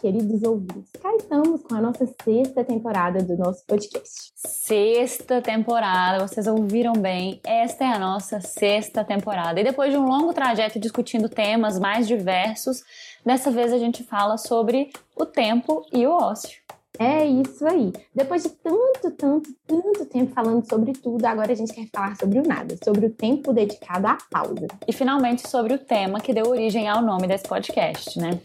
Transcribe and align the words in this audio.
queridos 0.00 0.42
ouvintes. 0.42 0.90
Cá 1.00 1.14
estamos 1.16 1.62
com 1.62 1.74
a 1.74 1.80
nossa 1.80 2.06
sexta 2.22 2.64
temporada 2.64 3.22
do 3.22 3.36
nosso 3.36 3.64
podcast. 3.66 4.32
Sexta 4.34 5.40
temporada, 5.40 6.26
vocês 6.26 6.46
ouviram 6.46 6.92
bem. 6.92 7.40
Esta 7.44 7.84
é 7.84 7.88
a 7.88 7.98
nossa 7.98 8.40
sexta 8.40 9.04
temporada. 9.04 9.60
E 9.60 9.64
depois 9.64 9.92
de 9.92 9.98
um 9.98 10.06
longo 10.06 10.32
trajeto 10.32 10.78
discutindo 10.78 11.28
temas 11.28 11.78
mais 11.78 12.06
diversos, 12.06 12.82
dessa 13.24 13.50
vez 13.50 13.72
a 13.72 13.78
gente 13.78 14.04
fala 14.04 14.36
sobre 14.36 14.90
o 15.16 15.24
tempo 15.24 15.84
e 15.92 16.06
o 16.06 16.10
ócio. 16.10 16.58
É 16.98 17.26
isso 17.26 17.66
aí. 17.66 17.92
Depois 18.14 18.42
de 18.42 18.48
tanto, 18.48 19.10
tanto, 19.10 19.50
tanto 19.66 20.06
tempo 20.06 20.32
falando 20.32 20.66
sobre 20.66 20.92
tudo, 20.92 21.24
agora 21.26 21.52
a 21.52 21.54
gente 21.54 21.72
quer 21.72 21.86
falar 21.92 22.16
sobre 22.16 22.38
o 22.38 22.42
nada, 22.42 22.74
sobre 22.82 23.06
o 23.06 23.10
tempo 23.10 23.52
dedicado 23.52 24.06
à 24.06 24.16
pausa. 24.30 24.66
E 24.88 24.92
finalmente 24.92 25.46
sobre 25.46 25.74
o 25.74 25.78
tema 25.78 26.20
que 26.20 26.32
deu 26.32 26.46
origem 26.46 26.88
ao 26.88 27.02
nome 27.02 27.26
desse 27.26 27.44
podcast, 27.44 28.18
né? 28.18 28.40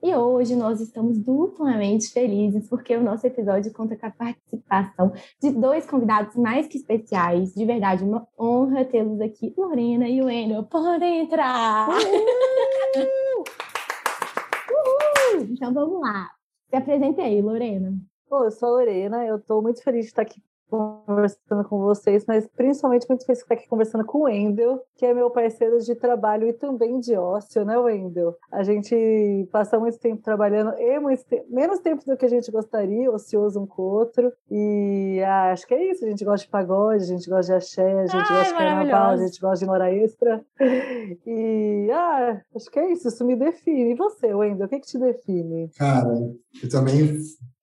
E 0.00 0.14
hoje 0.14 0.54
nós 0.54 0.80
estamos 0.80 1.18
duplamente 1.18 2.12
felizes 2.12 2.68
porque 2.68 2.96
o 2.96 3.02
nosso 3.02 3.26
episódio 3.26 3.72
conta 3.72 3.96
com 3.96 4.06
a 4.06 4.10
participação 4.10 5.12
de 5.42 5.50
dois 5.50 5.86
convidados 5.86 6.36
mais 6.36 6.68
que 6.68 6.78
especiais. 6.78 7.52
De 7.52 7.64
verdade, 7.64 8.04
uma 8.04 8.26
honra 8.38 8.84
tê-los 8.84 9.20
aqui. 9.20 9.52
Lorena 9.56 10.08
e 10.08 10.22
o 10.22 10.30
Enio, 10.30 10.62
podem 10.64 11.22
entrar! 11.22 11.88
Uhul! 11.88 13.44
Uhul! 15.34 15.48
Então 15.50 15.74
vamos 15.74 16.00
lá. 16.00 16.30
Se 16.70 16.76
apresente 16.76 17.20
aí, 17.20 17.42
Lorena. 17.42 17.92
Pô, 18.28 18.44
eu 18.44 18.50
sou 18.52 18.68
a 18.68 18.72
Lorena, 18.72 19.26
eu 19.26 19.36
estou 19.36 19.60
muito 19.60 19.82
feliz 19.82 20.04
de 20.04 20.10
estar 20.10 20.22
aqui 20.22 20.40
conversando 20.68 21.64
com 21.64 21.78
vocês, 21.78 22.24
mas 22.26 22.46
principalmente 22.46 23.06
muito 23.08 23.24
feliz 23.24 23.38
de 23.38 23.44
estar 23.44 23.54
aqui 23.54 23.68
conversando 23.68 24.04
com 24.04 24.18
o 24.18 24.22
Wendel, 24.22 24.80
que 24.96 25.06
é 25.06 25.14
meu 25.14 25.30
parceiro 25.30 25.78
de 25.78 25.94
trabalho 25.94 26.46
e 26.48 26.52
também 26.52 27.00
de 27.00 27.14
ócio, 27.16 27.64
né, 27.64 27.76
Wendel? 27.78 28.36
A 28.50 28.62
gente 28.62 29.48
passa 29.50 29.78
muito 29.78 29.98
tempo 29.98 30.22
trabalhando, 30.22 30.74
e 30.78 30.98
muito 31.00 31.24
tempo, 31.24 31.46
menos 31.48 31.80
tempo 31.80 32.04
do 32.04 32.16
que 32.16 32.26
a 32.26 32.28
gente 32.28 32.50
gostaria, 32.50 33.10
ocioso 33.10 33.60
um 33.60 33.66
com 33.66 33.82
o 33.82 33.86
outro, 33.86 34.32
e 34.50 35.20
ah, 35.24 35.52
acho 35.52 35.66
que 35.66 35.74
é 35.74 35.90
isso, 35.90 36.04
a 36.04 36.08
gente 36.08 36.24
gosta 36.24 36.44
de 36.44 36.50
pagode, 36.50 37.02
a 37.02 37.06
gente 37.06 37.28
gosta 37.28 37.52
de 37.52 37.56
axé, 37.56 38.00
a 38.00 38.06
gente 38.06 38.16
Ai, 38.16 38.36
gosta 38.36 38.52
de 38.52 38.58
carnaval, 38.58 39.10
a 39.10 39.16
gente 39.16 39.40
gosta 39.40 39.64
de 39.64 39.70
hora 39.70 39.92
extra, 39.92 40.44
e 41.26 41.88
ah, 41.92 42.40
acho 42.54 42.70
que 42.70 42.78
é 42.78 42.92
isso, 42.92 43.08
isso 43.08 43.24
me 43.24 43.36
define. 43.36 43.92
E 43.92 43.94
você, 43.94 44.34
Wendel, 44.34 44.66
o 44.66 44.68
que, 44.68 44.80
que 44.80 44.86
te 44.86 44.98
define? 44.98 45.70
Cara, 45.76 46.12
eu 46.62 46.68
também 46.68 47.18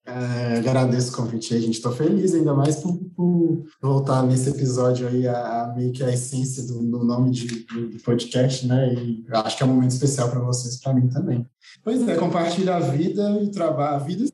é, 0.06 0.58
agradeço 0.58 1.12
o 1.12 1.16
convite 1.16 1.52
aí, 1.52 1.60
gente. 1.60 1.74
Estou 1.74 1.90
feliz 1.90 2.32
ainda 2.32 2.54
mais 2.54 2.76
por, 2.76 2.96
por, 3.16 3.64
voltar 3.82 4.22
nesse 4.22 4.50
episódio 4.50 5.08
aí, 5.08 5.26
a, 5.26 5.64
a, 5.64 5.74
meio 5.74 5.92
que 5.92 6.02
a 6.04 6.12
essência 6.12 6.62
do, 6.62 6.80
do 6.80 7.04
nome 7.04 7.30
de, 7.30 7.64
do, 7.64 7.98
podcast, 8.04 8.66
né? 8.68 8.94
E 8.94 9.24
acho 9.30 9.56
que 9.56 9.64
é 9.64 9.66
um 9.66 9.74
momento 9.74 9.90
especial 9.90 10.30
para 10.30 10.38
vocês, 10.38 10.80
para 10.80 10.94
mim 10.94 11.08
também. 11.08 11.44
Pois 11.82 12.06
é, 12.06 12.14
compartilhar 12.14 12.76
a 12.76 12.80
vida 12.80 13.30
e 13.42 13.46
o 13.46 13.50
trabalho, 13.50 13.96
a 13.96 13.98
vida 13.98 14.24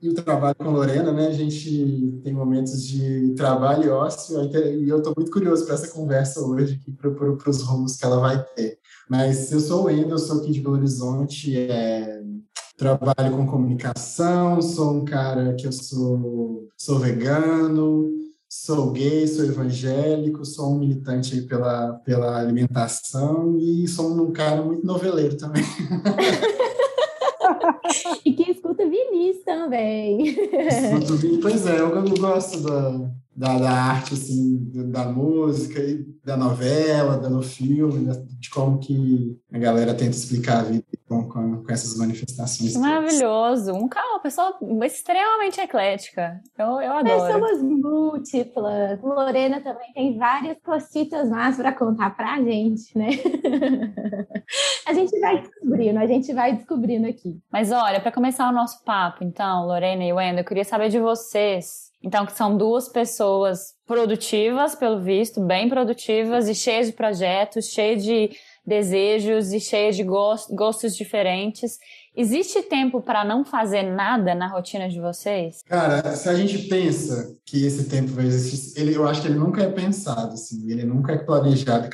e 0.00 0.08
o 0.08 0.14
trabalho 0.14 0.54
com 0.54 0.64
a 0.64 0.70
Lorena, 0.70 1.12
né? 1.12 1.26
A 1.26 1.32
gente 1.32 2.20
tem 2.22 2.32
momentos 2.32 2.86
de 2.86 3.34
trabalho 3.34 3.84
e 3.84 3.88
ócio, 3.88 4.38
e 4.54 4.88
eu 4.88 4.98
estou 4.98 5.12
muito 5.16 5.32
curioso 5.32 5.64
para 5.64 5.74
essa 5.74 5.88
conversa 5.88 6.40
hoje, 6.40 6.80
para 7.00 7.50
os 7.50 7.62
rumos 7.62 7.96
que 7.96 8.04
ela 8.04 8.20
vai 8.20 8.40
ter. 8.54 8.78
Mas 9.10 9.50
eu 9.50 9.58
sou 9.58 9.82
o 9.82 9.84
Wendel, 9.86 10.10
eu 10.10 10.18
sou 10.18 10.40
aqui 10.40 10.52
de 10.52 10.60
Belo 10.60 10.76
Horizonte, 10.76 11.56
é, 11.58 12.22
trabalho 12.76 13.36
com 13.36 13.46
comunicação, 13.46 14.60
sou 14.60 14.94
um 14.94 15.04
cara 15.04 15.54
que 15.54 15.66
eu 15.66 15.72
sou, 15.72 16.68
sou 16.76 16.98
vegano, 16.98 18.10
sou 18.48 18.92
gay, 18.92 19.26
sou 19.26 19.44
evangélico, 19.44 20.44
sou 20.44 20.72
um 20.72 20.78
militante 20.78 21.40
pela, 21.42 21.94
pela 22.04 22.38
alimentação 22.38 23.56
e 23.58 23.88
sou 23.88 24.12
um 24.12 24.32
cara 24.32 24.62
muito 24.62 24.86
noveleiro 24.86 25.36
também. 25.36 25.64
e 28.24 28.32
que 28.32 28.50
escuta 28.50 28.88
Vinícius 28.88 29.44
também. 29.44 30.28
Escuto 30.28 31.40
pois 31.40 31.66
é, 31.66 31.80
eu, 31.80 31.96
eu 31.96 32.18
gosto 32.18 32.60
da, 32.60 33.10
da, 33.36 33.58
da, 33.58 33.70
arte, 33.70 34.14
assim, 34.14 34.70
da 34.90 35.04
música, 35.04 35.78
e 35.78 36.06
da 36.24 36.36
novela, 36.36 37.18
do 37.18 37.42
filme, 37.42 38.06
de 38.38 38.48
como 38.50 38.78
que 38.78 39.38
a 39.52 39.58
galera 39.58 39.94
tenta 39.94 40.16
explicar 40.16 40.60
a 40.60 40.62
vida 40.62 40.84
com, 41.06 41.28
com, 41.28 41.62
com 41.62 41.72
essas 41.72 41.96
manifestações. 41.96 42.76
Maravilhoso. 42.76 43.72
Um 43.72 43.88
uma 43.88 44.20
pessoa 44.20 44.58
extremamente 44.84 45.60
eclética. 45.60 46.40
Eu, 46.58 46.80
eu 46.80 46.92
adoro. 46.92 47.26
Pessoas 47.26 47.62
múltiplas. 47.62 49.00
Lorena 49.02 49.60
também 49.60 49.92
tem 49.92 50.18
várias 50.18 50.56
cositas 50.64 51.28
mais 51.28 51.56
para 51.56 51.72
contar 51.72 52.16
para 52.16 52.34
a 52.34 52.42
gente, 52.42 52.96
né? 52.96 53.10
a 54.86 54.92
gente 54.92 55.18
vai 55.20 55.42
descobrindo, 55.42 55.98
a 55.98 56.06
gente 56.06 56.32
vai 56.32 56.56
descobrindo 56.56 57.06
aqui. 57.06 57.38
Mas 57.52 57.70
olha, 57.70 58.00
para 58.00 58.12
começar 58.12 58.48
o 58.48 58.54
nosso 58.54 58.82
papo, 58.84 59.22
então, 59.22 59.66
Lorena 59.66 60.04
e 60.04 60.12
Wendel, 60.12 60.40
eu 60.40 60.44
queria 60.44 60.64
saber 60.64 60.88
de 60.88 60.98
vocês. 60.98 61.85
Então, 62.06 62.24
que 62.24 62.36
são 62.36 62.56
duas 62.56 62.88
pessoas 62.88 63.74
produtivas, 63.84 64.76
pelo 64.76 65.00
visto, 65.00 65.40
bem 65.40 65.68
produtivas 65.68 66.48
e 66.48 66.54
cheias 66.54 66.86
de 66.86 66.92
projetos, 66.92 67.64
cheias 67.64 68.04
de 68.04 68.30
desejos 68.64 69.52
e 69.52 69.58
cheias 69.58 69.96
de 69.96 70.04
gostos 70.04 70.96
diferentes. 70.96 71.78
Existe 72.16 72.62
tempo 72.62 73.02
para 73.02 73.24
não 73.24 73.44
fazer 73.44 73.82
nada 73.82 74.36
na 74.36 74.46
rotina 74.46 74.88
de 74.88 75.00
vocês? 75.00 75.62
Cara, 75.66 76.14
se 76.14 76.28
a 76.28 76.34
gente 76.36 76.68
pensa 76.68 77.36
que 77.44 77.66
esse 77.66 77.88
tempo 77.88 78.12
vai 78.12 78.26
existir, 78.26 78.80
ele, 78.80 78.94
eu 78.94 79.04
acho 79.08 79.22
que 79.22 79.26
ele 79.26 79.38
nunca 79.38 79.62
é 79.62 79.70
pensado, 79.70 80.34
assim, 80.34 80.70
ele 80.70 80.84
nunca 80.84 81.12
é 81.12 81.18
planejado, 81.18 81.90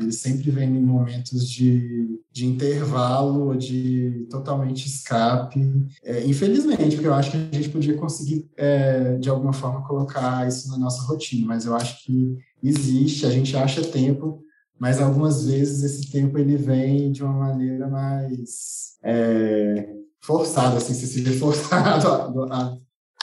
ele 0.00 0.12
sempre 0.12 0.50
vem 0.50 0.68
em 0.68 0.82
momentos 0.82 1.48
de, 1.48 2.20
de 2.32 2.46
intervalo, 2.46 3.56
de 3.56 4.26
totalmente 4.30 4.86
escape. 4.86 5.60
É, 6.02 6.24
infelizmente, 6.26 6.96
porque 6.96 7.08
eu 7.08 7.14
acho 7.14 7.30
que 7.30 7.36
a 7.36 7.56
gente 7.56 7.68
podia 7.68 7.96
conseguir, 7.96 8.48
é, 8.56 9.16
de 9.18 9.28
alguma 9.28 9.52
forma, 9.52 9.86
colocar 9.86 10.46
isso 10.46 10.68
na 10.70 10.78
nossa 10.78 11.02
rotina, 11.02 11.46
mas 11.46 11.66
eu 11.66 11.74
acho 11.74 12.04
que 12.04 12.36
existe, 12.62 13.26
a 13.26 13.30
gente 13.30 13.56
acha 13.56 13.82
tempo 13.82 14.44
mas 14.80 14.98
algumas 14.98 15.44
vezes 15.44 15.82
esse 15.82 16.10
tempo 16.10 16.38
ele 16.38 16.56
vem 16.56 17.12
de 17.12 17.22
uma 17.22 17.34
maneira 17.34 17.86
mais 17.86 18.96
é, 19.04 19.94
forçada, 20.22 20.78
assim, 20.78 20.94
se 20.94 21.20
vê 21.20 21.32
forçado 21.36 22.44
a, 22.50 22.78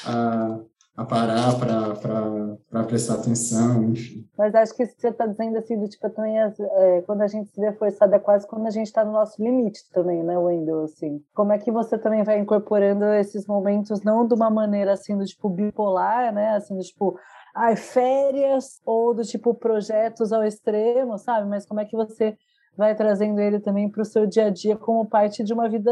a 0.06 0.60
parar 1.06 1.58
para 1.60 2.84
prestar 2.84 3.16
atenção, 3.16 3.84
enfim. 3.84 4.28
Mas 4.38 4.56
acho 4.56 4.76
que 4.76 4.84
isso 4.84 4.96
que 4.96 5.02
você 5.02 5.10
está 5.10 5.28
dizendo, 5.28 5.58
assim, 5.58 5.80
do 5.80 5.88
tipo, 5.88 6.10
também, 6.10 6.38
é, 6.40 7.02
quando 7.06 7.22
a 7.22 7.28
gente 7.28 7.50
se 7.50 7.60
vê 7.62 7.72
forçado, 7.74 8.16
é 8.16 8.20
quase 8.20 8.48
quando 8.48 8.66
a 8.66 8.72
gente 8.72 8.88
está 8.88 9.06
no 9.06 9.12
nosso 9.12 9.42
limite 9.42 9.90
também, 9.92 10.24
né, 10.24 10.38
Wendel, 10.38 10.84
assim. 10.84 11.22
Como 11.34 11.52
é 11.52 11.58
que 11.58 11.72
você 11.72 11.98
também 11.98 12.24
vai 12.24 12.40
incorporando 12.40 13.06
esses 13.06 13.46
momentos, 13.46 14.02
não 14.02 14.28
de 14.28 14.34
uma 14.34 14.50
maneira, 14.50 14.94
assim, 14.94 15.18
do 15.18 15.26
tipo, 15.26 15.50
bipolar, 15.50 16.34
né, 16.34 16.56
assim, 16.56 16.76
do 16.76 16.82
tipo, 16.82 17.20
ai, 17.56 17.76
férias 17.76 18.80
ou 18.86 19.14
do 19.14 19.24
tipo 19.24 19.54
projetos 19.54 20.32
ao 20.32 20.44
extremo, 20.44 21.18
sabe? 21.18 21.48
Mas 21.48 21.66
como 21.66 21.80
é 21.80 21.86
que 21.86 21.96
você 21.96 22.38
vai 22.78 22.96
trazendo 22.96 23.40
ele 23.40 23.60
também 23.60 23.90
para 23.90 24.02
o 24.02 24.06
seu 24.06 24.28
dia 24.28 24.46
a 24.46 24.50
dia 24.50 24.78
como 24.78 25.06
parte 25.06 25.44
de 25.44 25.52
uma 25.52 25.68
vida, 25.68 25.92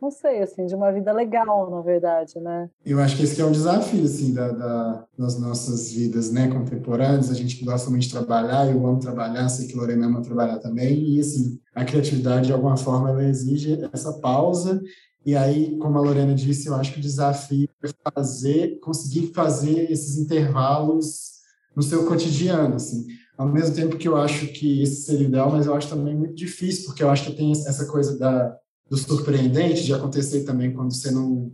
não 0.00 0.10
sei, 0.10 0.42
assim, 0.42 0.64
de 0.66 0.74
uma 0.74 0.90
vida 0.90 1.12
legal, 1.12 1.70
na 1.70 1.82
verdade, 1.82 2.40
né? 2.40 2.70
Eu 2.84 2.98
acho 3.00 3.16
que 3.16 3.22
esse 3.22 3.36
que 3.36 3.42
é 3.42 3.44
um 3.44 3.52
desafio, 3.52 4.04
assim, 4.04 4.32
da, 4.32 4.50
da, 4.50 5.04
das 5.18 5.38
nossas 5.38 5.92
vidas, 5.92 6.32
né, 6.32 6.48
contemporâneas. 6.48 7.30
A 7.30 7.34
gente 7.34 7.62
gosta 7.64 7.90
muito 7.90 8.04
de 8.04 8.12
trabalhar, 8.12 8.66
eu 8.66 8.86
amo 8.86 8.98
trabalhar, 8.98 9.48
sei 9.48 9.68
que 9.68 9.76
Lorena 9.76 10.06
ama 10.06 10.22
trabalhar 10.22 10.58
também, 10.58 11.16
e, 11.16 11.20
assim, 11.20 11.60
a 11.74 11.84
criatividade, 11.84 12.46
de 12.46 12.52
alguma 12.52 12.76
forma, 12.76 13.10
ela 13.10 13.24
exige 13.24 13.78
essa 13.92 14.14
pausa 14.14 14.80
e 15.26 15.34
aí, 15.34 15.76
como 15.78 15.98
a 15.98 16.00
Lorena 16.00 16.32
disse, 16.32 16.68
eu 16.68 16.74
acho 16.76 16.92
que 16.92 17.00
o 17.00 17.02
desafio 17.02 17.68
é 17.82 18.10
fazer, 18.14 18.78
conseguir 18.78 19.32
fazer 19.34 19.90
esses 19.90 20.16
intervalos 20.18 21.32
no 21.74 21.82
seu 21.82 22.06
cotidiano, 22.06 22.76
assim. 22.76 23.04
Ao 23.36 23.46
mesmo 23.46 23.74
tempo 23.74 23.96
que 23.96 24.08
eu 24.08 24.16
acho 24.16 24.48
que 24.48 24.82
esse 24.82 25.02
seria 25.02 25.26
ideal, 25.28 25.50
mas 25.50 25.66
eu 25.66 25.74
acho 25.74 25.88
também 25.88 26.14
muito 26.16 26.34
difícil, 26.34 26.86
porque 26.86 27.02
eu 27.02 27.10
acho 27.10 27.24
que 27.26 27.36
tem 27.36 27.52
essa 27.52 27.86
coisa 27.86 28.18
da, 28.18 28.56
do 28.88 28.96
surpreendente, 28.96 29.84
de 29.84 29.92
acontecer 29.92 30.44
também 30.44 30.72
quando 30.72 30.94
você 30.94 31.10
não 31.10 31.52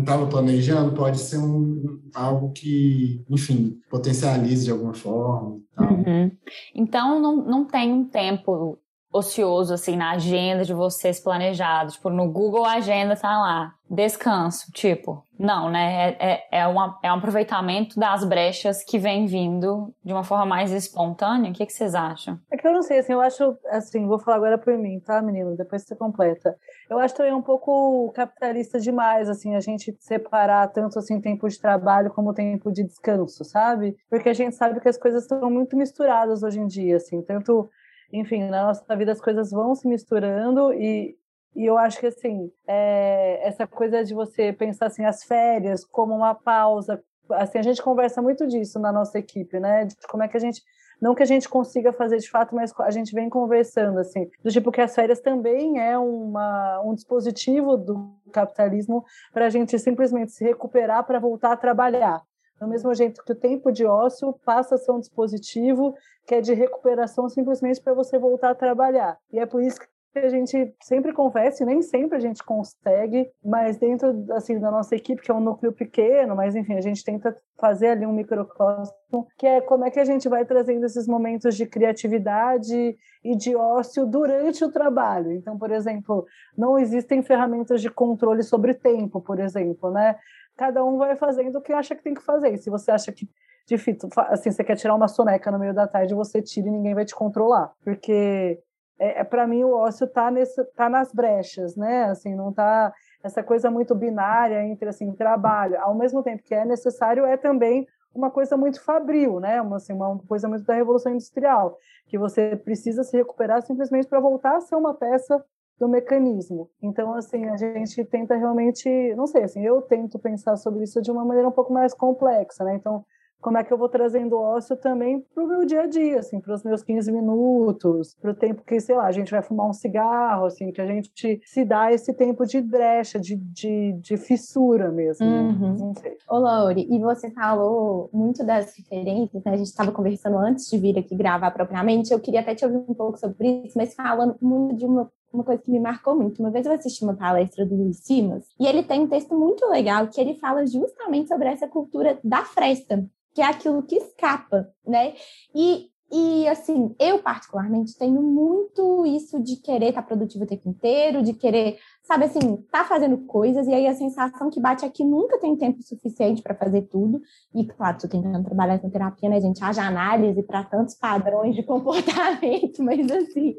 estava 0.00 0.26
planejando, 0.26 0.94
pode 0.94 1.18
ser 1.18 1.38
um, 1.38 2.00
algo 2.14 2.52
que, 2.52 3.24
enfim, 3.28 3.78
potencialize 3.90 4.64
de 4.64 4.70
alguma 4.70 4.94
forma. 4.94 5.60
Uhum. 5.78 6.30
Então, 6.74 7.20
não, 7.20 7.36
não 7.36 7.64
tem 7.64 7.92
um 7.92 8.04
tempo 8.04 8.78
ocioso, 9.12 9.74
assim, 9.74 9.96
na 9.96 10.12
agenda 10.12 10.64
de 10.64 10.74
vocês 10.74 11.20
planejados. 11.20 11.94
Tipo, 11.94 12.10
no 12.10 12.30
Google 12.30 12.64
Agenda 12.64 13.16
tá 13.16 13.38
lá, 13.38 13.72
descanso, 13.88 14.70
tipo. 14.72 15.22
Não, 15.38 15.70
né? 15.70 16.16
É, 16.18 16.32
é, 16.32 16.60
é, 16.60 16.66
uma, 16.66 16.98
é 17.02 17.12
um 17.12 17.16
aproveitamento 17.16 17.98
das 17.98 18.24
brechas 18.24 18.82
que 18.82 18.98
vem 18.98 19.26
vindo 19.26 19.94
de 20.02 20.12
uma 20.12 20.24
forma 20.24 20.46
mais 20.46 20.72
espontânea. 20.72 21.50
O 21.50 21.54
que, 21.54 21.66
que 21.66 21.72
vocês 21.72 21.94
acham? 21.94 22.38
É 22.50 22.56
que 22.56 22.66
eu 22.66 22.72
não 22.72 22.82
sei, 22.82 22.98
assim, 22.98 23.12
eu 23.12 23.20
acho, 23.20 23.56
assim, 23.70 24.06
vou 24.06 24.18
falar 24.18 24.38
agora 24.38 24.58
por 24.58 24.76
mim, 24.76 24.98
tá, 25.00 25.20
menino? 25.20 25.56
Depois 25.56 25.82
você 25.82 25.94
completa. 25.94 26.56
Eu 26.88 26.98
acho 26.98 27.14
também 27.14 27.34
um 27.34 27.42
pouco 27.42 28.10
capitalista 28.12 28.80
demais, 28.80 29.28
assim, 29.28 29.54
a 29.54 29.60
gente 29.60 29.94
separar 30.00 30.68
tanto, 30.68 30.98
assim, 30.98 31.20
tempo 31.20 31.48
de 31.48 31.60
trabalho 31.60 32.10
como 32.10 32.32
tempo 32.32 32.72
de 32.72 32.84
descanso, 32.84 33.44
sabe? 33.44 33.94
Porque 34.08 34.30
a 34.30 34.34
gente 34.34 34.56
sabe 34.56 34.80
que 34.80 34.88
as 34.88 34.98
coisas 34.98 35.22
estão 35.22 35.50
muito 35.50 35.76
misturadas 35.76 36.42
hoje 36.42 36.60
em 36.60 36.66
dia, 36.66 36.96
assim, 36.96 37.20
tanto 37.22 37.68
enfim, 38.12 38.44
na 38.44 38.66
nossa 38.66 38.96
vida 38.96 39.12
as 39.12 39.20
coisas 39.20 39.50
vão 39.50 39.74
se 39.74 39.88
misturando 39.88 40.72
e, 40.72 41.16
e 41.54 41.64
eu 41.64 41.76
acho 41.78 41.98
que, 41.98 42.06
assim, 42.06 42.50
é, 42.66 43.46
essa 43.46 43.66
coisa 43.66 44.04
de 44.04 44.14
você 44.14 44.52
pensar, 44.52 44.86
assim, 44.86 45.04
as 45.04 45.24
férias 45.24 45.84
como 45.84 46.14
uma 46.14 46.34
pausa, 46.34 47.02
assim, 47.30 47.58
a 47.58 47.62
gente 47.62 47.82
conversa 47.82 48.22
muito 48.22 48.46
disso 48.46 48.78
na 48.78 48.92
nossa 48.92 49.18
equipe, 49.18 49.58
né, 49.58 49.84
de 49.84 49.94
como 50.08 50.22
é 50.22 50.28
que 50.28 50.36
a 50.36 50.40
gente 50.40 50.62
não 51.00 51.14
que 51.14 51.22
a 51.22 51.26
gente 51.26 51.48
consiga 51.48 51.92
fazer 51.92 52.18
de 52.18 52.30
fato, 52.30 52.54
mas 52.54 52.72
a 52.80 52.90
gente 52.90 53.14
vem 53.14 53.28
conversando 53.28 53.98
assim, 53.98 54.30
do 54.42 54.50
tipo 54.50 54.72
que 54.72 54.80
as 54.80 54.94
férias 54.94 55.20
também 55.20 55.78
é 55.78 55.98
uma, 55.98 56.80
um 56.82 56.94
dispositivo 56.94 57.76
do 57.76 58.14
capitalismo 58.32 59.04
para 59.32 59.46
a 59.46 59.50
gente 59.50 59.78
simplesmente 59.78 60.32
se 60.32 60.44
recuperar 60.44 61.04
para 61.04 61.18
voltar 61.18 61.52
a 61.52 61.56
trabalhar. 61.56 62.22
Do 62.60 62.66
mesmo 62.66 62.94
jeito 62.94 63.22
que 63.22 63.32
o 63.32 63.36
tempo 63.36 63.70
de 63.70 63.84
ócio 63.84 64.32
passa 64.44 64.76
a 64.76 64.78
ser 64.78 64.92
um 64.92 65.00
dispositivo 65.00 65.94
que 66.26 66.34
é 66.34 66.40
de 66.40 66.54
recuperação 66.54 67.28
simplesmente 67.28 67.80
para 67.80 67.94
você 67.94 68.18
voltar 68.18 68.50
a 68.50 68.54
trabalhar. 68.54 69.18
E 69.32 69.38
é 69.38 69.46
por 69.46 69.62
isso 69.62 69.78
que 69.78 69.86
a 70.20 70.28
gente 70.28 70.74
sempre 70.82 71.12
conversa, 71.12 71.62
e 71.62 71.66
nem 71.66 71.82
sempre 71.82 72.16
a 72.16 72.20
gente 72.20 72.42
consegue, 72.42 73.28
mas 73.44 73.76
dentro 73.76 74.26
assim 74.32 74.58
da 74.58 74.70
nossa 74.70 74.94
equipe, 74.94 75.22
que 75.22 75.30
é 75.30 75.34
um 75.34 75.40
núcleo 75.40 75.72
pequeno, 75.72 76.34
mas 76.34 76.54
enfim, 76.54 76.74
a 76.74 76.80
gente 76.80 77.04
tenta 77.04 77.36
fazer 77.58 77.88
ali 77.88 78.06
um 78.06 78.12
microcosmo, 78.12 79.26
que 79.38 79.46
é 79.46 79.60
como 79.60 79.84
é 79.84 79.90
que 79.90 80.00
a 80.00 80.04
gente 80.04 80.28
vai 80.28 80.44
trazendo 80.44 80.84
esses 80.86 81.06
momentos 81.06 81.56
de 81.56 81.66
criatividade 81.66 82.96
e 83.24 83.36
de 83.36 83.54
ócio 83.56 84.06
durante 84.06 84.64
o 84.64 84.70
trabalho. 84.70 85.32
Então, 85.32 85.58
por 85.58 85.70
exemplo, 85.70 86.26
não 86.56 86.78
existem 86.78 87.22
ferramentas 87.22 87.80
de 87.80 87.90
controle 87.90 88.42
sobre 88.42 88.74
tempo, 88.74 89.20
por 89.20 89.40
exemplo, 89.40 89.90
né? 89.90 90.16
cada 90.56 90.84
um 90.84 90.96
vai 90.96 91.14
fazendo 91.16 91.56
o 91.58 91.62
que 91.62 91.72
acha 91.72 91.94
que 91.94 92.02
tem 92.02 92.14
que 92.14 92.22
fazer. 92.22 92.54
E 92.54 92.58
se 92.58 92.70
você 92.70 92.90
acha 92.90 93.12
que 93.12 93.28
difícil, 93.66 94.08
assim, 94.28 94.50
você 94.50 94.64
quer 94.64 94.76
tirar 94.76 94.94
uma 94.94 95.08
soneca 95.08 95.50
no 95.50 95.58
meio 95.58 95.74
da 95.74 95.86
tarde, 95.86 96.14
você 96.14 96.40
tira 96.40 96.68
e 96.68 96.70
ninguém 96.70 96.94
vai 96.94 97.04
te 97.04 97.14
controlar, 97.14 97.72
porque 97.84 98.60
é, 98.98 99.20
é 99.20 99.24
para 99.24 99.46
mim 99.46 99.64
o 99.64 99.74
ócio 99.74 100.06
tá 100.06 100.30
nesse 100.30 100.62
tá 100.72 100.88
nas 100.88 101.12
brechas, 101.12 101.76
né? 101.76 102.04
Assim, 102.04 102.34
não 102.34 102.52
tá 102.52 102.92
essa 103.22 103.42
coisa 103.42 103.70
muito 103.70 103.94
binária 103.94 104.62
entre 104.64 104.88
assim 104.88 105.12
trabalho, 105.12 105.80
ao 105.80 105.94
mesmo 105.94 106.22
tempo 106.22 106.42
que 106.42 106.54
é 106.54 106.64
necessário 106.64 107.24
é 107.24 107.36
também 107.36 107.86
uma 108.16 108.30
coisa 108.30 108.56
muito 108.56 108.82
fabril, 108.82 109.38
né? 109.38 109.60
Uma, 109.60 109.76
assim, 109.76 109.92
uma 109.92 110.18
coisa 110.26 110.48
muito 110.48 110.64
da 110.64 110.74
revolução 110.74 111.12
industrial, 111.12 111.78
que 112.06 112.18
você 112.18 112.56
precisa 112.56 113.04
se 113.04 113.16
recuperar 113.16 113.62
simplesmente 113.62 114.08
para 114.08 114.20
voltar 114.20 114.56
a 114.56 114.60
ser 114.60 114.74
uma 114.74 114.94
peça 114.94 115.44
do 115.78 115.88
mecanismo. 115.88 116.70
Então, 116.82 117.14
assim, 117.14 117.44
a 117.46 117.56
gente 117.56 118.02
tenta 118.06 118.34
realmente, 118.34 119.14
não 119.14 119.26
sei, 119.26 119.44
assim, 119.44 119.62
eu 119.62 119.82
tento 119.82 120.18
pensar 120.18 120.56
sobre 120.56 120.84
isso 120.84 121.02
de 121.02 121.10
uma 121.10 121.24
maneira 121.24 121.48
um 121.48 121.52
pouco 121.52 121.72
mais 121.72 121.92
complexa, 121.92 122.64
né? 122.64 122.74
Então, 122.74 123.04
como 123.40 123.58
é 123.58 123.64
que 123.64 123.72
eu 123.72 123.78
vou 123.78 123.88
trazendo 123.88 124.36
ócio 124.36 124.76
também 124.76 125.24
para 125.34 125.44
o 125.44 125.46
meu 125.46 125.64
dia 125.64 125.82
a 125.82 125.86
dia, 125.86 126.18
assim, 126.18 126.40
para 126.40 126.54
os 126.54 126.62
meus 126.62 126.82
15 126.82 127.12
minutos, 127.12 128.16
para 128.20 128.30
o 128.30 128.34
tempo 128.34 128.62
que, 128.64 128.80
sei 128.80 128.96
lá, 128.96 129.06
a 129.06 129.12
gente 129.12 129.30
vai 129.30 129.42
fumar 129.42 129.68
um 129.68 129.72
cigarro, 129.72 130.46
assim, 130.46 130.72
que 130.72 130.80
a 130.80 130.86
gente 130.86 131.40
se 131.44 131.64
dá 131.64 131.92
esse 131.92 132.12
tempo 132.12 132.44
de 132.44 132.60
brecha, 132.60 133.20
de, 133.20 133.36
de, 133.36 133.92
de 134.00 134.16
fissura 134.16 134.90
mesmo. 134.90 135.24
Né? 135.24 135.40
Uhum. 135.40 135.76
Não 135.78 135.94
sei. 135.94 136.16
Ô, 136.28 136.38
Laure, 136.38 136.86
e 136.90 136.98
você 136.98 137.30
falou 137.30 138.10
muito 138.12 138.44
das 138.44 138.76
referências, 138.76 139.44
né? 139.44 139.52
A 139.52 139.56
gente 139.56 139.68
estava 139.68 139.92
conversando 139.92 140.38
antes 140.38 140.68
de 140.68 140.78
vir 140.78 140.98
aqui 140.98 141.14
gravar 141.14 141.50
propriamente, 141.50 142.12
eu 142.12 142.20
queria 142.20 142.40
até 142.40 142.54
te 142.54 142.64
ouvir 142.64 142.78
um 142.78 142.94
pouco 142.94 143.18
sobre 143.18 143.62
isso, 143.64 143.76
mas 143.76 143.94
falando 143.94 144.36
muito 144.40 144.76
de 144.76 144.84
uma 144.84 145.10
uma 145.32 145.44
coisa 145.44 145.62
que 145.62 145.70
me 145.70 145.80
marcou 145.80 146.16
muito. 146.16 146.40
Uma 146.40 146.50
vez 146.50 146.66
eu 146.66 146.72
assisti 146.72 147.04
uma 147.04 147.14
palestra 147.14 147.64
do 147.64 147.74
Luiz 147.74 147.98
Simas 147.98 148.44
e 148.58 148.66
ele 148.66 148.82
tem 148.82 149.00
um 149.00 149.08
texto 149.08 149.38
muito 149.38 149.66
legal 149.66 150.08
que 150.08 150.20
ele 150.20 150.34
fala 150.34 150.66
justamente 150.66 151.28
sobre 151.28 151.48
essa 151.48 151.68
cultura 151.68 152.18
da 152.22 152.44
fresta, 152.44 153.06
que 153.34 153.42
é 153.42 153.44
aquilo 153.44 153.82
que 153.82 153.96
escapa, 153.96 154.68
né? 154.86 155.14
E 155.54 155.90
e 156.10 156.46
assim, 156.46 156.94
eu 157.00 157.18
particularmente 157.18 157.98
tenho 157.98 158.22
muito 158.22 159.04
isso 159.06 159.42
de 159.42 159.56
querer 159.56 159.88
estar 159.88 160.02
tá 160.02 160.06
produtivo 160.06 160.44
o 160.44 160.46
tempo 160.46 160.68
inteiro, 160.68 161.20
de 161.20 161.32
querer, 161.32 161.78
sabe 162.04 162.26
assim, 162.26 162.56
tá 162.70 162.84
fazendo 162.84 163.18
coisas, 163.26 163.66
e 163.66 163.74
aí 163.74 163.88
a 163.88 163.94
sensação 163.94 164.48
que 164.48 164.60
bate 164.60 164.84
é 164.84 164.88
que 164.88 165.02
nunca 165.02 165.36
tem 165.40 165.56
tempo 165.56 165.82
suficiente 165.82 166.42
para 166.42 166.54
fazer 166.54 166.82
tudo. 166.82 167.20
E 167.52 167.66
claro, 167.66 167.98
tô 167.98 168.06
tentando 168.06 168.44
trabalhar 168.44 168.78
com 168.78 168.88
terapia, 168.88 169.28
né, 169.28 169.40
gente? 169.40 169.62
Haja 169.64 169.82
análise 169.82 170.40
para 170.44 170.62
tantos 170.62 170.94
padrões 170.94 171.56
de 171.56 171.64
comportamento, 171.64 172.82
mas 172.84 173.10
assim. 173.10 173.56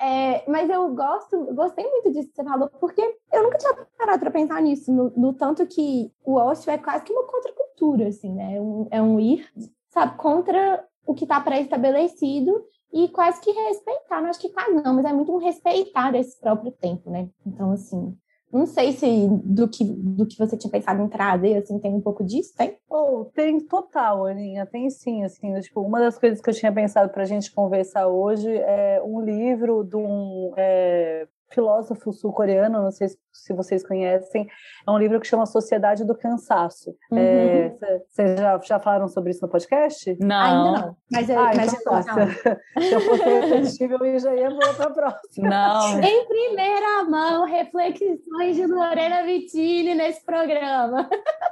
É, 0.00 0.50
mas 0.50 0.70
eu 0.70 0.94
gosto, 0.94 1.54
gostei 1.54 1.86
muito 1.86 2.10
disso 2.10 2.30
que 2.30 2.36
você 2.36 2.42
falou, 2.42 2.70
porque 2.80 3.02
eu 3.30 3.42
nunca 3.42 3.58
tinha 3.58 3.86
parado 3.98 4.18
para 4.18 4.30
pensar 4.30 4.62
nisso, 4.62 4.90
no, 4.90 5.10
no, 5.10 5.34
tanto 5.34 5.66
que 5.66 6.10
o 6.24 6.36
ócio 6.36 6.70
é 6.70 6.78
quase 6.78 7.04
que 7.04 7.12
uma 7.12 7.24
contracultura, 7.24 8.08
assim, 8.08 8.32
né? 8.32 8.56
É 8.56 8.60
um, 8.60 8.88
é 8.90 9.02
um 9.02 9.20
ir, 9.20 9.46
sabe, 9.90 10.16
contra 10.16 10.82
o 11.04 11.12
que 11.12 11.24
está 11.24 11.38
pré-estabelecido 11.38 12.64
e 12.90 13.08
quase 13.08 13.42
que 13.42 13.50
respeitar, 13.50 14.22
não 14.22 14.30
acho 14.30 14.40
que 14.40 14.48
quase 14.48 14.72
não, 14.72 14.94
mas 14.94 15.04
é 15.04 15.12
muito 15.12 15.32
um 15.32 15.38
respeitar 15.38 16.14
esse 16.14 16.40
próprio 16.40 16.72
tempo, 16.72 17.10
né? 17.10 17.28
Então, 17.44 17.70
assim, 17.72 18.16
não 18.52 18.66
sei 18.66 18.92
se 18.92 19.06
do 19.44 19.68
que, 19.68 19.84
do 19.84 20.26
que 20.26 20.36
você 20.38 20.56
tinha 20.56 20.70
pensado 20.70 21.02
em 21.02 21.08
trazer, 21.08 21.56
assim, 21.58 21.78
tem 21.78 21.94
um 21.94 22.00
pouco 22.00 22.24
disso, 22.24 22.52
tem? 22.56 22.76
Oh, 22.88 23.24
tem 23.34 23.60
total, 23.60 24.26
Aninha, 24.26 24.66
tem 24.66 24.90
sim, 24.90 25.24
assim, 25.24 25.58
tipo, 25.60 25.80
uma 25.80 26.00
das 26.00 26.18
coisas 26.18 26.40
que 26.40 26.50
eu 26.50 26.54
tinha 26.54 26.72
pensado 26.72 27.10
para 27.10 27.22
a 27.22 27.26
gente 27.26 27.52
conversar 27.52 28.08
hoje 28.08 28.48
é 28.48 29.00
um 29.04 29.20
livro 29.20 29.84
de 29.84 29.96
um 29.96 30.52
é, 30.56 31.28
filósofo 31.52 32.12
sul-coreano, 32.12 32.82
não 32.82 32.90
sei 32.90 33.08
se 33.08 33.52
vocês 33.52 33.86
conhecem, 33.86 34.46
é 34.86 34.90
um 34.90 34.98
livro 34.98 35.20
que 35.20 35.26
chama 35.26 35.46
Sociedade 35.46 36.04
do 36.04 36.16
Cansaço. 36.16 36.94
Vocês 37.10 37.72
uhum. 37.72 38.24
é, 38.24 38.36
já, 38.36 38.58
já 38.58 38.80
falaram 38.80 39.08
sobre 39.08 39.30
isso 39.30 39.42
no 39.42 39.50
podcast? 39.50 40.16
Não. 40.20 40.36
Ainda 40.36 40.86
não. 40.86 40.96
Mas, 41.10 41.28
eu, 41.28 41.38
ah, 41.38 41.50
mas 41.54 41.72
então, 41.72 41.92
tá, 42.02 42.02
se, 42.02 42.88
se 42.88 42.94
eu 42.94 43.00
fosse 43.00 43.24
repetitivo, 43.24 44.04
eu 44.04 44.18
já 44.18 44.34
ia 44.34 44.50
para 44.76 44.86
a 44.86 44.90
próxima. 44.90 45.48
Não. 45.48 46.00
em 46.02 46.26
primeira 46.26 47.04
mão, 47.04 47.44
reflexões 47.44 48.56
de 48.56 48.66
Lorena 48.66 49.24
Vitini 49.24 49.94
nesse 49.94 50.24
programa. 50.24 51.08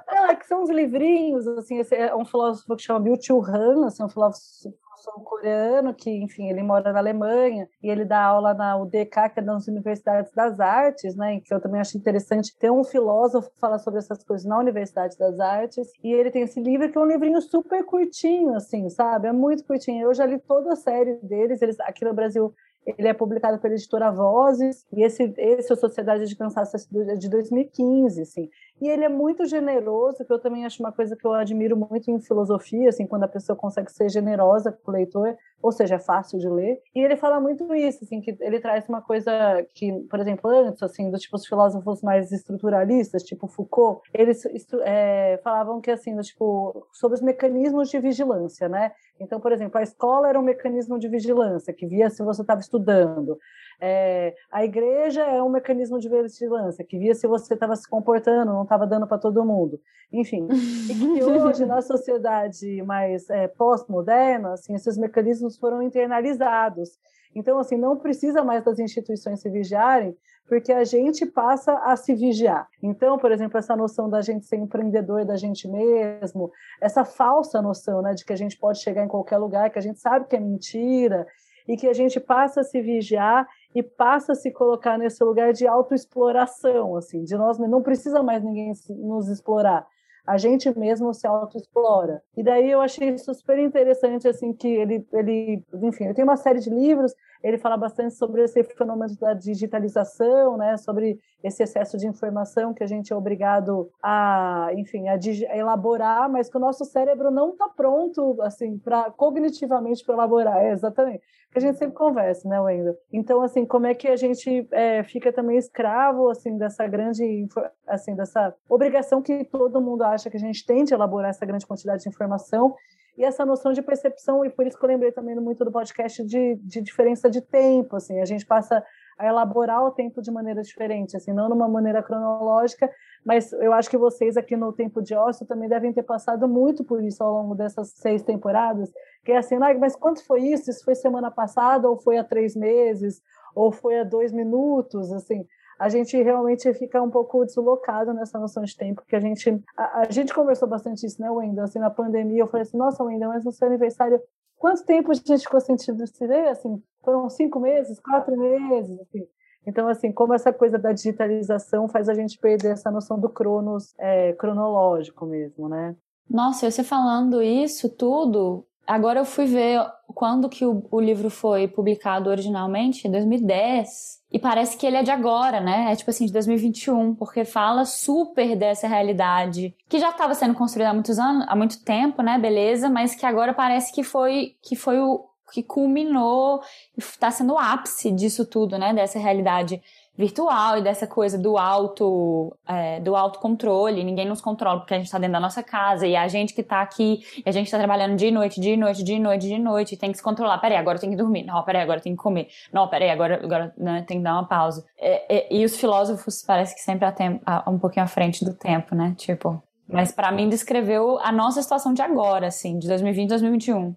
Não, 0.07 0.27
é 0.27 0.37
que 0.37 0.47
são 0.47 0.63
uns 0.63 0.71
livrinhos, 0.71 1.47
assim, 1.49 1.79
esse 1.79 1.95
é 1.95 2.15
um 2.15 2.25
filósofo 2.25 2.77
que 2.77 2.83
chama 2.83 3.01
Byung-Chul 3.01 3.45
Han, 3.45 3.87
assim, 3.87 4.03
um 4.05 4.09
filósofo 4.09 4.73
sul-coreano, 5.03 5.95
que, 5.95 6.11
enfim, 6.11 6.49
ele 6.49 6.63
mora 6.63 6.93
na 6.93 6.99
Alemanha 6.99 7.69
e 7.83 7.89
ele 7.89 8.05
dá 8.05 8.23
aula 8.23 8.55
na 8.55 8.77
UDK, 8.77 9.31
que 9.33 9.41
é 9.41 9.43
das 9.43 9.67
Universidades 9.69 10.33
das 10.33 10.61
Artes, 10.61 11.15
né? 11.17 11.41
Que 11.41 11.53
eu 11.53 11.61
também 11.61 11.81
acho 11.81 11.97
interessante 11.97 12.57
ter 12.59 12.71
um 12.71 12.85
filósofo 12.85 13.51
que 13.51 13.59
fala 13.59 13.79
sobre 13.79 13.99
essas 13.99 14.23
coisas 14.25 14.47
na 14.47 14.59
Universidade 14.59 15.17
das 15.17 15.39
Artes. 15.41 15.89
E 16.03 16.13
ele 16.13 16.31
tem 16.31 16.43
esse 16.43 16.61
livro 16.61 16.91
que 16.91 16.99
é 16.99 17.01
um 17.01 17.07
livrinho 17.07 17.41
super 17.41 17.85
curtinho, 17.85 18.55
assim, 18.55 18.89
sabe? 18.89 19.29
É 19.29 19.33
muito 19.33 19.65
curtinho. 19.65 20.03
Eu 20.03 20.15
já 20.15 20.27
li 20.27 20.39
toda 20.39 20.73
a 20.73 20.77
série 20.77 21.17
deles. 21.23 21.63
Eles 21.63 21.79
aqui 21.81 22.05
no 22.05 22.15
Brasil 22.15 22.55
ele 22.97 23.09
é 23.09 23.13
publicado 23.13 23.59
pela 23.59 23.75
editora 23.75 24.11
Vozes, 24.11 24.87
e 24.93 25.03
esse, 25.03 25.35
esse 25.37 25.73
é 25.73 25.77
Sociedade 25.77 26.27
de 26.27 26.37
Cansaço 26.37 26.77
é 26.77 27.17
de 27.17 27.29
2015, 27.29 28.23
assim. 28.23 28.49
E 28.81 28.89
ele 28.89 29.05
é 29.05 29.09
muito 29.09 29.45
generoso, 29.47 30.25
que 30.25 30.33
eu 30.33 30.39
também 30.39 30.65
acho 30.65 30.83
uma 30.83 30.93
coisa 30.93 31.17
que 31.17 31.25
eu 31.25 31.33
admiro 31.33 31.77
muito 31.77 32.11
em 32.11 32.21
filosofia, 32.21 32.89
assim, 32.89 33.07
quando 33.07 33.25
a 33.25 33.29
pessoa 33.29 33.57
consegue 33.57 33.91
ser 33.91 34.09
generosa 34.09 34.73
com 34.73 34.91
o 34.91 34.95
leitor, 34.95 35.37
ou 35.61 35.73
seja, 35.73 35.97
é 35.97 35.99
fácil 35.99 36.39
de 36.39 36.49
ler. 36.49 36.81
E 36.95 37.01
ele 37.01 37.17
fala 37.17 37.41
muito 37.41 37.75
isso, 37.75 38.05
assim, 38.05 38.21
que 38.21 38.37
ele 38.41 38.61
traz 38.61 38.89
uma 38.89 39.03
coisa 39.03 39.33
que, 39.75 39.93
por 40.09 40.21
exemplo, 40.21 40.51
antes, 40.51 40.83
assim, 40.83 41.11
dos 41.11 41.21
tipos 41.21 41.47
filósofos 41.47 42.03
mais 42.03 42.31
estruturalistas, 42.31 43.25
tipo 43.25 43.49
Foucault, 43.49 44.01
eles 44.15 44.43
é, 44.83 45.41
falavam 45.43 45.81
que, 45.81 45.91
assim, 45.91 46.15
do, 46.15 46.23
tipo, 46.23 46.87
sobre 46.93 47.17
os 47.17 47.23
mecanismos 47.23 47.91
de 47.91 47.99
vigilância, 47.99 48.69
né? 48.69 48.93
Então, 49.21 49.41
por 49.41 49.51
exemplo, 49.51 49.79
a 49.79 49.83
escola 49.83 50.29
era 50.29 50.39
um 50.39 50.43
mecanismo 50.43 50.99
de 50.99 51.09
vigilância, 51.09 51.75
que 51.75 51.87
via 51.87 52.09
se 52.09 52.23
você 52.23 52.43
estava 52.43 52.61
estudando. 52.61 53.37
É, 53.81 54.35
a 54.51 54.65
igreja 54.65 55.23
é 55.23 55.43
um 55.43 55.49
mecanismo 55.49 55.99
de 55.99 56.09
vigilância, 56.09 56.85
que 56.85 56.99
via 56.99 57.15
se 57.15 57.27
você 57.27 57.55
estava 57.55 57.77
se 57.77 57.89
comportando, 57.89 58.53
não 58.53 58.63
estava 58.69 58.87
dando 58.87 59.07
para 59.07 59.19
todo 59.19 59.45
mundo. 59.45 59.81
Enfim, 60.13 60.47
e 60.51 60.95
que 60.95 61.25
hoje, 61.25 61.67
na 61.67 61.83
sociedade 61.83 62.83
mais 62.83 63.29
é, 63.29 63.49
pós-moderna, 63.49 64.53
assim, 64.53 64.75
esses 64.75 64.97
mecanismos 64.97 65.57
foram 65.59 65.83
internalizados. 65.83 66.99
Então, 67.35 67.59
assim, 67.59 67.77
não 67.77 67.97
precisa 67.97 68.43
mais 68.43 68.65
das 68.65 68.79
instituições 68.79 69.41
se 69.41 69.51
vigiarem, 69.51 70.17
porque 70.49 70.73
a 70.73 70.83
gente 70.83 71.27
passa 71.27 71.75
a 71.85 71.95
se 71.95 72.15
vigiar. 72.15 72.67
Então, 72.83 73.19
por 73.19 73.31
exemplo, 73.31 73.59
essa 73.59 73.77
noção 73.77 74.09
da 74.09 74.23
gente 74.23 74.47
ser 74.47 74.57
empreendedor 74.57 75.25
da 75.27 75.37
gente 75.37 75.69
mesmo, 75.69 76.51
essa 76.81 77.05
falsa 77.05 77.61
noção 77.61 78.01
né, 78.01 78.15
de 78.15 78.25
que 78.25 78.33
a 78.33 78.37
gente 78.37 78.59
pode 78.59 78.81
chegar 78.81 79.05
em 79.05 79.09
qualquer 79.09 79.37
lugar, 79.37 79.69
que 79.71 79.79
a 79.79 79.83
gente 79.83 80.01
sabe 80.01 80.27
que 80.27 80.37
é 80.37 80.41
mentira, 80.41 81.27
e 81.69 81.77
que 81.77 81.87
a 81.87 81.93
gente 81.93 82.19
passa 82.19 82.63
a 82.63 82.65
se 82.65 82.81
vigiar 82.81 83.47
e 83.75 83.83
passa 83.83 84.33
a 84.33 84.35
se 84.35 84.51
colocar 84.51 84.99
nesse 84.99 85.23
lugar 85.23 85.53
de 85.53 85.67
autoexploração, 85.67 86.97
assim, 86.97 87.25
de 87.25 87.37
nós 87.37 87.59
não 87.59 87.83
precisa 87.83 88.23
mais 88.23 88.43
ninguém 88.43 88.73
nos 88.91 89.29
explorar 89.29 89.87
a 90.29 90.37
gente 90.37 90.79
mesmo 90.79 91.15
se 91.15 91.27
autoexplora. 91.27 92.23
E 92.37 92.43
daí 92.43 92.71
eu 92.71 92.83
achei 92.83 93.09
isso 93.09 93.33
super 93.33 93.59
interessante, 93.59 94.29
assim, 94.29 94.53
que 94.53 94.69
ele, 94.69 95.07
ele, 95.11 95.65
enfim, 95.83 96.05
ele 96.05 96.13
tem 96.13 96.23
uma 96.23 96.37
série 96.37 96.61
de 96.61 96.69
livros, 96.69 97.15
ele 97.43 97.59
fala 97.59 97.77
bastante 97.77 98.15
sobre 98.15 98.43
esse 98.43 98.63
fenômeno 98.65 99.15
da 99.17 99.35
digitalização, 99.35 100.57
né, 100.57 100.77
sobre 100.77 101.19
esse 101.43 101.63
excesso 101.63 101.97
de 101.97 102.07
informação 102.07 102.75
que 102.75 102.83
a 102.83 102.87
gente 102.87 103.13
é 103.13 103.17
obrigado 103.17 103.91
a, 104.03 104.71
enfim, 104.75 105.09
a, 105.09 105.15
a 105.15 105.57
elaborar, 105.57 106.29
mas 106.29 106.49
que 106.49 106.57
o 106.57 106.61
nosso 106.61 106.85
cérebro 106.85 107.31
não 107.31 107.51
está 107.51 107.69
pronto, 107.69 108.41
assim, 108.43 108.79
para 108.79 109.11
cognitivamente 109.11 110.05
para 110.05 110.15
elaborar, 110.15 110.59
é, 110.59 110.73
exatamente 110.73 111.23
que 111.51 111.59
a 111.59 111.61
gente 111.61 111.79
sempre 111.79 111.95
conversa, 111.95 112.49
né, 112.49 112.61
Wendel? 112.61 112.97
Então, 113.13 113.41
assim, 113.41 113.65
como 113.65 113.87
é 113.87 113.95
que 113.95 114.07
a 114.07 114.17
gente 114.17 114.69
é, 114.71 115.03
fica 115.03 115.33
também 115.33 115.57
escravo, 115.57 116.29
assim, 116.29 116.59
dessa 116.59 116.87
grande, 116.87 117.49
assim, 117.87 118.15
dessa 118.15 118.55
obrigação 118.69 119.23
que 119.23 119.45
todo 119.45 119.81
mundo 119.81 120.03
acha 120.03 120.29
que 120.29 120.37
a 120.37 120.41
gente 120.41 120.65
tem 120.67 120.85
de 120.85 120.93
elaborar 120.93 121.31
essa 121.31 121.47
grande 121.47 121.67
quantidade 121.67 122.03
de 122.03 122.09
informação 122.09 122.75
e 123.19 123.25
essa 123.25 123.45
noção 123.45 123.73
de 123.73 123.83
percepção, 123.83 124.45
e 124.45 124.49
por 124.49 124.65
isso 124.65 124.79
que 124.79 124.85
eu 124.85 124.89
lembrei 124.89 125.11
também 125.11 125.35
muito 125.35 125.65
do 125.65 125.73
podcast 125.73 126.25
de, 126.25 126.55
de 126.55 126.81
diferença 126.81 127.29
de 127.29 127.41
tempo, 127.41 127.97
assim, 127.97 128.21
a 128.21 128.25
gente 128.25 128.47
passa 128.47 128.81
a 129.19 129.27
elaborar 129.27 129.85
o 129.85 129.91
tempo 129.91 130.23
de 130.23 130.31
maneira 130.31 130.63
diferente, 130.63 131.17
assim, 131.17 131.33
não 131.33 131.49
numa 131.49 131.69
maneira 131.69 132.01
cronológica, 132.01 132.89
mas 133.27 133.53
eu 133.53 133.73
acho 133.73 133.91
que 133.91 133.99
vocês 133.99 134.37
aqui 134.37 134.57
no 134.57 134.73
Tempo 134.73 135.03
de 135.03 135.15
Ócio 135.17 135.45
também 135.45 135.69
devem 135.69 135.93
ter 135.93 136.05
passado 136.05 136.47
muito 136.47 136.85
por 136.85 137.03
isso 137.03 137.21
ao 137.25 137.33
longo 137.33 137.57
dessas 137.57 137.91
seis 137.91 138.23
temporadas, 138.23 138.93
que 139.25 139.33
é 139.33 139.39
assim, 139.39 139.57
ah, 139.57 139.77
mas 139.77 139.97
quanto 139.97 140.25
foi 140.25 140.43
isso? 140.43 140.71
Isso 140.71 140.85
foi 140.85 140.95
semana 140.95 141.29
passada, 141.29 141.89
ou 141.91 141.99
foi 141.99 142.19
há 142.19 142.25
três 142.25 142.55
meses, 142.55 143.21
ou 143.53 143.73
foi 143.73 143.99
há 143.99 144.05
dois 144.05 144.31
minutos, 144.31 145.11
assim, 145.13 145.45
a 145.79 145.89
gente 145.89 146.21
realmente 146.21 146.73
fica 146.75 147.01
um 147.01 147.11
pouco 147.11 147.45
deslocado 147.45 148.13
nessa 148.13 148.39
noção 148.39 148.65
de 148.65 148.77
tempo, 148.77 149.05
que 149.07 149.15
a 149.15 149.21
gente 149.21 149.63
a, 149.77 150.01
a 150.01 150.11
gente 150.11 150.35
conversou 150.35 150.69
bastante 150.69 151.07
isso, 151.07 151.21
né, 151.21 151.31
Wendel? 151.31 151.65
Assim, 151.65 151.79
na 151.79 151.91
pandemia, 151.91 152.43
eu 152.43 152.49
falei 152.49 152.63
assim, 152.63 152.77
nossa, 152.77 153.05
Wendel, 153.05 153.29
mas 153.29 153.45
no 153.45 153.53
seu 153.53 153.69
aniversário, 153.69 154.21
quanto 154.57 154.85
tempo 154.85 155.11
a 155.13 155.15
gente 155.15 155.39
ficou 155.39 155.61
sentindo 155.61 156.07
se 156.07 156.27
ver? 156.27 156.49
Assim, 156.49 156.83
foram 157.05 157.29
cinco 157.31 157.61
meses, 157.61 158.01
quatro 158.01 158.37
meses, 158.37 158.99
assim. 159.01 159.27
Então, 159.67 159.87
assim, 159.87 160.11
como 160.11 160.33
essa 160.33 160.53
coisa 160.53 160.79
da 160.79 160.93
digitalização 160.93 161.89
faz 161.89 162.09
a 162.09 162.15
gente 162.15 162.39
perder 162.39 162.73
essa 162.73 162.91
noção 162.91 163.21
do 163.21 163.29
cronos 163.29 163.95
é, 163.99 164.33
cronológico 164.33 165.27
mesmo, 165.27 165.69
né? 165.69 165.95
Nossa, 166.29 166.71
você 166.71 166.83
falando 166.83 167.43
isso 167.43 167.89
tudo, 167.89 168.67
agora 168.87 169.21
eu 169.21 169.25
fui 169.25 169.47
ver 169.47 169.81
quando 170.19 170.49
que 170.49 170.67
o, 170.67 170.85
o 170.91 171.01
livro 171.01 171.31
foi 171.31 171.69
publicado 171.69 172.29
originalmente, 172.29 173.07
em 173.07 173.11
2010. 173.13 174.19
E 174.33 174.37
parece 174.41 174.77
que 174.77 174.85
ele 174.85 174.97
é 174.97 175.03
de 175.05 175.13
agora, 175.13 175.61
né? 175.61 175.93
É 175.93 175.95
tipo 175.95 176.11
assim, 176.11 176.27
de 176.27 176.33
2021, 176.33 177.15
porque 177.15 177.45
fala 177.45 177.85
super 177.85 178.57
dessa 178.57 178.89
realidade 178.89 179.77
que 179.89 180.01
já 180.01 180.11
estava 180.11 180.35
sendo 180.35 180.55
construída 180.55 180.91
há 180.91 180.93
muitos 180.93 181.21
anos, 181.21 181.47
há 181.47 181.55
muito 181.55 181.85
tempo, 181.85 182.21
né? 182.21 182.37
Beleza, 182.37 182.91
mas 182.91 183.15
que 183.15 183.25
agora 183.25 183.55
parece 183.55 183.95
que 183.95 184.03
foi 184.03 184.57
que 184.61 184.75
foi 184.75 184.99
o 184.99 185.25
que 185.53 185.63
culminou, 185.63 186.61
está 186.97 187.31
sendo 187.31 187.53
o 187.53 187.59
ápice 187.59 188.11
disso 188.11 188.45
tudo, 188.45 188.77
né? 188.77 188.93
Dessa 188.93 189.21
realidade 189.21 189.81
virtual 190.19 190.79
e 190.79 190.83
dessa 190.83 191.07
coisa 191.07 191.39
do 191.39 191.57
auto 191.57 192.53
é, 192.67 192.99
do 192.99 193.15
autocontrole, 193.15 194.03
ninguém 194.03 194.27
nos 194.27 194.41
controla 194.41 194.81
porque 194.81 194.95
a 194.95 194.97
gente 194.97 195.07
está 195.07 195.17
dentro 195.17 195.35
da 195.35 195.41
nossa 195.41 195.63
casa 195.63 196.09
e 196.09 196.17
a 196.17 196.27
gente 196.27 196.53
que 196.53 196.61
está 196.61 196.83
aqui, 196.83 197.21
e 197.47 197.49
a 197.49 197.53
gente 197.53 197.67
está 197.67 197.79
trabalhando 197.79 198.17
de 198.17 198.29
noite, 198.29 198.61
de 198.61 198.77
noite, 198.77 199.05
de 199.05 199.17
noite, 199.17 199.47
de 199.47 199.59
noite, 199.59 199.97
tem 199.97 200.11
que 200.11 200.19
se 200.19 200.23
controlar. 200.23 200.59
Peraí, 200.59 200.77
agora 200.77 200.97
eu 200.97 201.01
tenho 201.01 201.13
que 201.13 201.17
dormir. 201.17 201.45
Não, 201.45 201.63
peraí, 201.63 201.83
agora 201.83 202.01
eu 202.01 202.03
tenho 202.03 202.17
que 202.17 202.23
comer. 202.23 202.49
Não, 202.73 202.89
peraí, 202.89 203.11
agora, 203.11 203.41
agora 203.43 203.73
né, 203.79 204.05
tem 204.09 204.19
que 204.19 204.25
dar 204.25 204.33
uma 204.33 204.45
pausa. 204.45 204.85
É, 204.99 205.37
é, 205.37 205.55
e 205.55 205.65
os 205.65 205.77
filósofos 205.77 206.43
parece 206.43 206.75
que 206.75 206.81
sempre 206.81 207.07
há 207.47 207.71
um 207.71 207.79
pouquinho 207.79 208.05
à 208.05 208.09
frente 208.09 208.45
do 208.45 208.53
tempo, 208.53 208.97
né? 208.97 209.15
Tipo, 209.17 209.63
mas 209.89 210.13
para 210.13 210.31
mim 210.31 210.49
descreveu 210.49 211.19
a 211.19 211.33
nossa 211.33 211.63
situação 211.63 211.95
de 211.95 212.03
agora, 212.03 212.49
assim, 212.49 212.79
de 212.79 212.87
2020, 212.87 213.29
2021. 213.29 213.97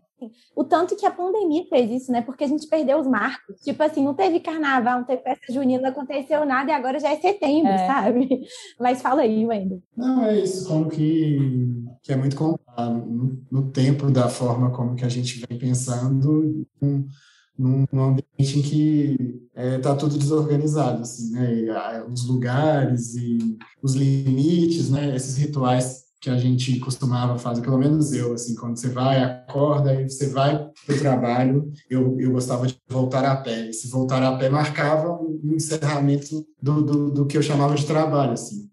O 0.55 0.63
tanto 0.63 0.95
que 0.95 1.05
a 1.05 1.12
pandemia 1.12 1.65
fez 1.67 1.89
isso, 1.89 2.12
né? 2.12 2.21
Porque 2.21 2.43
a 2.43 2.48
gente 2.48 2.67
perdeu 2.67 3.00
os 3.00 3.07
marcos. 3.07 3.60
Tipo 3.62 3.81
assim, 3.81 4.03
não 4.03 4.13
teve 4.13 4.39
carnaval, 4.39 5.00
não 5.00 5.05
teve 5.05 5.24
festa 5.24 5.51
junina, 5.51 5.81
não 5.81 5.89
aconteceu 5.89 6.45
nada 6.45 6.71
e 6.71 6.74
agora 6.74 7.00
já 7.00 7.10
é 7.10 7.19
setembro, 7.19 7.71
é. 7.71 7.88
sabe? 7.88 8.41
Mas 8.79 9.01
fala 9.01 9.21
aí, 9.21 9.45
Wendel. 9.45 9.81
Não, 9.98 10.24
é 10.25 10.39
isso, 10.39 10.67
como 10.67 10.89
que, 10.89 11.83
que 12.03 12.13
é 12.13 12.15
muito 12.15 12.36
complicado 12.36 13.03
no, 13.05 13.43
no, 13.51 13.71
tempo 13.71 14.12
da 14.12 14.29
forma 14.29 14.71
como 14.71 14.95
que 14.95 15.05
a 15.05 15.10
gente 15.10 15.43
vem 15.48 15.57
pensando 15.57 16.67
num, 17.62 17.86
num 17.91 18.03
ambiente 18.03 18.60
em 18.60 18.62
que 18.62 19.41
está 19.56 19.62
é, 19.62 19.77
tá 19.77 19.96
tudo 19.96 20.18
desorganizado, 20.18 21.01
assim, 21.01 21.32
né? 21.32 22.03
Os 22.12 22.25
lugares 22.25 23.15
e 23.15 23.58
os 23.82 23.94
limites, 23.94 24.89
né? 24.89 25.15
Esses 25.15 25.38
rituais 25.38 26.01
que 26.20 26.30
a 26.30 26.38
gente 26.38 26.80
costumava 26.80 27.38
fazer, 27.38 27.62
pelo 27.62 27.80
menos 27.80 28.13
eu, 28.13 28.34
assim, 28.34 28.56
quando 28.56 28.77
você 28.77 28.89
vai, 28.89 29.24
acorda 29.24 29.94
e 30.00 30.08
você 30.08 30.27
vai 30.27 30.70
para 30.86 30.96
o 30.96 31.00
trabalho, 31.00 31.72
eu, 31.89 32.20
eu 32.20 32.32
gostava 32.32 32.68
de 32.68 32.80
voltar 32.88 33.25
a 33.25 33.36
pé. 33.36 33.70
E 33.70 33.74
se 33.74 33.89
voltar 33.89 34.22
a 34.22 34.38
pé 34.38 34.50
marcava 34.50 35.12
um 35.12 35.53
encerramento 35.53 36.46
do, 36.62 36.82
do, 36.82 37.12
do 37.12 37.25
que 37.25 37.38
eu 37.38 37.41
chamava 37.41 37.75
de 37.75 37.86
trabalho, 37.86 38.34
assim. 38.34 38.71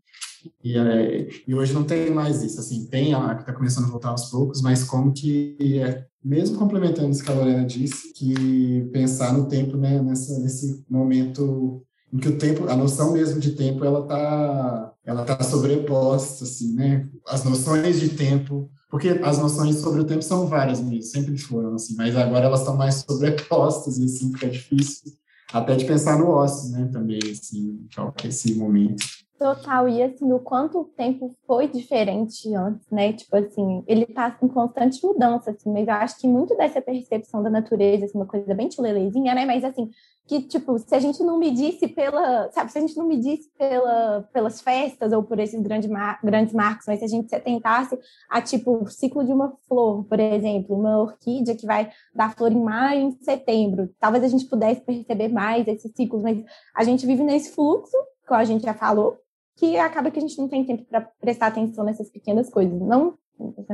E, 0.63 0.77
é, 0.77 1.29
e 1.47 1.55
hoje 1.55 1.73
não 1.73 1.85
tem 1.85 2.11
mais 2.11 2.43
isso, 2.43 2.61
assim, 2.61 2.87
tem 2.87 3.15
a 3.15 3.35
que 3.35 3.43
está 3.43 3.53
começando 3.53 3.85
a 3.85 3.91
voltar 3.91 4.11
aos 4.11 4.31
poucos, 4.31 4.61
mas 4.61 4.85
como 4.85 5.13
que, 5.13 5.57
é, 5.81 6.05
mesmo 6.25 6.59
complementando 6.59 7.11
isso 7.11 7.25
que 7.25 7.31
a 7.31 7.35
Lorena 7.35 7.65
disse, 7.65 8.13
que 8.13 8.89
pensar 8.93 9.33
no 9.33 9.47
tempo, 9.47 9.77
né, 9.77 10.01
nessa, 10.03 10.39
nesse 10.39 10.85
momento 10.89 11.83
em 12.13 12.19
que 12.19 12.29
o 12.29 12.39
tempo, 12.39 12.69
a 12.69 12.77
noção 12.77 13.13
mesmo 13.13 13.39
de 13.39 13.53
tempo, 13.53 13.85
ela 13.85 14.01
está 14.01 14.95
ela 15.05 15.25
tá 15.25 15.43
sobreposta, 15.43 16.45
assim, 16.45 16.75
né? 16.75 17.09
As 17.27 17.45
noções 17.45 17.99
de 17.99 18.11
tempo, 18.11 18.71
porque 18.91 19.09
as 19.23 19.39
noções 19.39 19.77
sobre 19.77 20.03
o 20.03 20.05
tempo 20.05 20.23
são 20.23 20.47
várias 20.47 20.81
mesmo, 20.81 21.03
sempre 21.03 21.39
foram, 21.39 21.75
assim, 21.75 21.95
mas 21.97 22.15
agora 22.15 22.45
elas 22.45 22.61
estão 22.61 22.77
mais 22.77 23.07
sobrepostas, 23.09 23.99
assim, 23.99 24.31
porque 24.31 24.47
é 24.47 24.51
difícil 24.51 25.13
até 25.51 25.75
de 25.77 25.87
pensar 25.87 26.19
no 26.19 26.29
ócio, 26.29 26.71
né, 26.73 26.89
também, 26.93 27.19
assim, 27.31 27.87
que 28.17 28.27
é 28.27 28.29
esse 28.29 28.55
momento. 28.55 29.05
Total, 29.39 29.89
e 29.89 30.03
assim, 30.03 30.33
o 30.33 30.41
quanto 30.41 30.81
o 30.81 30.85
tempo 30.85 31.33
foi 31.47 31.69
diferente 31.69 32.53
antes, 32.57 32.91
né? 32.91 33.13
Tipo 33.13 33.37
assim, 33.37 33.85
ele 33.87 34.05
tá 34.05 34.37
em 34.43 34.49
constante 34.49 35.01
mudança, 35.07 35.53
assim, 35.53 35.73
mas 35.73 35.87
eu 35.87 35.95
acho 35.95 36.19
que 36.19 36.27
muito 36.27 36.57
dessa 36.57 36.81
percepção 36.81 37.41
da 37.41 37.49
natureza, 37.49 38.05
assim, 38.05 38.19
uma 38.19 38.27
coisa 38.27 38.53
bem 38.53 38.67
tilelezinha, 38.69 39.37
né? 39.37 39.47
Mas 39.47 39.63
assim, 39.63 39.91
que, 40.27 40.43
tipo, 40.43 40.77
se 40.79 40.93
a 40.93 40.99
gente 40.99 41.23
não 41.23 41.39
medisse 41.39 41.87
pela, 41.87 42.51
sabe, 42.51 42.73
se 42.73 42.79
a 42.79 42.81
gente 42.81 42.97
não 42.97 43.07
medisse 43.07 43.49
pela, 43.57 44.29
pelas 44.33 44.61
festas 44.61 45.13
ou 45.13 45.23
por 45.23 45.39
esses 45.39 45.61
grandes, 45.63 45.89
mar, 45.89 46.19
grandes 46.23 46.53
marcos, 46.53 46.87
mas 46.89 46.99
se 46.99 47.05
a 47.05 47.09
gente 47.09 47.29
se 47.29 47.37
atentasse 47.37 47.97
a, 48.29 48.43
tipo, 48.43 48.83
o 48.83 48.89
ciclo 48.89 49.25
de 49.25 49.33
uma 49.33 49.57
flor, 49.69 50.05
por 50.05 50.19
exemplo, 50.19 50.77
uma 50.77 50.99
orquídea 50.99 51.57
que 51.57 51.65
vai 51.65 51.93
dar 52.13 52.35
flor 52.35 52.51
em 52.51 52.61
maio, 52.61 53.03
em 53.03 53.13
setembro, 53.23 53.89
talvez 54.01 54.25
a 54.25 54.29
gente 54.29 54.47
pudesse 54.47 54.81
perceber 54.81 55.29
mais 55.29 55.67
esses 55.69 55.93
ciclos, 55.95 56.25
mas 56.25 56.45
a 56.75 56.83
gente 56.83 57.07
vive 57.07 57.23
nesse 57.23 57.55
fluxo, 57.55 57.97
que 58.27 58.35
a 58.35 58.45
gente 58.45 58.65
já 58.65 58.75
falou, 58.75 59.17
que 59.59 59.77
acaba 59.77 60.11
que 60.11 60.19
a 60.19 60.23
gente 60.23 60.39
não 60.39 60.49
tem 60.49 60.65
tempo 60.65 60.85
para 60.85 61.01
prestar 61.21 61.49
atenção 61.49 61.85
nessas 61.85 62.09
pequenas 62.09 62.49
coisas. 62.49 62.81
Não 62.81 63.19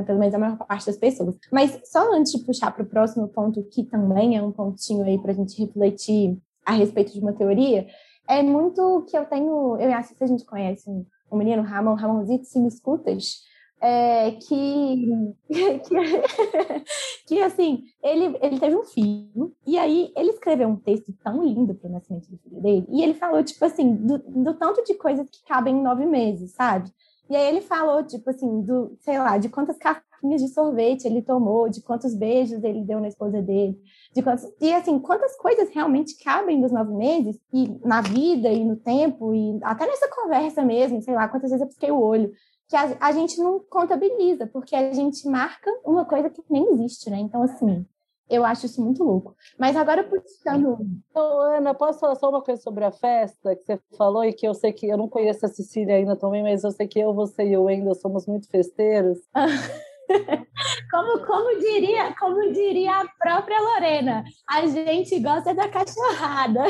pelo 0.05 0.19
menos 0.19 0.33
a 0.33 0.39
maior 0.39 0.57
parte 0.57 0.85
das 0.85 0.97
pessoas. 0.97 1.35
Mas 1.51 1.79
só 1.85 2.13
antes 2.13 2.31
de 2.31 2.45
puxar 2.45 2.71
para 2.71 2.83
o 2.83 2.87
próximo 2.87 3.27
ponto, 3.27 3.63
que 3.63 3.83
também 3.83 4.37
é 4.37 4.41
um 4.41 4.51
pontinho 4.51 5.03
aí 5.03 5.17
para 5.19 5.31
a 5.31 5.35
gente 5.35 5.59
refletir 5.59 6.37
a 6.65 6.73
respeito 6.73 7.13
de 7.13 7.19
uma 7.19 7.33
teoria, 7.33 7.87
é 8.27 8.41
muito 8.41 9.05
que 9.09 9.17
eu 9.17 9.25
tenho. 9.25 9.77
Eu 9.77 9.91
acho 9.93 10.15
que 10.15 10.23
a 10.23 10.27
gente 10.27 10.45
conhece 10.45 10.89
um, 10.89 11.05
um 11.31 11.37
menino, 11.37 11.63
Ramon, 11.63 11.95
Ramonzito, 11.95 12.45
se 12.45 12.59
me 12.59 12.67
escutas, 12.67 13.41
é, 13.85 14.31
que, 14.31 15.35
que, 15.47 16.83
que, 17.27 17.41
assim, 17.43 17.83
ele, 18.01 18.35
ele 18.41 18.59
teve 18.59 18.75
um 18.75 18.83
filho, 18.83 19.53
e 19.65 19.77
aí 19.77 20.11
ele 20.15 20.31
escreveu 20.31 20.67
um 20.67 20.75
texto 20.75 21.13
tão 21.23 21.43
lindo 21.43 21.75
para 21.75 21.87
o 21.87 21.91
nascimento 21.91 22.27
do 22.31 22.37
filho 22.39 22.61
dele, 22.61 22.87
e 22.89 23.03
ele 23.03 23.13
falou, 23.13 23.43
tipo 23.43 23.63
assim, 23.63 23.95
do, 23.95 24.17
do 24.17 24.55
tanto 24.55 24.83
de 24.83 24.95
coisas 24.95 25.29
que 25.29 25.43
cabem 25.45 25.75
em 25.75 25.83
nove 25.83 26.07
meses, 26.07 26.53
sabe? 26.53 26.91
E 27.29 27.35
aí 27.35 27.47
ele 27.47 27.61
falou, 27.61 28.03
tipo 28.03 28.27
assim, 28.27 28.61
do, 28.61 28.97
sei 29.01 29.19
lá, 29.19 29.37
de 29.37 29.49
quantas 29.49 29.77
capinhas 29.77 30.41
de 30.41 30.47
sorvete 30.47 31.05
ele 31.05 31.21
tomou, 31.21 31.69
de 31.69 31.81
quantos 31.81 32.15
beijos 32.15 32.63
ele 32.63 32.83
deu 32.83 32.99
na 32.99 33.07
esposa 33.07 33.39
dele, 33.39 33.79
de 34.15 34.23
quantos, 34.23 34.45
e 34.59 34.73
assim, 34.73 34.97
quantas 34.97 35.35
coisas 35.37 35.69
realmente 35.69 36.17
cabem 36.23 36.59
nos 36.59 36.71
nove 36.71 36.93
meses, 36.93 37.39
e 37.53 37.67
na 37.85 38.01
vida, 38.01 38.49
e 38.49 38.63
no 38.65 38.77
tempo, 38.77 39.35
e 39.35 39.59
até 39.61 39.85
nessa 39.85 40.09
conversa 40.09 40.63
mesmo, 40.63 41.03
sei 41.03 41.13
lá, 41.13 41.27
quantas 41.27 41.51
vezes 41.51 41.61
eu 41.61 41.67
pisquei 41.67 41.91
o 41.91 42.01
olho, 42.01 42.31
que 42.67 42.75
a, 42.75 42.97
a 42.99 43.11
gente 43.11 43.37
não 43.39 43.59
contabiliza, 43.59 44.47
porque 44.47 44.75
a 44.75 44.91
gente 44.91 45.27
marca 45.27 45.69
uma 45.85 46.05
coisa 46.05 46.29
que 46.29 46.41
nem 46.49 46.73
existe, 46.73 47.09
né? 47.09 47.17
Então, 47.17 47.43
assim, 47.43 47.85
eu 48.29 48.43
acho 48.43 48.65
isso 48.65 48.83
muito 48.83 49.03
louco. 49.03 49.35
Mas 49.57 49.75
agora 49.75 50.03
puxando. 50.03 50.77
Então, 51.09 51.39
Ana, 51.41 51.73
posso 51.73 51.99
falar 51.99 52.15
só 52.15 52.29
uma 52.29 52.41
coisa 52.41 52.61
sobre 52.61 52.83
a 52.83 52.91
festa 52.91 53.55
que 53.55 53.63
você 53.63 53.79
falou 53.97 54.23
e 54.23 54.33
que 54.33 54.47
eu 54.47 54.53
sei 54.53 54.73
que 54.73 54.87
eu 54.87 54.97
não 54.97 55.07
conheço 55.07 55.45
a 55.45 55.49
Cecília 55.49 55.95
ainda 55.95 56.15
também, 56.15 56.41
mas 56.41 56.63
eu 56.63 56.71
sei 56.71 56.87
que 56.87 56.99
eu, 56.99 57.13
você 57.13 57.43
e 57.47 57.57
o 57.57 57.63
Wendel 57.63 57.93
somos 57.93 58.25
muito 58.25 58.49
festeiros. 58.49 59.19
como, 60.91 61.25
como, 61.25 61.59
diria, 61.59 62.15
como 62.15 62.51
diria 62.51 63.01
a 63.01 63.07
própria 63.19 63.59
Lorena, 63.59 64.23
a 64.49 64.65
gente 64.65 65.19
gosta 65.19 65.53
da 65.53 65.69
cachorrada. 65.69 66.63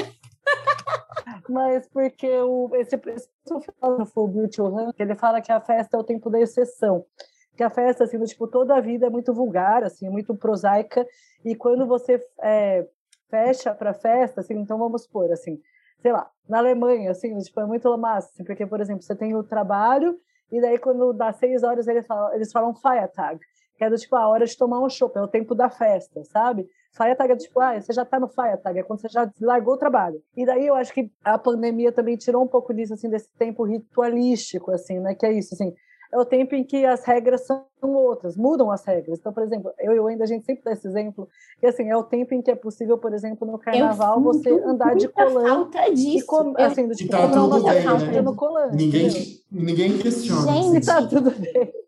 Mas 1.49 1.87
porque 1.89 2.29
o, 2.39 2.69
esse, 2.75 2.95
esse 2.95 3.29
filósofo, 3.45 4.21
o 4.21 4.27
Bill 4.27 4.51
Churran, 4.51 4.91
ele 4.97 5.15
fala 5.15 5.41
que 5.41 5.51
a 5.51 5.59
festa 5.59 5.97
é 5.97 5.99
o 5.99 6.03
tempo 6.03 6.29
da 6.29 6.39
exceção. 6.39 7.05
Que 7.55 7.63
a 7.63 7.69
festa, 7.69 8.03
assim, 8.03 8.17
do, 8.17 8.25
tipo, 8.25 8.47
toda 8.47 8.75
a 8.75 8.81
vida 8.81 9.05
é 9.05 9.09
muito 9.09 9.33
vulgar, 9.33 9.83
assim, 9.83 10.09
muito 10.09 10.35
prosaica, 10.35 11.05
e 11.43 11.55
quando 11.55 11.87
você 11.87 12.19
é, 12.41 12.85
fecha 13.29 13.73
para 13.73 13.93
festa, 13.93 14.41
assim, 14.41 14.55
então 14.55 14.77
vamos 14.77 15.03
supor, 15.03 15.31
assim, 15.31 15.59
sei 16.01 16.11
lá, 16.11 16.29
na 16.47 16.57
Alemanha, 16.57 17.11
assim, 17.11 17.37
tipo, 17.39 17.59
é 17.61 17.65
muito 17.65 17.95
massa, 17.97 18.29
assim, 18.33 18.43
porque, 18.43 18.65
por 18.65 18.81
exemplo, 18.81 19.03
você 19.03 19.15
tem 19.15 19.35
o 19.35 19.43
trabalho, 19.43 20.19
e 20.51 20.61
daí 20.61 20.77
quando 20.77 21.13
dá 21.13 21.31
seis 21.33 21.63
horas 21.63 21.87
eles 21.87 22.05
falam, 22.05 22.33
eles 22.33 22.51
falam 22.51 22.75
Feiertag, 22.75 23.39
que 23.77 23.83
é 23.83 23.89
do 23.89 23.97
tipo, 23.97 24.15
a 24.15 24.27
hora 24.27 24.45
de 24.45 24.57
tomar 24.57 24.79
um 24.79 24.89
chopp, 24.89 25.17
é 25.17 25.21
o 25.21 25.27
tempo 25.27 25.53
da 25.53 25.69
festa, 25.69 26.23
sabe? 26.23 26.67
Feiertag 26.95 27.33
é 27.33 27.35
tipo, 27.35 27.59
ah, 27.59 27.79
você 27.79 27.91
já 27.91 28.05
tá 28.05 28.19
no 28.19 28.27
Feiertag, 28.27 28.79
é 28.79 28.83
quando 28.83 29.01
você 29.01 29.09
já 29.09 29.29
largou 29.41 29.73
o 29.73 29.77
trabalho. 29.77 30.21
E 30.35 30.45
daí 30.45 30.65
eu 30.65 30.75
acho 30.75 30.93
que 30.93 31.11
a 31.23 31.37
pandemia 31.37 31.91
também 31.91 32.15
tirou 32.15 32.43
um 32.43 32.47
pouco 32.47 32.73
disso, 32.73 32.93
assim, 32.93 33.09
desse 33.09 33.31
tempo 33.37 33.63
ritualístico, 33.63 34.71
assim, 34.71 34.99
né? 34.99 35.13
Que 35.13 35.25
é 35.25 35.33
isso, 35.33 35.53
assim, 35.53 35.73
é 36.13 36.17
o 36.17 36.23
tempo 36.23 36.55
em 36.55 36.63
que 36.63 36.85
as 36.85 37.03
regras 37.03 37.45
são 37.45 37.65
outras, 37.81 38.37
mudam 38.37 38.71
as 38.71 38.85
regras. 38.85 39.19
Então, 39.19 39.33
por 39.33 39.43
exemplo, 39.43 39.71
eu 39.79 39.93
e 39.93 39.99
o 39.99 40.07
ainda 40.07 40.23
a 40.23 40.27
gente 40.27 40.45
sempre 40.45 40.63
dá 40.63 40.71
esse 40.71 40.87
exemplo, 40.87 41.27
que 41.59 41.65
assim, 41.65 41.89
é 41.89 41.97
o 41.97 42.03
tempo 42.03 42.33
em 42.33 42.41
que 42.41 42.49
é 42.49 42.55
possível, 42.55 42.97
por 42.97 43.13
exemplo, 43.13 43.45
no 43.45 43.59
carnaval, 43.59 44.21
você 44.21 44.49
andar 44.51 44.95
de 44.95 45.09
colã. 45.09 45.43
Falta 45.43 45.93
disso. 45.93 46.17
E 46.17 46.21
com, 46.21 46.53
assim, 46.57 46.87
do 46.87 46.95
tipo, 46.95 47.11
tá 47.11 47.27
tudo 47.29 47.61
bem, 47.63 48.11
né? 48.11 48.21
no 48.21 48.35
colã. 48.35 48.69
Ninguém, 48.71 49.09
ninguém 49.51 49.97
questiona. 49.97 50.53
Gente, 50.53 50.85
tá 50.85 51.05
tudo 51.05 51.31
bem. 51.31 51.84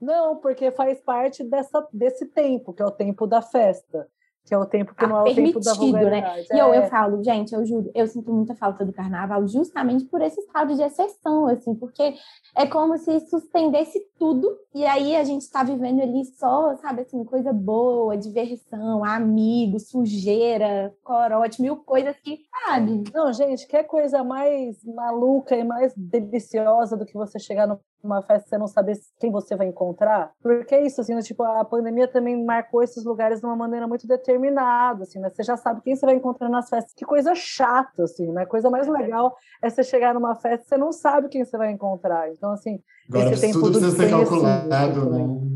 Não, 0.00 0.36
porque 0.36 0.70
faz 0.70 1.00
parte 1.00 1.42
dessa, 1.44 1.86
desse 1.92 2.26
tempo, 2.26 2.72
que 2.72 2.82
é 2.82 2.86
o 2.86 2.90
tempo 2.90 3.26
da 3.26 3.42
festa 3.42 4.08
que 4.50 4.54
é 4.54 4.58
o 4.58 4.66
tempo 4.66 4.94
que 4.94 5.04
ah, 5.04 5.08
não 5.08 5.18
é 5.18 5.30
o 5.30 5.34
tempo 5.34 5.60
da 5.60 5.72
né? 5.72 5.78
vulgaridade. 5.78 6.48
Né? 6.50 6.56
E 6.56 6.58
eu, 6.58 6.74
eu 6.74 6.82
falo, 6.88 7.22
gente, 7.22 7.54
eu 7.54 7.64
juro, 7.64 7.90
eu 7.94 8.06
sinto 8.06 8.32
muita 8.32 8.54
falta 8.54 8.84
do 8.84 8.92
carnaval 8.92 9.46
justamente 9.46 10.04
por 10.06 10.20
esse 10.20 10.40
estado 10.40 10.74
de 10.74 10.82
exceção, 10.82 11.46
assim, 11.46 11.74
porque 11.74 12.14
é 12.56 12.66
como 12.66 12.96
se 12.98 13.20
suspendesse 13.28 14.00
tudo 14.18 14.50
e 14.74 14.84
aí 14.84 15.14
a 15.14 15.22
gente 15.22 15.42
está 15.42 15.62
vivendo 15.62 16.02
ali 16.02 16.24
só, 16.24 16.74
sabe, 16.78 17.02
assim, 17.02 17.22
coisa 17.24 17.52
boa, 17.52 18.16
diversão, 18.16 19.04
amigos, 19.04 19.88
sujeira, 19.88 20.92
corote, 21.04 21.62
mil 21.62 21.76
coisas 21.76 22.16
que, 22.16 22.40
sabe? 22.66 23.04
Não, 23.14 23.32
gente, 23.32 23.68
quer 23.68 23.84
coisa 23.84 24.24
mais 24.24 24.82
maluca 24.84 25.54
e 25.56 25.62
mais 25.62 25.94
deliciosa 25.96 26.96
do 26.96 27.06
que 27.06 27.14
você 27.14 27.38
chegar 27.38 27.68
no 27.68 27.78
uma 28.02 28.22
festa 28.22 28.48
você 28.48 28.58
não 28.58 28.66
saber 28.66 28.98
quem 29.18 29.30
você 29.30 29.56
vai 29.56 29.66
encontrar. 29.66 30.32
Porque 30.42 30.74
é 30.74 30.86
isso, 30.86 31.00
assim, 31.00 31.14
né? 31.14 31.22
tipo, 31.22 31.42
a 31.42 31.64
pandemia 31.64 32.08
também 32.08 32.44
marcou 32.44 32.82
esses 32.82 33.04
lugares 33.04 33.40
de 33.40 33.46
uma 33.46 33.56
maneira 33.56 33.86
muito 33.86 34.06
determinada, 34.06 35.02
assim, 35.02 35.18
né? 35.18 35.30
Você 35.30 35.42
já 35.42 35.56
sabe 35.56 35.80
quem 35.82 35.94
você 35.94 36.06
vai 36.06 36.14
encontrar 36.14 36.48
nas 36.48 36.68
festas. 36.68 36.92
Que 36.94 37.04
coisa 37.04 37.34
chata, 37.34 38.04
assim, 38.04 38.30
né? 38.32 38.46
Coisa 38.46 38.70
mais 38.70 38.88
legal 38.88 39.36
é 39.62 39.68
você 39.68 39.82
chegar 39.82 40.14
numa 40.14 40.34
festa 40.34 40.64
e 40.64 40.68
você 40.68 40.76
não 40.76 40.92
sabe 40.92 41.28
quem 41.28 41.44
você 41.44 41.56
vai 41.56 41.70
encontrar. 41.70 42.30
Então, 42.30 42.52
assim, 42.52 42.80
Agora, 43.08 43.32
esse 43.32 43.40
tempo 43.40 43.60
tudo 43.60 43.80
precisa 43.80 43.96
ser 43.96 44.10
calculado, 44.10 45.10
né? 45.10 45.49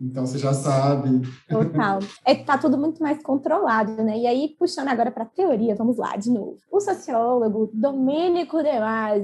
Então 0.00 0.26
você 0.26 0.38
já 0.38 0.52
sabe. 0.52 1.22
Total. 1.48 1.98
É, 2.24 2.34
tá 2.34 2.56
tudo 2.56 2.78
muito 2.78 3.02
mais 3.02 3.22
controlado, 3.22 3.92
né? 4.02 4.18
E 4.18 4.26
aí, 4.26 4.54
puxando 4.58 4.88
agora 4.88 5.10
para 5.10 5.24
teoria, 5.24 5.74
vamos 5.74 5.96
lá 5.96 6.16
de 6.16 6.30
novo. 6.30 6.56
O 6.70 6.80
sociólogo 6.80 7.70
Domênico 7.72 8.62
De 8.62 8.68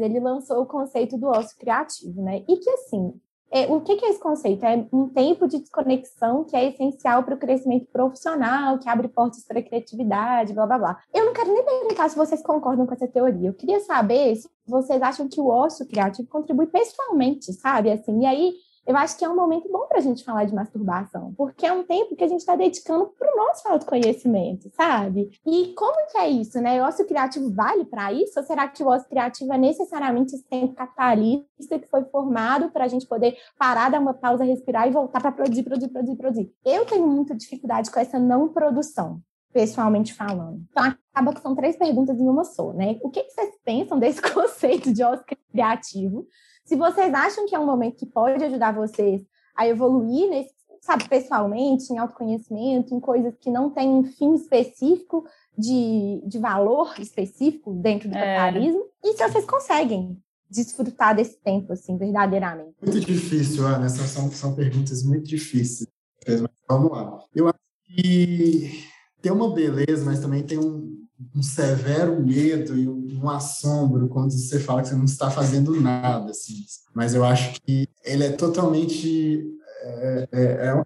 ele 0.04 0.20
lançou 0.20 0.62
o 0.62 0.66
conceito 0.66 1.16
do 1.16 1.26
ócio 1.28 1.56
criativo, 1.58 2.22
né? 2.22 2.42
E 2.48 2.56
que 2.56 2.70
assim, 2.70 3.12
é, 3.54 3.66
o 3.72 3.80
que, 3.80 3.94
que 3.94 4.04
é 4.04 4.10
esse 4.10 4.18
conceito? 4.18 4.66
É 4.66 4.84
um 4.92 5.08
tempo 5.08 5.46
de 5.46 5.60
desconexão 5.60 6.42
que 6.42 6.56
é 6.56 6.70
essencial 6.70 7.22
para 7.22 7.36
o 7.36 7.38
crescimento 7.38 7.86
profissional, 7.86 8.80
que 8.80 8.88
abre 8.88 9.06
portas 9.06 9.44
para 9.46 9.60
a 9.60 9.62
criatividade, 9.62 10.52
blá 10.52 10.66
blá 10.66 10.76
blá. 10.76 10.98
Eu 11.14 11.26
não 11.26 11.32
quero 11.32 11.52
nem 11.52 11.64
perguntar 11.64 12.08
se 12.08 12.16
vocês 12.16 12.42
concordam 12.42 12.84
com 12.84 12.92
essa 12.92 13.06
teoria. 13.06 13.48
Eu 13.48 13.54
queria 13.54 13.78
saber 13.78 14.34
se 14.34 14.48
vocês 14.66 15.00
acham 15.00 15.28
que 15.28 15.40
o 15.40 15.46
ócio 15.46 15.86
criativo 15.86 16.28
contribui 16.28 16.66
pessoalmente, 16.66 17.52
sabe? 17.52 17.92
Assim, 17.92 18.22
e 18.22 18.26
aí 18.26 18.54
eu 18.86 18.96
acho 18.96 19.16
que 19.16 19.24
é 19.24 19.28
um 19.28 19.36
momento 19.36 19.70
bom 19.70 19.86
para 19.86 19.98
a 19.98 20.00
gente 20.00 20.24
falar 20.24 20.44
de 20.44 20.54
masturbação, 20.54 21.32
porque 21.36 21.64
é 21.66 21.72
um 21.72 21.84
tempo 21.84 22.14
que 22.14 22.24
a 22.24 22.28
gente 22.28 22.40
está 22.40 22.54
dedicando 22.54 23.06
para 23.18 23.32
o 23.32 23.36
nosso 23.36 23.66
autoconhecimento, 23.68 24.70
sabe? 24.74 25.30
E 25.46 25.72
como 25.74 26.06
que 26.10 26.18
é 26.18 26.28
isso, 26.28 26.60
né? 26.60 26.82
O 26.82 26.86
ócio 26.86 27.06
criativo 27.06 27.50
vale 27.50 27.84
para 27.84 28.12
isso? 28.12 28.38
Ou 28.38 28.44
será 28.44 28.68
que 28.68 28.82
o 28.82 28.88
ócio 28.88 29.08
criativo 29.08 29.52
é 29.52 29.58
necessariamente 29.58 30.34
esse 30.34 30.44
tempo 30.44 30.74
capitalista 30.74 31.78
que 31.78 31.88
foi 31.88 32.04
formado 32.04 32.70
para 32.70 32.84
a 32.84 32.88
gente 32.88 33.06
poder 33.06 33.36
parar, 33.58 33.90
dar 33.90 34.00
uma 34.00 34.14
pausa, 34.14 34.44
respirar 34.44 34.86
e 34.86 34.90
voltar 34.90 35.20
para 35.20 35.32
produzir, 35.32 35.62
produzir, 35.62 35.88
produzir, 35.88 36.16
produzir? 36.16 36.52
Eu 36.64 36.84
tenho 36.84 37.06
muita 37.06 37.34
dificuldade 37.34 37.90
com 37.90 38.00
essa 38.00 38.18
não 38.18 38.48
produção 38.48 39.20
pessoalmente 39.54 40.12
falando. 40.12 40.66
Então, 40.68 40.82
acaba 40.82 41.32
que 41.32 41.40
são 41.40 41.54
três 41.54 41.76
perguntas 41.76 42.18
em 42.18 42.28
uma 42.28 42.42
só, 42.42 42.72
né? 42.72 42.98
O 43.02 43.08
que, 43.08 43.22
vocês 43.22 43.54
pensam 43.64 44.00
desse 44.00 44.20
conceito 44.34 44.92
de 44.92 45.04
ócio 45.04 45.24
criativo? 45.52 46.26
Se 46.64 46.76
vocês 46.76 47.12
acham 47.12 47.46
que 47.46 47.54
é 47.54 47.58
um 47.58 47.66
momento 47.66 47.96
que 47.96 48.06
pode 48.06 48.42
ajudar 48.44 48.72
vocês 48.72 49.22
a 49.54 49.66
evoluir 49.66 50.28
nesse, 50.30 50.54
sabe, 50.80 51.08
pessoalmente, 51.08 51.92
em 51.92 51.98
autoconhecimento, 51.98 52.94
em 52.94 53.00
coisas 53.00 53.34
que 53.38 53.50
não 53.50 53.70
têm 53.70 53.88
um 53.88 54.04
fim 54.04 54.34
específico 54.34 55.24
de, 55.56 56.22
de 56.26 56.38
valor 56.38 56.94
específico 56.98 57.72
dentro 57.74 58.08
do 58.08 58.16
é. 58.16 58.36
capitalismo, 58.36 58.84
e 59.02 59.12
se 59.12 59.28
vocês 59.28 59.44
conseguem 59.44 60.18
desfrutar 60.50 61.14
desse 61.16 61.38
tempo, 61.40 61.72
assim, 61.72 61.96
verdadeiramente. 61.96 62.74
Muito 62.80 63.00
difícil, 63.00 63.66
Ana, 63.66 63.86
essas 63.86 64.10
são, 64.10 64.30
são 64.30 64.54
perguntas 64.54 65.02
muito 65.02 65.24
difíceis. 65.24 65.88
Mas 66.26 66.42
vamos 66.68 66.92
lá. 66.92 67.18
Eu 67.34 67.48
acho 67.48 67.58
que 67.86 68.84
tem 69.20 69.32
uma 69.32 69.52
beleza, 69.52 70.04
mas 70.04 70.20
também 70.20 70.42
tem 70.42 70.58
um, 70.58 71.03
um 71.34 71.42
severo 71.42 72.20
medo 72.20 72.76
e 72.76 72.88
um 72.88 73.28
assombro 73.28 74.08
quando 74.08 74.32
você 74.32 74.58
fala 74.58 74.82
que 74.82 74.88
você 74.88 74.94
não 74.94 75.04
está 75.04 75.30
fazendo 75.30 75.80
nada, 75.80 76.30
assim. 76.30 76.64
Mas 76.94 77.14
eu 77.14 77.24
acho 77.24 77.60
que 77.62 77.88
ele 78.04 78.24
é 78.24 78.30
totalmente 78.30 79.42
é, 79.84 80.28
é, 80.32 80.42
é 80.68 80.84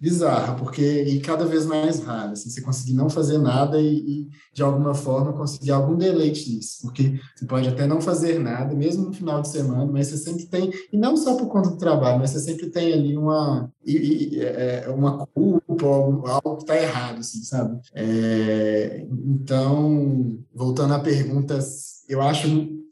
bizarro, 0.00 0.56
porque 0.58 1.02
e 1.02 1.20
cada 1.20 1.44
vez 1.44 1.66
mais 1.66 2.00
raro, 2.00 2.32
assim, 2.32 2.48
você 2.48 2.60
conseguir 2.60 2.94
não 2.94 3.08
fazer 3.10 3.38
nada 3.38 3.80
e, 3.80 3.96
e, 3.96 4.28
de 4.52 4.62
alguma 4.62 4.94
forma 4.94 5.32
conseguir 5.32 5.72
algum 5.72 5.96
deleite 5.96 6.50
nisso, 6.50 6.78
porque 6.82 7.18
você 7.34 7.44
pode 7.46 7.68
até 7.68 7.86
não 7.86 8.00
fazer 8.00 8.38
nada, 8.38 8.74
mesmo 8.74 9.06
no 9.06 9.12
final 9.12 9.42
de 9.42 9.48
semana, 9.48 9.90
mas 9.90 10.08
você 10.08 10.18
sempre 10.18 10.46
tem, 10.46 10.70
e 10.92 10.96
não 10.96 11.16
só 11.16 11.36
por 11.36 11.48
conta 11.48 11.70
do 11.70 11.76
trabalho, 11.78 12.18
mas 12.18 12.30
você 12.30 12.40
sempre 12.40 12.70
tem 12.70 12.92
ali 12.92 13.16
uma, 13.16 13.70
e, 13.84 13.96
e, 14.36 14.40
é, 14.40 14.86
uma 14.88 15.26
culpa, 15.26 15.86
algo, 15.86 16.56
que 16.56 16.62
está 16.62 16.76
errado, 16.76 17.18
assim, 17.18 17.42
sabe? 17.42 17.80
É, 17.94 19.06
então, 19.10 20.38
voltando 20.54 20.94
à 20.94 21.00
pergunta, 21.00 21.58
eu 22.08 22.20
acho, 22.22 22.46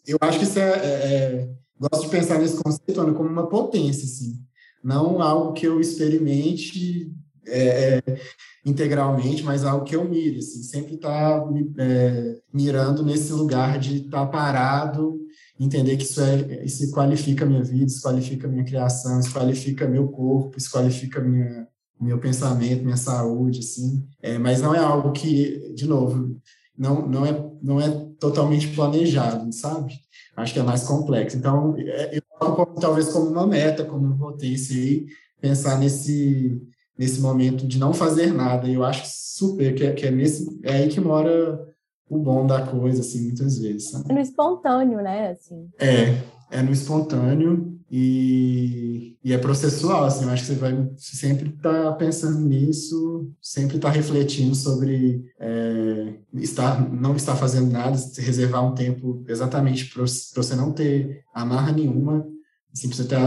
eu 0.07 0.19
acho 0.21 0.39
que 0.39 0.45
isso 0.45 0.59
é, 0.59 0.63
é, 0.63 0.85
é 0.85 1.49
gosto 1.79 2.05
de 2.05 2.11
pensar 2.11 2.39
nesse 2.39 2.63
conceito 2.63 3.01
Ana, 3.01 3.13
como 3.13 3.29
uma 3.29 3.49
potência, 3.49 4.05
assim, 4.05 4.41
não 4.85 5.23
algo 5.23 5.55
que 5.55 5.67
eu 5.67 5.81
experimente 5.81 7.11
é, 7.47 8.03
é, 8.07 8.21
integralmente, 8.65 9.43
mas 9.43 9.65
algo 9.65 9.85
que 9.85 9.97
eu 9.97 10.09
mire, 10.09 10.39
assim, 10.39 10.63
sempre 10.63 10.95
estar 10.95 11.41
tá, 11.41 11.49
é, 11.79 12.39
mirando 12.53 13.03
nesse 13.03 13.33
lugar 13.33 13.79
de 13.79 14.05
estar 14.05 14.25
tá 14.25 14.27
parado, 14.27 15.19
entender 15.59 15.97
que 15.97 16.05
isso, 16.05 16.21
é, 16.21 16.65
isso 16.65 16.91
qualifica 16.91 17.45
a 17.45 17.49
minha 17.49 17.63
vida, 17.63 17.87
isso 17.87 18.03
qualifica 18.03 18.47
a 18.47 18.51
minha 18.51 18.65
criação, 18.65 19.21
isso 19.21 19.33
qualifica 19.33 19.89
meu 19.89 20.09
corpo, 20.09 20.59
isso 20.59 20.71
qualifica 20.71 21.21
minha, 21.21 21.67
meu 22.01 22.19
pensamento, 22.19 22.85
minha 22.85 22.97
saúde, 22.97 23.61
assim, 23.61 24.07
é, 24.23 24.39
mas 24.39 24.61
não 24.61 24.75
é 24.75 24.79
algo 24.79 25.13
que, 25.13 25.73
de 25.75 25.87
novo, 25.87 26.39
não, 26.77 27.07
não, 27.07 27.25
é, 27.25 27.51
não 27.63 27.81
é 27.81 27.89
totalmente 28.19 28.69
planejado, 28.69 29.53
sabe? 29.53 29.95
Acho 30.37 30.55
que 30.55 30.61
é 30.61 30.63
mais 30.63 30.85
complexo. 30.85 31.37
Então, 31.37 31.75
é, 31.79 32.17
eu 32.17 32.23
coloco 32.39 32.81
talvez 32.81 33.09
como 33.09 33.31
uma 33.31 33.47
meta, 33.47 33.85
como 33.85 34.07
uma 34.07 34.19
potência 34.19 34.77
aí, 34.77 35.07
pensar 35.41 35.79
nesse, 35.79 36.61
nesse 36.99 37.21
momento 37.21 37.67
de 37.67 37.79
não 37.79 37.95
fazer 37.95 38.33
nada. 38.33 38.67
E 38.67 38.75
eu 38.75 38.85
acho 38.85 39.05
super 39.07 39.75
que 39.75 39.85
é, 39.85 39.93
que 39.93 40.07
é, 40.07 40.11
nesse, 40.11 40.61
é 40.63 40.73
aí 40.73 40.89
que 40.89 41.01
mora 41.01 41.61
o 42.09 42.19
bom 42.19 42.47
da 42.47 42.67
coisa, 42.67 43.01
assim, 43.01 43.27
muitas 43.27 43.59
vezes. 43.59 43.91
Sabe? 43.91 44.11
É 44.11 44.15
no 44.15 44.21
espontâneo, 44.21 45.01
né? 45.01 45.31
Assim. 45.31 45.69
É, 45.79 46.21
é 46.51 46.63
no 46.63 46.73
espontâneo. 46.73 47.74
E, 47.91 49.17
e 49.23 49.33
é 49.33 49.39
processual, 49.39 50.05
assim, 50.05 50.25
eu 50.25 50.31
acho 50.31 50.43
que 50.43 50.49
você 50.49 50.55
vai 50.55 50.91
sempre 50.97 51.51
estar 51.51 51.85
tá 51.85 51.93
pensando 51.93 52.41
nisso, 52.41 53.31
sempre 53.41 53.77
estar 53.77 53.91
tá 53.91 53.95
refletindo 53.95 54.55
sobre 54.55 55.25
é, 55.39 56.15
estar, 56.35 56.91
não 56.93 57.15
estar 57.15 57.37
fazendo 57.37 57.71
nada, 57.71 57.97
reservar 58.19 58.65
um 58.67 58.75
tempo 58.75 59.23
exatamente 59.29 59.93
para 59.93 60.03
você 60.03 60.57
não 60.57 60.73
ter 60.73 61.23
amarra 61.35 61.73
nenhuma, 61.73 62.27
assim, 62.73 62.89
pra 62.89 62.97
você 62.97 63.05
ter 63.05 63.19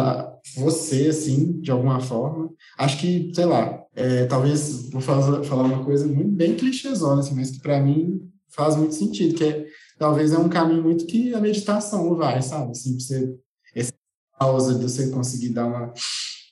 você, 0.55 1.07
assim, 1.07 1.59
de 1.61 1.71
alguma 1.71 1.99
forma. 1.99 2.49
Acho 2.77 2.99
que, 2.99 3.31
sei 3.33 3.45
lá, 3.45 3.81
é, 3.95 4.25
talvez 4.25 4.89
vou 4.89 5.01
falar, 5.01 5.43
falar 5.43 5.63
uma 5.63 5.83
coisa 5.83 6.05
muito 6.07 6.31
bem 6.31 6.55
clichêzona, 6.55 7.21
assim, 7.21 7.35
mas 7.35 7.51
que 7.51 7.61
para 7.61 7.81
mim 7.81 8.21
faz 8.49 8.75
muito 8.75 8.95
sentido, 8.95 9.35
que 9.35 9.43
é, 9.43 9.65
talvez 9.97 10.31
é 10.33 10.37
um 10.37 10.49
caminho 10.49 10.83
muito 10.83 11.05
que 11.05 11.33
a 11.33 11.39
meditação 11.39 12.15
vai, 12.15 12.41
sabe? 12.41 12.71
Assim, 12.71 12.99
você, 12.99 13.35
pausa 14.37 14.75
de 14.75 14.83
você 14.83 15.09
conseguir 15.09 15.49
dar 15.49 15.65
uma 15.65 15.93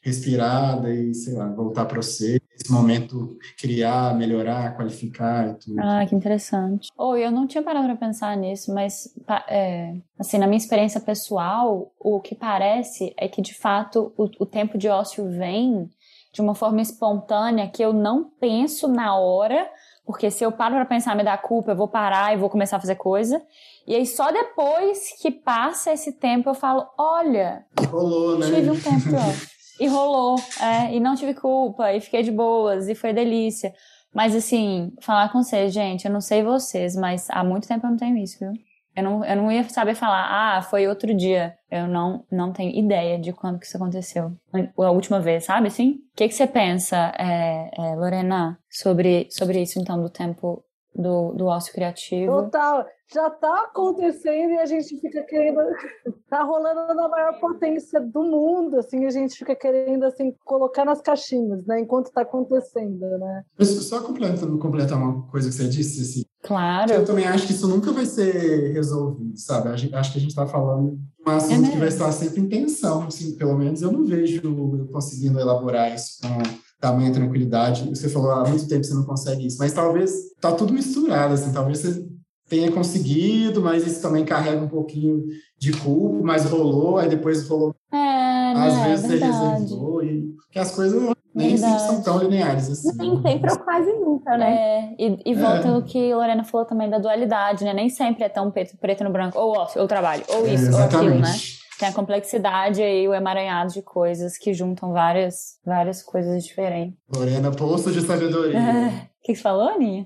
respirada 0.06 0.94
e, 0.94 1.16
sei 1.16 1.34
lá, 1.34 1.48
voltar 1.48 1.86
para 1.86 2.00
você, 2.00 2.40
esse 2.54 2.72
momento 2.72 3.38
criar, 3.60 4.16
melhorar, 4.16 4.76
qualificar 4.76 5.50
e 5.50 5.54
tudo. 5.56 5.80
Ah, 5.80 6.06
que 6.06 6.14
interessante. 6.14 6.90
Oh, 6.96 7.16
eu 7.16 7.32
não 7.32 7.48
tinha 7.48 7.64
parado 7.64 7.88
para 7.88 7.96
pensar 7.96 8.38
nisso, 8.38 8.72
mas 8.72 9.12
é, 9.50 9.96
assim, 10.20 10.38
na 10.38 10.46
minha 10.46 10.58
experiência 10.58 11.02
pessoal, 11.02 11.92
o 12.00 12.20
que 12.22 12.36
parece 12.36 13.16
é 13.18 13.28
que 13.28 13.42
de 13.42 13.56
fato 13.56 14.14
o, 14.16 14.30
o 14.40 14.46
tempo 14.46 14.78
de 14.78 14.88
ócio 14.88 15.28
vem 15.28 15.90
de 16.32 16.42
uma 16.42 16.54
forma 16.54 16.82
espontânea 16.82 17.68
que 17.68 17.84
eu 17.84 17.92
não 17.92 18.26
penso 18.40 18.88
na 18.88 19.18
hora, 19.18 19.68
porque 20.06 20.30
se 20.30 20.44
eu 20.44 20.52
paro 20.52 20.76
para 20.76 20.86
pensar 20.86 21.16
me 21.16 21.24
dá 21.24 21.36
culpa, 21.36 21.72
eu 21.72 21.76
vou 21.76 21.88
parar 21.88 22.32
e 22.32 22.38
vou 22.38 22.50
começar 22.50 22.78
a 22.78 22.82
fazer 22.82 22.96
coisa. 22.96 23.42
E 23.88 23.96
aí 23.96 24.06
só 24.06 24.32
depois 24.32 25.14
que 25.22 25.32
passa 25.32 25.94
esse 25.94 26.14
tempo 26.14 26.50
eu 26.50 26.56
falo, 26.56 26.88
olha, 26.98 27.66
rolou, 27.90 28.38
né? 28.40 28.48
Tive 28.48 28.72
um 28.72 28.80
tempo 28.80 29.10
E 29.80 29.88
rolou, 29.88 30.38
é, 30.62 30.96
e 30.96 31.00
não 31.02 31.16
tive 31.16 31.34
culpa, 31.34 31.92
e 31.92 32.00
fiquei 32.00 32.24
de 32.24 32.32
boas, 32.32 32.88
e 32.88 32.96
foi 32.96 33.12
delícia. 33.12 33.74
Mas 34.14 34.34
assim, 34.34 34.94
falar 35.02 35.30
com 35.30 35.44
vocês, 35.44 35.74
gente, 35.74 36.06
eu 36.06 36.12
não 36.12 36.22
sei 36.22 36.42
vocês, 36.42 36.96
mas 36.96 37.28
há 37.30 37.44
muito 37.44 37.68
tempo 37.68 37.86
eu 37.86 37.90
não 37.90 37.98
tenho 37.98 38.18
isso, 38.18 38.40
viu? 38.40 38.54
Eu 38.96 39.04
não, 39.04 39.26
eu 39.26 39.36
não 39.36 39.52
ia 39.52 39.68
saber 39.68 39.94
falar, 39.94 40.58
ah, 40.58 40.62
foi 40.62 40.88
outro 40.88 41.14
dia. 41.14 41.54
Eu 41.70 41.86
não, 41.86 42.24
não 42.32 42.54
tenho 42.54 42.74
ideia 42.74 43.20
de 43.20 43.34
quando 43.34 43.60
que 43.60 43.66
isso 43.66 43.76
aconteceu. 43.76 44.32
A 44.54 44.92
última 44.92 45.20
vez, 45.20 45.44
sabe 45.44 45.68
assim? 45.68 45.96
O 46.14 46.16
que, 46.16 46.30
que 46.30 46.34
você 46.34 46.48
pensa, 46.48 47.14
é, 47.20 47.70
é, 47.78 47.96
Lorena, 47.96 48.58
sobre, 48.70 49.28
sobre 49.30 49.62
isso, 49.62 49.78
então, 49.78 50.02
do 50.02 50.10
tempo 50.10 50.64
do, 50.96 51.34
do 51.34 51.46
ócio 51.46 51.74
criativo? 51.74 52.44
Total 52.44 52.86
já 53.14 53.28
está 53.28 53.66
acontecendo 53.66 54.52
e 54.52 54.58
a 54.58 54.66
gente 54.66 55.00
fica 55.00 55.22
querendo 55.24 55.60
tá 56.30 56.44
rolando 56.44 56.94
na 56.94 57.08
maior 57.08 57.40
potência 57.40 58.02
do 58.02 58.24
mundo 58.24 58.80
assim 58.80 59.06
a 59.06 59.12
gente 59.12 59.38
fica 59.38 59.56
querendo 59.56 60.04
assim 60.06 60.34
colocar 60.44 60.84
nas 60.84 61.02
caixinhas 61.02 61.64
né 61.66 61.80
enquanto 61.80 62.08
está 62.08 62.22
acontecendo 62.22 63.06
né. 63.20 63.44
Só 63.62 64.02
completando 64.02 64.58
completar 64.58 64.98
uma 64.98 65.22
coisa 65.28 65.50
que 65.50 65.56
você 65.56 65.68
disse 65.68 66.02
assim 66.02 66.26
claro. 66.42 66.92
eu 66.92 67.06
também 67.06 67.26
acho 67.26 67.46
que 67.46 67.54
isso 67.54 67.68
nunca 67.68 67.92
vai 67.92 68.06
ser 68.06 68.74
resolvido 68.74 69.38
sabe 69.38 69.70
acho 69.70 70.12
que 70.12 70.18
a 70.18 70.22
gente 70.22 70.32
está 70.32 70.48
falando 70.48 70.96
de 70.96 71.30
um 71.30 71.32
assunto 71.32 71.68
é 71.68 71.72
que 71.72 71.78
vai 71.78 71.88
estar 71.90 72.12
sempre 72.12 72.42
em 72.42 72.50
tensão 72.50 73.04
assim 73.04 73.38
pelo 73.38 73.56
menos 73.56 73.84
eu 73.84 73.92
não 73.92 74.04
vejo 74.04 74.42
eu 74.44 74.88
conseguindo 74.92 75.40
elaborar 75.40 75.94
isso 75.94 76.20
com 76.22 76.65
tamanha 76.90 77.12
tranquilidade 77.12 77.90
você 77.90 78.10
falou 78.10 78.32
há 78.32 78.48
muito 78.48 78.68
tempo 78.68 78.82
que 78.82 78.88
você 78.88 78.94
não 78.94 79.06
consegue 79.06 79.48
isso 79.48 79.58
mas 79.60 79.74
talvez 79.74 80.12
tá 80.40 80.52
tudo 80.52 80.74
misturado 80.74 81.34
assim 81.34 81.52
talvez 81.52 81.80
você 81.80 82.06
tenha 82.50 82.72
conseguido, 82.72 83.62
mas 83.62 83.86
isso 83.86 84.02
também 84.02 84.24
carrega 84.24 84.62
um 84.62 84.68
pouquinho 84.68 85.24
de 85.58 85.72
culpa, 85.74 86.24
mas 86.24 86.46
rolou, 86.46 86.98
aí 86.98 87.10
depois 87.10 87.48
rolou. 87.48 87.76
É, 87.92 88.52
Às 88.52 88.76
né, 88.76 88.88
vezes 88.90 89.06
é 89.06 89.08
você 89.08 89.26
reservou, 89.26 90.04
e 90.04 90.36
porque 90.36 90.60
as 90.60 90.72
coisas 90.72 91.14
nem 91.34 91.58
sempre 91.58 91.80
são 91.80 92.02
tão 92.02 92.20
lineares 92.20 92.70
assim. 92.70 92.96
Nem 92.98 93.22
sempre 93.22 93.52
ou 93.52 93.60
quase 93.60 93.92
nunca, 93.94 94.38
né? 94.38 94.56
É, 94.56 94.96
e, 94.98 95.20
e 95.26 95.34
volta 95.34 95.68
é. 95.68 95.78
o 95.78 95.82
que 95.82 96.14
Lorena 96.14 96.44
falou 96.44 96.66
também 96.66 96.90
da 96.90 97.00
dualidade, 97.00 97.64
né? 97.66 97.74
Nem 97.74 97.90
sempre 97.90 98.24
é 98.24 98.30
tão 98.30 98.52
preto, 98.52 98.78
preto 98.78 99.04
no 99.04 99.10
branco, 99.10 99.38
ou 99.38 99.58
ó, 99.58 99.68
ou 99.76 99.88
trabalho, 99.88 100.24
ou 100.30 100.48
isso, 100.48 100.70
é, 100.70 100.74
ou 100.74 100.84
aquilo, 100.84 101.16
né? 101.16 101.34
Tem 101.80 101.90
a 101.90 101.94
complexidade 101.94 102.82
e 102.82 103.08
o 103.08 103.14
emaranhado 103.14 103.74
de 103.74 103.82
coisas 103.82 104.38
que 104.38 104.54
juntam 104.54 104.92
várias, 104.92 105.60
várias 105.66 106.02
coisas 106.02 106.46
diferentes. 106.46 106.98
Lorena, 107.14 107.52
poço 107.52 107.92
de 107.92 108.02
sabedoria. 108.02 108.60
O 109.16 109.26
que 109.26 109.34
você 109.34 109.42
falou, 109.42 109.70
Aninha? 109.70 110.06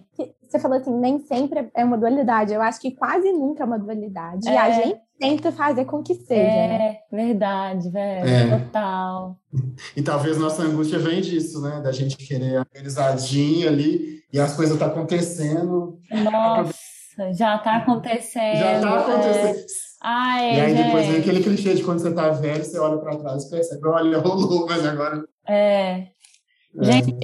Você 0.49 0.59
falou 0.59 0.77
assim, 0.77 0.97
nem 0.97 1.19
sempre 1.19 1.69
é 1.75 1.83
uma 1.83 1.97
dualidade. 1.97 2.53
Eu 2.53 2.61
acho 2.61 2.79
que 2.79 2.91
quase 2.91 3.29
nunca 3.33 3.63
é 3.63 3.65
uma 3.65 3.77
dualidade. 3.77 4.47
É. 4.47 4.53
E 4.53 4.57
a 4.57 4.69
é. 4.69 4.73
gente 4.81 5.01
tenta 5.19 5.51
fazer 5.51 5.83
com 5.83 6.01
que 6.01 6.15
seja. 6.15 6.41
É, 6.41 6.67
né? 6.79 6.97
verdade, 7.11 7.89
velho. 7.91 8.29
É. 8.29 8.57
Total. 8.57 9.35
E 9.93 10.01
talvez 10.01 10.37
nossa 10.37 10.63
angústia 10.63 10.97
vem 10.97 11.19
disso, 11.19 11.61
né? 11.61 11.81
Da 11.81 11.91
gente 11.91 12.15
querer 12.15 12.59
organizadinho 12.59 13.67
ali 13.67 14.23
e 14.31 14.39
as 14.39 14.55
coisas 14.55 14.75
estão 14.75 14.87
tá 14.87 14.95
acontecendo. 14.95 15.99
Nossa, 16.09 17.33
já 17.33 17.57
tá 17.57 17.75
acontecendo. 17.75 18.57
Já 18.57 18.79
tá 18.79 18.99
acontecendo. 19.01 19.57
É. 19.57 19.88
Ai, 20.01 20.55
e 20.55 20.61
aí 20.61 20.75
gente. 20.75 20.85
depois 20.85 21.07
vem 21.07 21.19
aquele 21.19 21.43
clichê 21.43 21.73
de 21.75 21.83
quando 21.83 21.99
você 21.99 22.13
tá 22.13 22.29
velho, 22.29 22.63
você 22.63 22.79
olha 22.79 22.97
para 22.97 23.17
trás 23.17 23.43
e 23.43 23.49
percebe, 23.49 23.87
olha, 23.87 24.17
rolou, 24.19 24.65
mas 24.65 24.85
agora. 24.85 25.23
É. 25.47 26.07
Gente. 26.81 27.15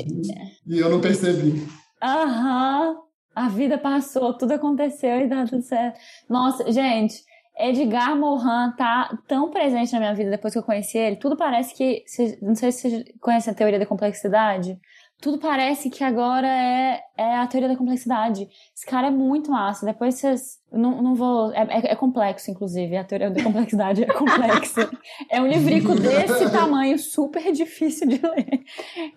E 0.67 0.79
eu 0.79 0.89
não 0.89 0.99
percebi. 0.99 1.65
Aham. 2.03 2.97
A 3.35 3.49
vida 3.49 3.77
passou, 3.77 4.33
tudo 4.37 4.53
aconteceu 4.53 5.19
e 5.19 5.27
dá 5.27 5.45
tudo 5.45 5.61
certo. 5.61 5.99
Nossa, 6.29 6.71
gente, 6.71 7.21
Edgar 7.57 8.15
Morin 8.17 8.71
tá 8.77 9.17
tão 9.27 9.49
presente 9.49 9.91
na 9.91 9.99
minha 9.99 10.13
vida 10.13 10.29
depois 10.29 10.53
que 10.53 10.59
eu 10.59 10.63
conheci 10.63 10.97
ele. 10.97 11.17
Tudo 11.17 11.35
parece 11.35 11.73
que. 11.75 12.03
Não 12.41 12.55
sei 12.55 12.71
se 12.71 12.89
você 12.89 13.05
conhece 13.19 13.49
a 13.49 13.53
teoria 13.53 13.79
da 13.79 13.85
complexidade 13.85 14.79
tudo 15.21 15.39
parece 15.39 15.89
que 15.89 16.03
agora 16.03 16.47
é, 16.47 17.01
é 17.17 17.37
a 17.37 17.47
teoria 17.47 17.69
da 17.69 17.75
complexidade. 17.75 18.47
Esse 18.75 18.85
cara 18.85 19.07
é 19.07 19.11
muito 19.11 19.49
massa. 19.49 19.85
Depois 19.85 20.15
vocês. 20.15 20.59
Não, 20.71 21.01
não 21.01 21.15
vou. 21.15 21.51
É, 21.53 21.61
é, 21.61 21.91
é, 21.93 21.95
complexo, 21.95 22.51
inclusive. 22.51 22.95
A 22.97 23.03
teoria 23.03 23.31
da 23.31 23.41
complexidade 23.41 24.03
é 24.03 24.07
complexa. 24.07 24.89
é 25.31 25.41
um 25.41 25.47
livrico 25.47 25.95
desse 25.95 26.51
tamanho, 26.51 26.99
super 26.99 27.51
difícil 27.51 28.07
de 28.07 28.21
ler. 28.21 28.63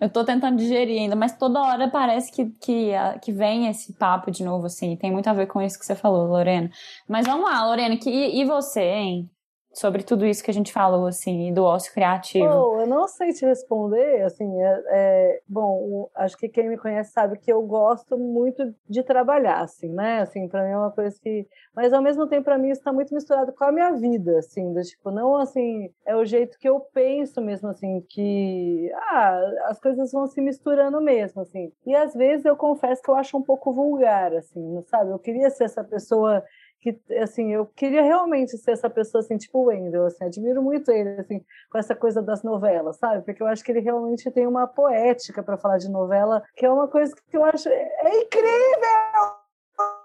Eu 0.01 0.09
tô 0.09 0.25
tentando 0.25 0.57
digerir 0.57 1.01
ainda, 1.01 1.17
mas 1.17 1.37
toda 1.37 1.61
hora 1.61 1.89
parece 1.89 2.33
que, 2.33 2.47
que, 2.61 2.93
que 3.21 3.33
vem 3.33 3.67
esse 3.69 3.93
papo 3.93 4.31
de 4.31 4.45
novo, 4.45 4.67
assim. 4.67 4.97
Tem 4.97 5.11
muito 5.11 5.29
a 5.29 5.33
ver 5.33 5.47
com 5.47 5.61
isso 5.61 5.79
que 5.79 5.85
você 5.85 5.97
falou, 5.97 6.27
Lorena. 6.27 6.71
Mas 7.09 7.27
vamos 7.27 7.51
lá, 7.51 7.67
Lorena, 7.67 7.97
que, 7.97 8.09
e 8.09 8.45
você, 8.45 8.83
hein? 8.83 9.31
Sobre 9.73 10.03
tudo 10.03 10.27
isso 10.27 10.43
que 10.43 10.51
a 10.51 10.55
gente 10.55 10.73
falou, 10.73 11.07
assim, 11.07 11.53
do 11.53 11.65
ócio 11.65 11.93
criativo? 11.93 12.81
Eu 12.81 12.87
não 12.87 13.07
sei 13.07 13.33
te 13.33 13.45
responder, 13.45 14.23
assim, 14.23 14.61
é, 14.61 14.83
é, 14.89 15.41
bom, 15.49 16.11
acho 16.15 16.37
que 16.37 16.49
quem 16.49 16.69
me 16.69 16.77
conhece 16.77 17.13
sabe 17.13 17.39
que 17.39 17.53
eu 17.53 17.63
gosto 17.63 18.19
muito 18.19 18.75
de 18.89 19.03
trabalhar, 19.03 19.61
assim, 19.61 19.89
né, 19.89 20.21
assim, 20.21 20.49
para 20.49 20.65
mim 20.65 20.71
é 20.71 20.77
uma 20.77 20.91
coisa 20.91 21.17
que, 21.21 21.47
mas 21.75 21.93
ao 21.93 22.03
mesmo 22.03 22.27
tempo 22.27 22.45
para 22.45 22.59
mim 22.59 22.71
está 22.71 22.93
muito 22.93 23.15
misturado 23.15 23.53
com 23.53 23.65
a 23.65 23.73
minha 23.73 23.93
vida, 23.93 24.39
assim, 24.39 24.73
do, 24.73 24.81
tipo, 24.83 25.11
não, 25.11 25.37
assim, 25.37 25.91
é 26.07 26.17
o 26.17 26.25
jeito 26.25 26.59
que 26.59 26.69
eu 26.69 26.81
penso 26.93 27.41
mesmo, 27.41 27.69
assim, 27.69 28.05
que, 28.09 28.91
ah, 28.95 29.41
as 29.67 29.79
coisas 29.79 30.11
vão 30.13 30.27
se 30.27 30.41
misturando 30.41 31.01
mesmo, 31.01 31.43
assim, 31.43 31.73
e 31.87 31.95
às 31.95 32.15
vezes 32.15 32.45
eu 32.45 32.57
confesso 32.57 33.03
que 33.03 33.11
eu 33.11 33.17
acho 33.17 33.37
um 33.37 33.43
pouco 33.43 33.73
vulgar, 33.73 34.35
assim, 34.35 34.83
sabe, 34.87 35.11
eu 35.11 35.19
queria 35.19 35.51
ser 35.51 35.65
essa 35.65 35.85
pessoa 35.85 36.43
que 36.81 36.99
assim 37.21 37.53
eu 37.53 37.67
queria 37.67 38.03
realmente 38.03 38.57
ser 38.57 38.73
essa 38.73 38.89
pessoa 38.89 39.21
assim 39.21 39.37
tipo 39.37 39.59
o 39.59 39.65
Wendell 39.65 40.07
assim 40.07 40.25
admiro 40.25 40.63
muito 40.63 40.91
ele 40.91 41.21
assim 41.21 41.45
com 41.71 41.79
essa 41.79 41.95
coisa 41.95 42.23
das 42.23 42.43
novelas 42.43 42.99
sabe? 42.99 43.25
Porque 43.25 43.43
eu 43.43 43.47
acho 43.47 43.65
que 43.65 43.73
ele 43.73 43.81
realmente 43.81 44.31
tem 44.31 44.47
uma 44.47 44.67
poética 44.67 45.43
para 45.43 45.57
falar 45.57 45.79
de 45.79 45.89
novela 45.89 46.43
que 46.57 46.65
é 46.65 46.71
uma 46.71 46.89
coisa 46.89 47.15
que 47.29 47.37
eu 47.37 47.45
acho 47.45 47.69
é 47.69 48.21
incrível! 48.21 49.39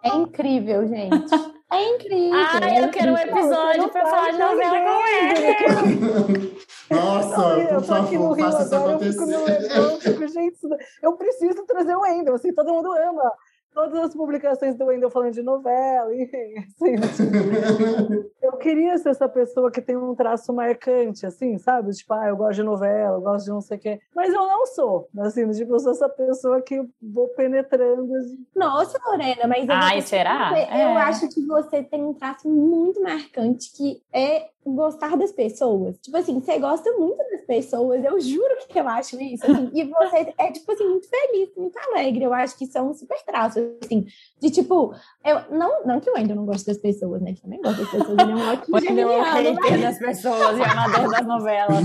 É 0.04 0.10
incrível 0.10 0.88
gente. 0.88 1.34
É 1.72 1.96
incrível. 1.96 2.34
Ai 2.34 2.78
é 2.78 2.84
eu 2.86 2.92
quero 2.92 3.14
um 3.14 3.18
episódio 3.18 3.90
para 3.90 4.06
falar 4.06 4.32
de 4.32 4.38
novela 4.38 4.80
com 4.80 5.08
ele. 5.08 6.58
Nossa, 6.92 7.60
eu 7.60 7.82
tô 7.82 7.94
aqui 7.94 8.18
no 8.18 8.34
Rio 8.34 8.46
agora, 8.46 8.92
eu 8.92 9.00
fico, 9.00 9.24
eu 9.24 10.00
fico, 10.00 10.28
gente, 10.28 10.60
eu 11.02 11.14
preciso 11.14 11.66
trazer 11.66 11.96
o 11.96 12.02
Wendell, 12.02 12.36
assim, 12.36 12.54
todo 12.54 12.72
mundo 12.72 12.92
ama 12.92 13.32
todas 13.74 14.00
as 14.00 14.14
publicações 14.14 14.76
do 14.76 14.86
Wendel 14.86 15.10
falando 15.10 15.34
de 15.34 15.42
novela, 15.42 16.14
enfim, 16.16 16.56
assim, 16.60 16.96
tipo, 16.96 18.30
eu 18.42 18.54
queria 18.54 18.98
ser 18.98 19.10
essa 19.10 19.28
pessoa 19.28 19.72
que 19.72 19.82
tem 19.82 19.98
um 19.98 20.16
traço 20.16 20.54
marcante, 20.54 21.26
assim, 21.26 21.58
sabe? 21.58 21.92
Tipo, 21.92 22.14
ah, 22.14 22.28
eu 22.28 22.38
gosto 22.38 22.56
de 22.56 22.64
novela, 22.64 23.18
eu 23.18 23.22
gosto 23.22 23.46
de 23.46 23.52
não 23.52 23.62
sei 23.62 23.78
o 23.78 23.80
quê, 23.80 24.00
mas 24.16 24.34
eu 24.34 24.42
não 24.42 24.66
sou, 24.68 25.08
assim, 25.20 25.50
tipo, 25.52 25.74
eu 25.74 25.80
sou 25.80 25.92
essa 25.92 26.10
pessoa 26.10 26.62
que 26.62 26.82
vou 27.02 27.28
penetrando. 27.30 28.12
Nossa, 28.56 29.00
Lorena, 29.06 29.48
mas 29.48 29.68
eu, 29.68 29.76
Ai, 29.76 30.02
será? 30.02 30.52
eu 30.52 30.98
é. 30.98 31.02
acho 31.02 31.28
que 31.30 31.46
você 31.46 31.84
tem 31.84 32.04
um 32.04 32.14
traço 32.14 32.48
muito 32.50 33.02
marcante 33.02 33.72
que 33.74 34.02
é 34.12 34.54
gostar 34.66 35.18
das 35.18 35.32
pessoas. 35.32 35.98
Tipo 36.00 36.18
assim, 36.18 36.40
você 36.40 36.58
gosta 36.58 36.92
muito 36.94 37.18
das 37.18 37.42
pessoas, 37.42 38.04
eu 38.04 38.20
juro 38.20 38.56
que 38.68 38.80
eu 38.80 38.88
acho 38.88 39.22
isso, 39.22 39.46
assim, 39.46 39.70
e 39.74 39.84
você 39.84 40.34
é, 40.38 40.52
tipo 40.52 40.72
assim, 40.72 40.88
muito 40.88 41.08
feliz, 41.10 41.50
muito 41.56 41.78
alegre, 41.78 42.24
eu 42.24 42.34
acho 42.34 42.58
que 42.58 42.64
isso 42.66 42.78
é 42.78 42.82
um 42.82 42.94
super 42.94 43.22
traço, 43.24 43.60
assim, 43.84 44.06
de 44.42 44.50
tipo, 44.50 44.94
eu, 45.24 45.42
não, 45.58 45.86
não 45.86 46.00
que 46.00 46.10
o 46.10 46.14
Wendel 46.14 46.36
não 46.36 46.46
goste 46.46 46.66
das 46.68 46.78
pessoas, 46.78 47.22
né, 47.22 47.34
que 47.34 47.42
também 47.42 47.62
gosta 47.62 47.82
das 47.82 47.92
pessoas, 47.92 48.20
ele 48.20 48.32
é 48.32 48.36
um 48.36 48.48
ótimo 48.50 48.76
Wendel 48.76 49.12
é 49.12 49.18
o 49.18 49.24
hater 49.24 49.82
das 49.82 50.00
pessoas 50.00 50.58
e 50.58 50.64
amador 50.64 51.10
das 51.10 51.26
novelas. 51.26 51.84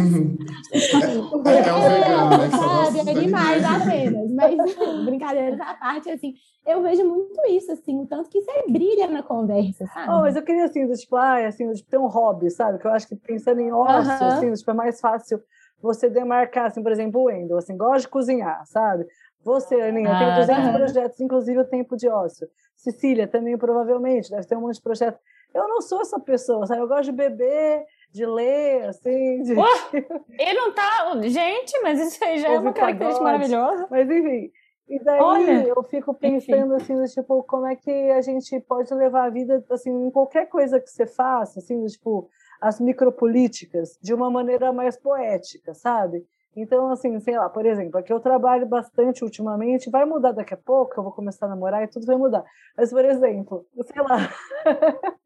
É, 0.73 1.07
é 1.69 1.75
um 1.75 1.83
vegano, 1.83 2.39
né? 2.39 2.51
Sabe, 2.51 2.99
dos 2.99 3.09
animais 3.09 3.65
apenas, 3.65 4.31
mas 4.31 4.57
brincadeiras 5.05 5.61
à 5.61 5.75
parte, 5.75 6.11
assim, 6.11 6.35
eu 6.67 6.83
vejo 6.83 7.05
muito 7.05 7.41
isso, 7.49 7.73
assim, 7.73 7.99
o 7.99 8.07
tanto 8.07 8.29
que 8.29 8.41
você 8.41 8.65
brilha 8.69 9.07
na 9.07 9.23
conversa, 9.23 9.87
sabe? 9.87 10.13
Oh, 10.13 10.21
mas 10.21 10.37
eu 10.37 10.43
queria, 10.43 10.65
assim, 10.65 10.87
do, 10.87 10.95
tipo, 10.95 11.17
ah, 11.17 11.47
assim, 11.47 11.67
do, 11.67 11.75
tipo, 11.75 11.89
ter 11.89 11.99
um 11.99 12.09
hobby, 12.09 12.51
sabe? 12.51 12.79
Que 12.79 12.87
eu 12.87 12.93
acho 12.93 13.09
que 13.09 13.17
pensando 13.17 13.61
em 13.61 13.73
ócio, 13.73 14.13
Aham. 14.13 14.37
assim, 14.37 14.51
do, 14.51 14.57
tipo, 14.57 14.71
é 14.71 14.75
mais 14.75 15.01
fácil 15.01 15.41
você 15.81 16.11
demarcar, 16.11 16.67
assim, 16.67 16.83
por 16.83 16.93
exemplo, 16.93 17.21
o 17.21 17.25
Wendel, 17.25 17.57
assim, 17.57 17.77
gosta 17.77 18.01
de 18.01 18.09
cozinhar, 18.09 18.65
sabe? 18.67 19.07
Você, 19.49 19.81
Aninha, 19.81 20.11
Ah, 20.11 20.19
tem 20.19 20.35
200 20.47 20.65
tá. 20.65 20.73
projetos, 20.79 21.21
inclusive 21.21 21.59
o 21.61 21.65
tempo 21.65 21.97
de 21.97 22.09
ócio. 22.09 22.47
Cecília 22.77 23.27
também, 23.27 23.57
provavelmente, 23.57 24.31
deve 24.31 24.47
ter 24.47 24.57
um 24.57 24.61
monte 24.61 24.75
de 24.77 24.83
projeto. 24.83 25.19
Eu 25.55 25.67
não 25.67 25.81
sou 25.81 26.03
essa 26.03 26.21
pessoa, 26.21 26.67
sabe? 26.67 26.81
Eu 26.83 26.87
gosto 26.87 27.05
de 27.05 27.13
beber, 27.13 27.85
de 28.13 28.27
ler, 28.27 28.85
assim, 28.89 29.43
de... 29.43 29.55
Ué? 29.55 29.69
Ele 30.39 30.53
não 30.61 30.73
tá. 30.73 31.19
Gente, 31.23 31.81
mas 31.83 31.99
isso 31.99 32.23
aí 32.23 32.39
já 32.39 32.49
é 32.49 32.59
uma 32.59 32.73
característica 32.73 33.25
pagode. 33.25 33.51
maravilhosa. 33.51 33.89
Mas 33.91 34.11
enfim. 34.11 34.53
E 34.89 35.05
daí 35.05 35.21
Olha, 35.21 35.67
eu 35.67 35.83
fico 35.83 36.15
pensando 36.15 36.75
assim, 36.75 36.95
do 36.95 37.05
tipo, 37.07 37.43
como 37.43 37.67
é 37.67 37.77
que 37.77 37.91
a 37.91 38.21
gente 38.23 38.59
pode 38.61 38.93
levar 38.95 39.25
a 39.27 39.31
vida 39.31 39.63
assim, 39.71 39.91
em 39.91 40.11
qualquer 40.11 40.47
coisa 40.49 40.81
que 40.81 40.89
você 40.89 41.07
faça, 41.07 41.59
assim, 41.59 41.85
tipo, 41.87 42.29
as 42.61 42.81
micropolíticas 42.81 43.99
de 44.03 44.15
uma 44.15 44.31
maneira 44.31 44.73
mais 44.73 44.97
poética, 44.97 45.75
sabe? 45.75 46.25
Então, 46.61 46.91
assim, 46.91 47.19
sei 47.21 47.39
lá, 47.39 47.49
por 47.49 47.65
exemplo, 47.65 47.99
aqui 47.99 48.13
eu 48.13 48.21
trabalho 48.21 48.67
bastante 48.67 49.25
ultimamente, 49.25 49.91
vai 49.91 50.05
mudar 50.05 50.33
daqui 50.33 50.55
a 50.55 50.57
pouco, 50.57 50.95
eu 50.99 51.03
vou 51.03 51.13
começar 51.13 51.47
a 51.47 51.49
namorar 51.51 51.83
e 51.83 51.89
tudo 51.89 52.07
vai 52.07 52.17
mudar. 52.17 52.45
Mas, 52.77 52.91
por 52.91 53.05
exemplo, 53.05 53.67
sei 53.85 54.03
lá, 54.03 54.31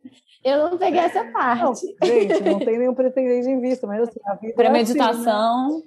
Eu 0.45 0.71
não 0.71 0.79
peguei 0.79 1.01
essa 1.01 1.23
não, 1.23 1.33
parte. 1.33 1.87
gente, 2.03 2.43
não 2.43 2.59
tem 2.59 2.79
nenhum 2.79 2.95
pretendente 2.95 3.49
em 3.49 3.61
vista, 3.61 3.87
mas 3.87 4.03
assim, 4.03 4.21
a 4.27 4.35
vida 4.35 4.47
é 4.47 4.49
assim, 4.49 4.49
né? 4.49 4.55
Premeditação. 4.57 5.83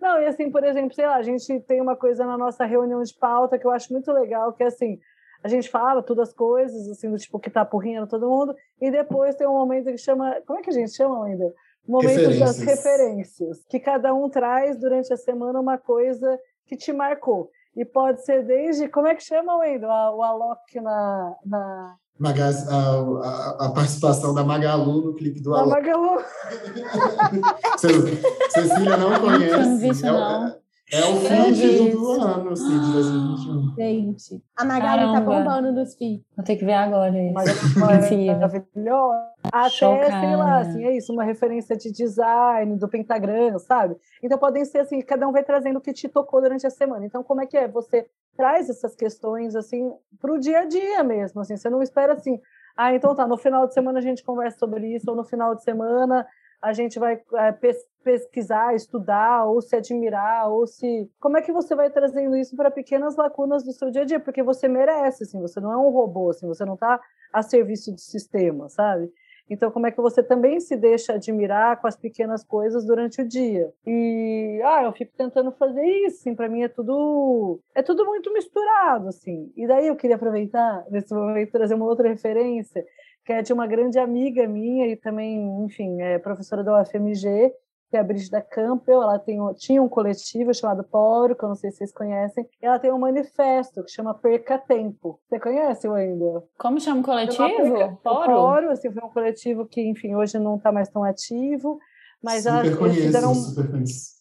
Não, 0.00 0.20
e 0.20 0.26
assim, 0.26 0.50
por 0.50 0.64
exemplo, 0.64 0.94
sei 0.94 1.06
lá, 1.06 1.16
a 1.16 1.22
gente 1.22 1.60
tem 1.60 1.80
uma 1.80 1.94
coisa 1.94 2.26
na 2.26 2.36
nossa 2.36 2.64
reunião 2.64 3.02
de 3.02 3.14
pauta 3.14 3.58
que 3.58 3.66
eu 3.66 3.70
acho 3.70 3.92
muito 3.92 4.10
legal, 4.12 4.52
que 4.52 4.62
é 4.62 4.66
assim, 4.66 4.98
a 5.42 5.48
gente 5.48 5.68
fala 5.68 6.02
todas 6.02 6.30
as 6.30 6.34
coisas, 6.34 6.88
assim, 6.88 7.10
do 7.10 7.16
tipo 7.16 7.38
que 7.38 7.50
tá 7.50 7.64
porrinhando 7.64 8.08
todo 8.08 8.28
mundo, 8.28 8.54
e 8.80 8.90
depois 8.90 9.36
tem 9.36 9.46
um 9.46 9.52
momento 9.52 9.86
que 9.86 9.98
chama. 9.98 10.40
Como 10.46 10.58
é 10.58 10.62
que 10.62 10.70
a 10.70 10.72
gente 10.72 10.94
chama 10.94 11.26
ainda? 11.26 11.54
O 11.90 12.02
momento 12.02 12.38
das 12.38 12.58
Referências. 12.58 13.64
que 13.68 13.80
cada 13.80 14.14
um 14.14 14.28
traz 14.30 14.78
durante 14.78 15.12
a 15.12 15.16
semana 15.16 15.58
uma 15.60 15.76
coisa 15.76 16.38
que 16.66 16.76
te 16.76 16.92
marcou. 16.92 17.50
E 17.76 17.84
pode 17.84 18.24
ser 18.24 18.44
desde. 18.46 18.88
Como 18.88 19.06
é 19.08 19.14
que 19.14 19.22
chama, 19.24 19.56
Wendel? 19.58 19.90
A- 19.90 20.14
O 20.14 20.22
Alok 20.22 20.80
na. 20.80 21.34
na... 21.44 21.96
Magaz- 22.18 22.68
a, 22.68 22.74
a- 22.74 23.66
a 23.66 23.72
participação 23.72 24.34
da 24.34 24.44
Magalu 24.44 25.06
no 25.06 25.14
clipe 25.14 25.40
do 25.40 25.54
Alok. 25.54 25.70
Magalu. 25.70 26.18
Ce- 27.78 28.50
Cecília 28.50 28.96
não 28.96 29.20
conhece. 29.20 29.56
Não 29.56 29.78
vi 29.78 29.88
isso, 29.88 30.06
é, 30.06 30.10
não. 30.12 30.59
É, 30.92 31.04
o 31.04 31.14
vi 31.50 31.54
feed 31.54 31.90
do, 31.90 32.10
ano, 32.10 32.50
assim, 32.50 32.80
de 32.80 32.92
2021. 32.92 33.74
Gente, 33.78 34.42
a 34.56 34.64
Magali 34.64 35.12
tá 35.12 35.20
bombando 35.20 35.72
nos 35.72 35.94
feeds. 35.94 36.24
Vou 36.36 36.44
ter 36.44 36.56
que 36.56 36.64
ver 36.64 36.72
agora 36.72 37.16
isso. 37.16 37.34
Mas 37.78 38.12
é 38.12 38.16
Mentira. 38.16 38.34
maravilhosa. 38.34 39.30
Até, 39.44 39.68
sei 39.68 39.78
Chocada. 39.78 40.36
lá, 40.36 40.58
assim, 40.58 40.84
é 40.84 40.96
isso, 40.96 41.12
uma 41.12 41.24
referência 41.24 41.76
de 41.76 41.92
design, 41.92 42.76
do 42.76 42.88
pentagrama, 42.88 43.58
sabe? 43.58 43.96
Então 44.22 44.36
podem 44.36 44.64
ser 44.64 44.78
assim, 44.78 45.00
cada 45.00 45.26
um 45.28 45.32
vai 45.32 45.44
trazendo 45.44 45.78
o 45.78 45.80
que 45.80 45.92
te 45.92 46.08
tocou 46.08 46.40
durante 46.40 46.66
a 46.66 46.70
semana. 46.70 47.06
Então, 47.06 47.22
como 47.22 47.40
é 47.40 47.46
que 47.46 47.56
é? 47.56 47.68
Você 47.68 48.06
traz 48.36 48.68
essas 48.68 48.96
questões 48.96 49.54
assim 49.54 49.92
para 50.20 50.32
o 50.32 50.38
dia 50.38 50.60
a 50.60 50.64
dia 50.64 51.04
mesmo, 51.04 51.40
assim, 51.40 51.56
você 51.56 51.68
não 51.70 51.82
espera 51.82 52.14
assim, 52.14 52.40
ah, 52.76 52.94
então 52.94 53.14
tá, 53.14 53.26
no 53.26 53.36
final 53.36 53.66
de 53.66 53.74
semana 53.74 53.98
a 53.98 54.02
gente 54.02 54.24
conversa 54.24 54.58
sobre 54.58 54.94
isso, 54.94 55.10
ou 55.10 55.16
no 55.16 55.24
final 55.24 55.54
de 55.54 55.62
semana 55.62 56.26
a 56.62 56.72
gente 56.72 56.98
vai 56.98 57.20
é, 57.34 57.52
pes- 57.52 57.86
pesquisar, 58.04 58.74
estudar, 58.74 59.46
ou 59.46 59.60
se 59.60 59.76
admirar, 59.76 60.50
ou 60.50 60.66
se. 60.66 61.10
Como 61.20 61.36
é 61.36 61.42
que 61.42 61.52
você 61.52 61.74
vai 61.74 61.90
trazendo 61.90 62.36
isso 62.36 62.56
para 62.56 62.70
pequenas 62.70 63.16
lacunas 63.16 63.64
do 63.64 63.72
seu 63.72 63.90
dia 63.90 64.02
a 64.02 64.04
dia? 64.04 64.20
Porque 64.20 64.42
você 64.42 64.68
merece, 64.68 65.24
assim, 65.24 65.40
você 65.40 65.60
não 65.60 65.72
é 65.72 65.76
um 65.76 65.90
robô, 65.90 66.30
assim, 66.30 66.46
você 66.46 66.64
não 66.64 66.74
está 66.74 67.00
a 67.32 67.42
serviço 67.42 67.92
do 67.92 68.00
sistema, 68.00 68.68
sabe? 68.68 69.10
Então, 69.48 69.68
como 69.72 69.84
é 69.88 69.90
que 69.90 70.00
você 70.00 70.22
também 70.22 70.60
se 70.60 70.76
deixa 70.76 71.14
admirar 71.14 71.80
com 71.80 71.88
as 71.88 71.96
pequenas 71.96 72.44
coisas 72.44 72.86
durante 72.86 73.20
o 73.20 73.26
dia? 73.26 73.68
E, 73.84 74.60
ah, 74.64 74.84
eu 74.84 74.92
fico 74.92 75.12
tentando 75.16 75.50
fazer 75.50 75.84
isso, 76.06 76.18
assim, 76.20 76.36
para 76.36 76.48
mim 76.48 76.62
é 76.62 76.68
tudo 76.68 77.58
é 77.74 77.82
tudo 77.82 78.04
muito 78.06 78.32
misturado, 78.32 79.08
assim. 79.08 79.52
E 79.56 79.66
daí 79.66 79.88
eu 79.88 79.96
queria 79.96 80.14
aproveitar 80.14 80.84
nesse 80.88 81.12
momento 81.12 81.50
trazer 81.50 81.74
uma 81.74 81.86
outra 81.86 82.08
referência, 82.08 82.84
que 83.30 83.34
é 83.34 83.42
de 83.42 83.52
uma 83.52 83.64
grande 83.64 83.96
amiga 83.96 84.44
minha 84.48 84.88
e 84.88 84.96
também, 84.96 85.62
enfim, 85.64 86.02
é 86.02 86.18
professora 86.18 86.64
da 86.64 86.80
UFMG, 86.82 87.52
que 87.88 87.96
é 87.96 88.00
a 88.00 88.02
Brígida 88.02 88.40
Campbell, 88.42 89.00
ela 89.00 89.20
tem, 89.20 89.40
um- 89.40 89.54
tinha 89.54 89.80
um 89.80 89.88
coletivo 89.88 90.52
chamado 90.52 90.82
Poro, 90.82 91.36
que 91.36 91.44
eu 91.44 91.48
não 91.48 91.54
sei 91.54 91.70
se 91.70 91.76
vocês 91.78 91.92
conhecem, 91.92 92.44
e 92.60 92.66
ela 92.66 92.80
tem 92.80 92.92
um 92.92 92.98
manifesto 92.98 93.84
que 93.84 93.90
chama 93.92 94.14
Perca 94.14 94.58
Tempo. 94.58 95.20
Você 95.28 95.38
conhece, 95.38 95.86
Wendel? 95.88 96.42
Como 96.58 96.80
chama 96.80 97.02
o 97.02 97.04
Perca- 97.04 97.36
coletivo? 97.36 98.00
Poro? 98.02 98.26
Poro, 98.34 98.70
assim, 98.72 98.90
foi 98.90 99.02
um 99.04 99.10
coletivo 99.12 99.64
que, 99.64 99.80
enfim, 99.80 100.16
hoje 100.16 100.36
não 100.36 100.56
está 100.56 100.72
mais 100.72 100.88
tão 100.88 101.04
ativo, 101.04 101.78
mas 102.20 102.46
elas, 102.46 102.66
super 102.66 102.66
eles 102.66 102.78
conheço, 102.80 103.06
fizeram... 103.06 103.34
super 103.34 103.70
conheço. 103.70 104.19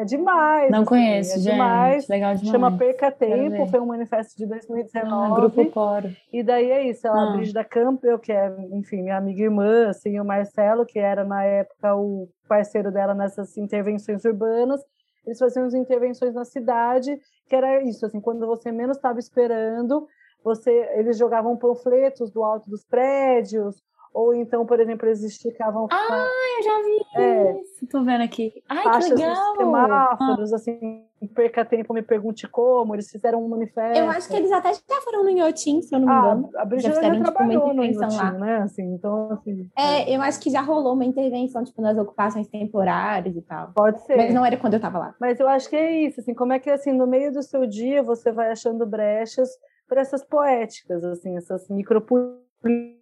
É 0.00 0.04
demais. 0.04 0.70
Não 0.70 0.78
assim, 0.80 0.88
conheço, 0.88 1.32
é 1.32 1.38
gente. 1.38 1.52
demais. 1.52 2.08
Legal 2.08 2.34
demais. 2.36 2.50
Chama 2.52 2.78
Perca 2.78 3.10
Tempo, 3.10 3.66
foi 3.66 3.80
um 3.80 3.86
manifesto 3.86 4.36
de 4.36 4.46
2019. 4.46 5.32
Ah, 5.32 5.34
Grupo 5.34 5.66
Poro. 5.72 6.08
E 6.32 6.42
daí 6.42 6.70
é 6.70 6.88
isso, 6.88 7.06
ela, 7.06 7.20
Ah. 7.20 7.28
a 7.30 7.32
Brígida 7.36 7.64
Campbell, 7.64 8.18
que 8.18 8.30
é, 8.32 8.54
enfim, 8.72 9.02
minha 9.02 9.16
amiga 9.16 9.40
e 9.40 9.44
irmã, 9.44 9.88
assim, 9.88 10.20
o 10.20 10.24
Marcelo, 10.24 10.86
que 10.86 10.98
era 11.00 11.24
na 11.24 11.42
época 11.44 11.96
o 11.96 12.28
parceiro 12.48 12.92
dela 12.92 13.12
nessas 13.14 13.56
intervenções 13.56 14.24
urbanas, 14.24 14.80
eles 15.26 15.38
faziam 15.38 15.66
as 15.66 15.74
intervenções 15.74 16.32
na 16.32 16.44
cidade, 16.44 17.18
que 17.48 17.56
era 17.56 17.82
isso, 17.82 18.06
assim, 18.06 18.20
quando 18.20 18.46
você 18.46 18.70
menos 18.70 18.96
estava 18.96 19.18
esperando, 19.18 20.06
você, 20.44 20.70
eles 20.94 21.18
jogavam 21.18 21.56
panfletos 21.56 22.30
do 22.30 22.44
alto 22.44 22.70
dos 22.70 22.84
prédios, 22.84 23.82
ou 24.18 24.34
então, 24.34 24.66
por 24.66 24.80
exemplo, 24.80 25.06
eles 25.06 25.22
esticavam 25.22 25.86
Ah, 25.92 26.28
eu 26.58 26.64
já 26.64 26.82
vi 26.82 27.22
É. 27.22 27.60
isso. 27.60 27.86
Tô 27.86 28.02
vendo 28.02 28.22
aqui. 28.24 28.52
Ai, 28.68 28.78
que 28.78 28.90
faixas 28.90 29.10
nos 29.10 29.20
legal. 29.20 29.56
semáforos, 29.56 30.52
assim, 30.52 31.04
perca 31.34 31.64
tempo, 31.64 31.94
me 31.94 32.02
pergunte 32.02 32.48
como, 32.48 32.96
eles 32.96 33.08
fizeram 33.10 33.44
um 33.44 33.48
manifesto. 33.48 33.96
Eu 33.96 34.10
acho 34.10 34.28
que 34.28 34.34
eles 34.36 34.50
até 34.50 34.74
já 34.74 35.00
foram 35.04 35.22
no 35.22 35.30
Inhotim, 35.30 35.80
se 35.82 35.94
eu 35.94 36.00
não 36.00 36.08
me 36.08 36.14
Ah, 36.14 36.18
engano. 36.18 36.50
a 36.56 36.64
Brígida 36.64 36.88
Já 36.94 36.94
já, 36.94 37.00
fizeram, 37.12 37.24
tipo, 37.24 37.28
uma 37.30 37.32
trabalhou 37.36 37.74
no 37.74 37.84
intervenção 37.84 38.08
Inhotim, 38.10 38.38
lá. 38.40 38.44
né? 38.46 38.56
Assim, 38.62 38.82
então, 38.94 39.32
assim, 39.32 39.70
É, 39.78 40.16
eu 40.16 40.20
acho 40.20 40.40
que 40.40 40.50
já 40.50 40.62
rolou 40.62 40.94
uma 40.94 41.04
intervenção, 41.04 41.62
tipo, 41.62 41.80
nas 41.80 41.96
ocupações 41.96 42.48
temporárias 42.48 43.36
e 43.36 43.42
tal. 43.42 43.72
pode 43.72 44.04
ser. 44.04 44.16
Mas 44.16 44.34
não 44.34 44.44
era 44.44 44.56
quando 44.56 44.74
eu 44.74 44.80
tava 44.80 44.98
lá. 44.98 45.14
Mas 45.20 45.38
eu 45.38 45.48
acho 45.48 45.70
que 45.70 45.76
é 45.76 45.92
isso, 46.06 46.20
assim, 46.20 46.34
como 46.34 46.52
é 46.52 46.58
que 46.58 46.68
assim, 46.70 46.92
no 46.92 47.06
meio 47.06 47.32
do 47.32 47.42
seu 47.42 47.66
dia 47.68 48.02
você 48.02 48.32
vai 48.32 48.50
achando 48.50 48.84
brechas 48.84 49.48
para 49.88 50.00
essas 50.00 50.24
poéticas, 50.24 51.04
assim, 51.04 51.36
essas 51.36 51.68
micropolíticas 51.68 52.97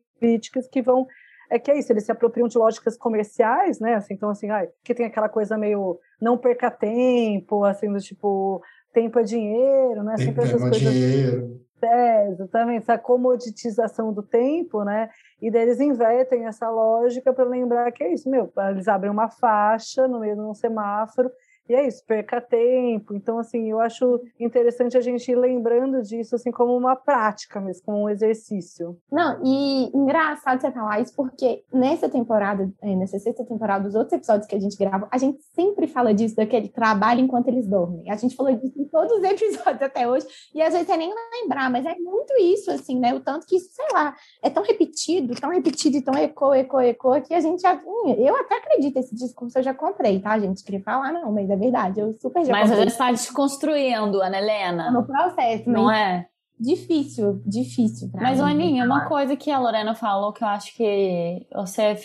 que 0.71 0.83
vão 0.83 1.07
é 1.49 1.59
que 1.59 1.71
é 1.71 1.79
isso, 1.79 1.93
eles 1.93 2.05
se 2.05 2.13
apropriam 2.13 2.49
de 2.49 2.59
lógicas 2.59 2.97
comerciais, 2.97 3.79
né? 3.79 3.95
Assim, 3.95 4.15
então 4.15 4.31
assim, 4.31 4.51
ai, 4.51 4.69
que 4.83 4.95
tem 4.95 5.07
aquela 5.07 5.29
coisa 5.29 5.57
meio 5.57 5.99
não 6.21 6.37
perca 6.37 6.71
tempo, 6.71 7.65
assim, 7.65 7.93
do 7.93 8.01
tipo, 8.01 8.61
tempo 8.93 9.19
é 9.19 9.23
dinheiro, 9.23 10.03
né? 10.03 10.17
Sempre 10.17 10.35
que 10.35 10.41
essas 10.41 10.55
pegar 10.55 10.71
coisas 10.71 10.93
dinheiro. 10.93 11.61
é, 11.83 12.29
exatamente, 12.31 12.83
essa 12.83 12.99
comoditização 12.99 14.13
do 14.13 14.23
tempo, 14.23 14.83
né? 14.83 15.09
E 15.41 15.51
daí 15.51 15.63
eles 15.63 15.81
invertem 15.81 16.47
essa 16.47 16.69
lógica 16.69 17.33
para 17.33 17.45
lembrar 17.45 17.93
que 17.93 18.03
é 18.03 18.13
isso, 18.13 18.29
meu, 18.29 18.53
eles 18.71 18.89
abrem 18.89 19.11
uma 19.11 19.29
faixa 19.29 20.09
no 20.09 20.21
meio 20.21 20.35
de 20.35 20.41
um 20.41 20.55
semáforo 20.55 21.31
e 21.69 21.75
é 21.75 21.87
isso, 21.87 22.05
perca 22.07 22.41
tempo. 22.41 23.15
Então, 23.15 23.39
assim, 23.39 23.71
eu 23.71 23.81
acho 23.81 24.21
interessante 24.39 24.97
a 24.97 25.01
gente 25.01 25.31
ir 25.31 25.37
lembrando 25.37 26.03
disso, 26.03 26.35
assim, 26.37 26.51
como 26.51 26.77
uma 26.77 26.97
prática 26.97 27.61
mesmo, 27.61 27.85
como 27.85 28.03
um 28.03 28.09
exercício. 28.09 28.97
Não, 29.11 29.41
e 29.45 29.91
engraçado 29.97 30.61
você 30.61 30.71
falar 30.71 31.01
isso, 31.01 31.15
porque 31.15 31.65
nessa 31.73 32.09
temporada, 32.09 32.71
eh, 32.83 32.97
nessa 32.97 33.19
sexta 33.19 33.45
temporada, 33.45 33.85
dos 33.85 33.95
outros 33.95 34.13
episódios 34.13 34.47
que 34.47 34.55
a 34.55 34.61
gente 34.61 34.77
grava, 34.77 35.09
a 35.11 35.19
gente 35.19 35.43
sempre 35.55 35.87
fala 35.87 36.15
disso, 36.15 36.37
daquele 36.37 36.69
trabalho 36.69 37.21
enquanto 37.21 37.49
eles 37.49 37.67
dormem. 37.67 38.11
A 38.11 38.17
gente 38.17 38.37
falou 38.37 38.53
disso 38.55 38.81
em 38.81 38.85
todos 38.85 39.13
os 39.19 39.23
episódios 39.25 39.83
até 39.83 40.09
hoje, 40.09 40.27
e 40.55 40.63
às 40.63 40.73
vezes 40.73 40.89
é 40.89 40.97
nem 40.97 41.13
lembrar, 41.43 41.71
mas 41.71 41.85
é 41.85 41.95
muito 41.97 42.33
isso, 42.41 42.71
assim, 42.71 42.99
né? 42.99 43.15
O 43.15 43.21
tanto 43.21 43.47
que 43.47 43.57
isso, 43.57 43.71
sei 43.73 43.87
lá, 43.93 44.15
é 44.43 44.51
tão 44.51 44.63
repetido, 44.63 45.35
tão 45.35 45.51
repetido 45.51 45.97
e 45.97 46.03
tão 46.03 46.15
ecoa, 46.15 46.59
ecoa, 46.59 46.87
ecoa, 46.87 47.21
que 47.21 47.35
a 47.35 47.41
gente 47.41 47.61
já. 47.63 47.75
Hum, 47.75 48.15
Eu 48.19 48.37
até 48.37 48.57
acredito, 48.57 48.97
esse 48.99 49.15
discurso 49.15 49.59
eu 49.59 49.63
já 49.63 49.75
comprei, 49.75 50.21
tá, 50.21 50.39
gente? 50.39 50.65
Queria 50.65 50.81
falar, 50.83 51.13
não, 51.13 51.33
mas 51.33 51.51
é 51.57 51.59
verdade, 51.59 52.01
eu 52.01 52.13
super 52.21 52.45
já 52.45 52.53
Mas 52.53 52.71
já 52.71 52.85
está 52.85 53.11
desconstruindo, 53.11 54.21
Ana 54.23 54.39
Helena. 54.39 54.91
no 54.91 55.05
processo, 55.05 55.69
Não 55.69 55.91
é? 55.91 56.27
difícil, 56.59 57.43
difícil. 57.45 58.11
pra 58.11 58.23
Mas. 58.23 58.41
Aninha, 58.41 58.85
uma 58.85 59.07
coisa 59.07 59.37
que 59.37 59.51
a 59.51 59.59
Lorena 59.59 59.95
falou 59.95 60.33
que 60.33 60.43
eu 60.43 60.49
acho 60.49 60.75
que 60.75 61.47
você, 61.55 61.97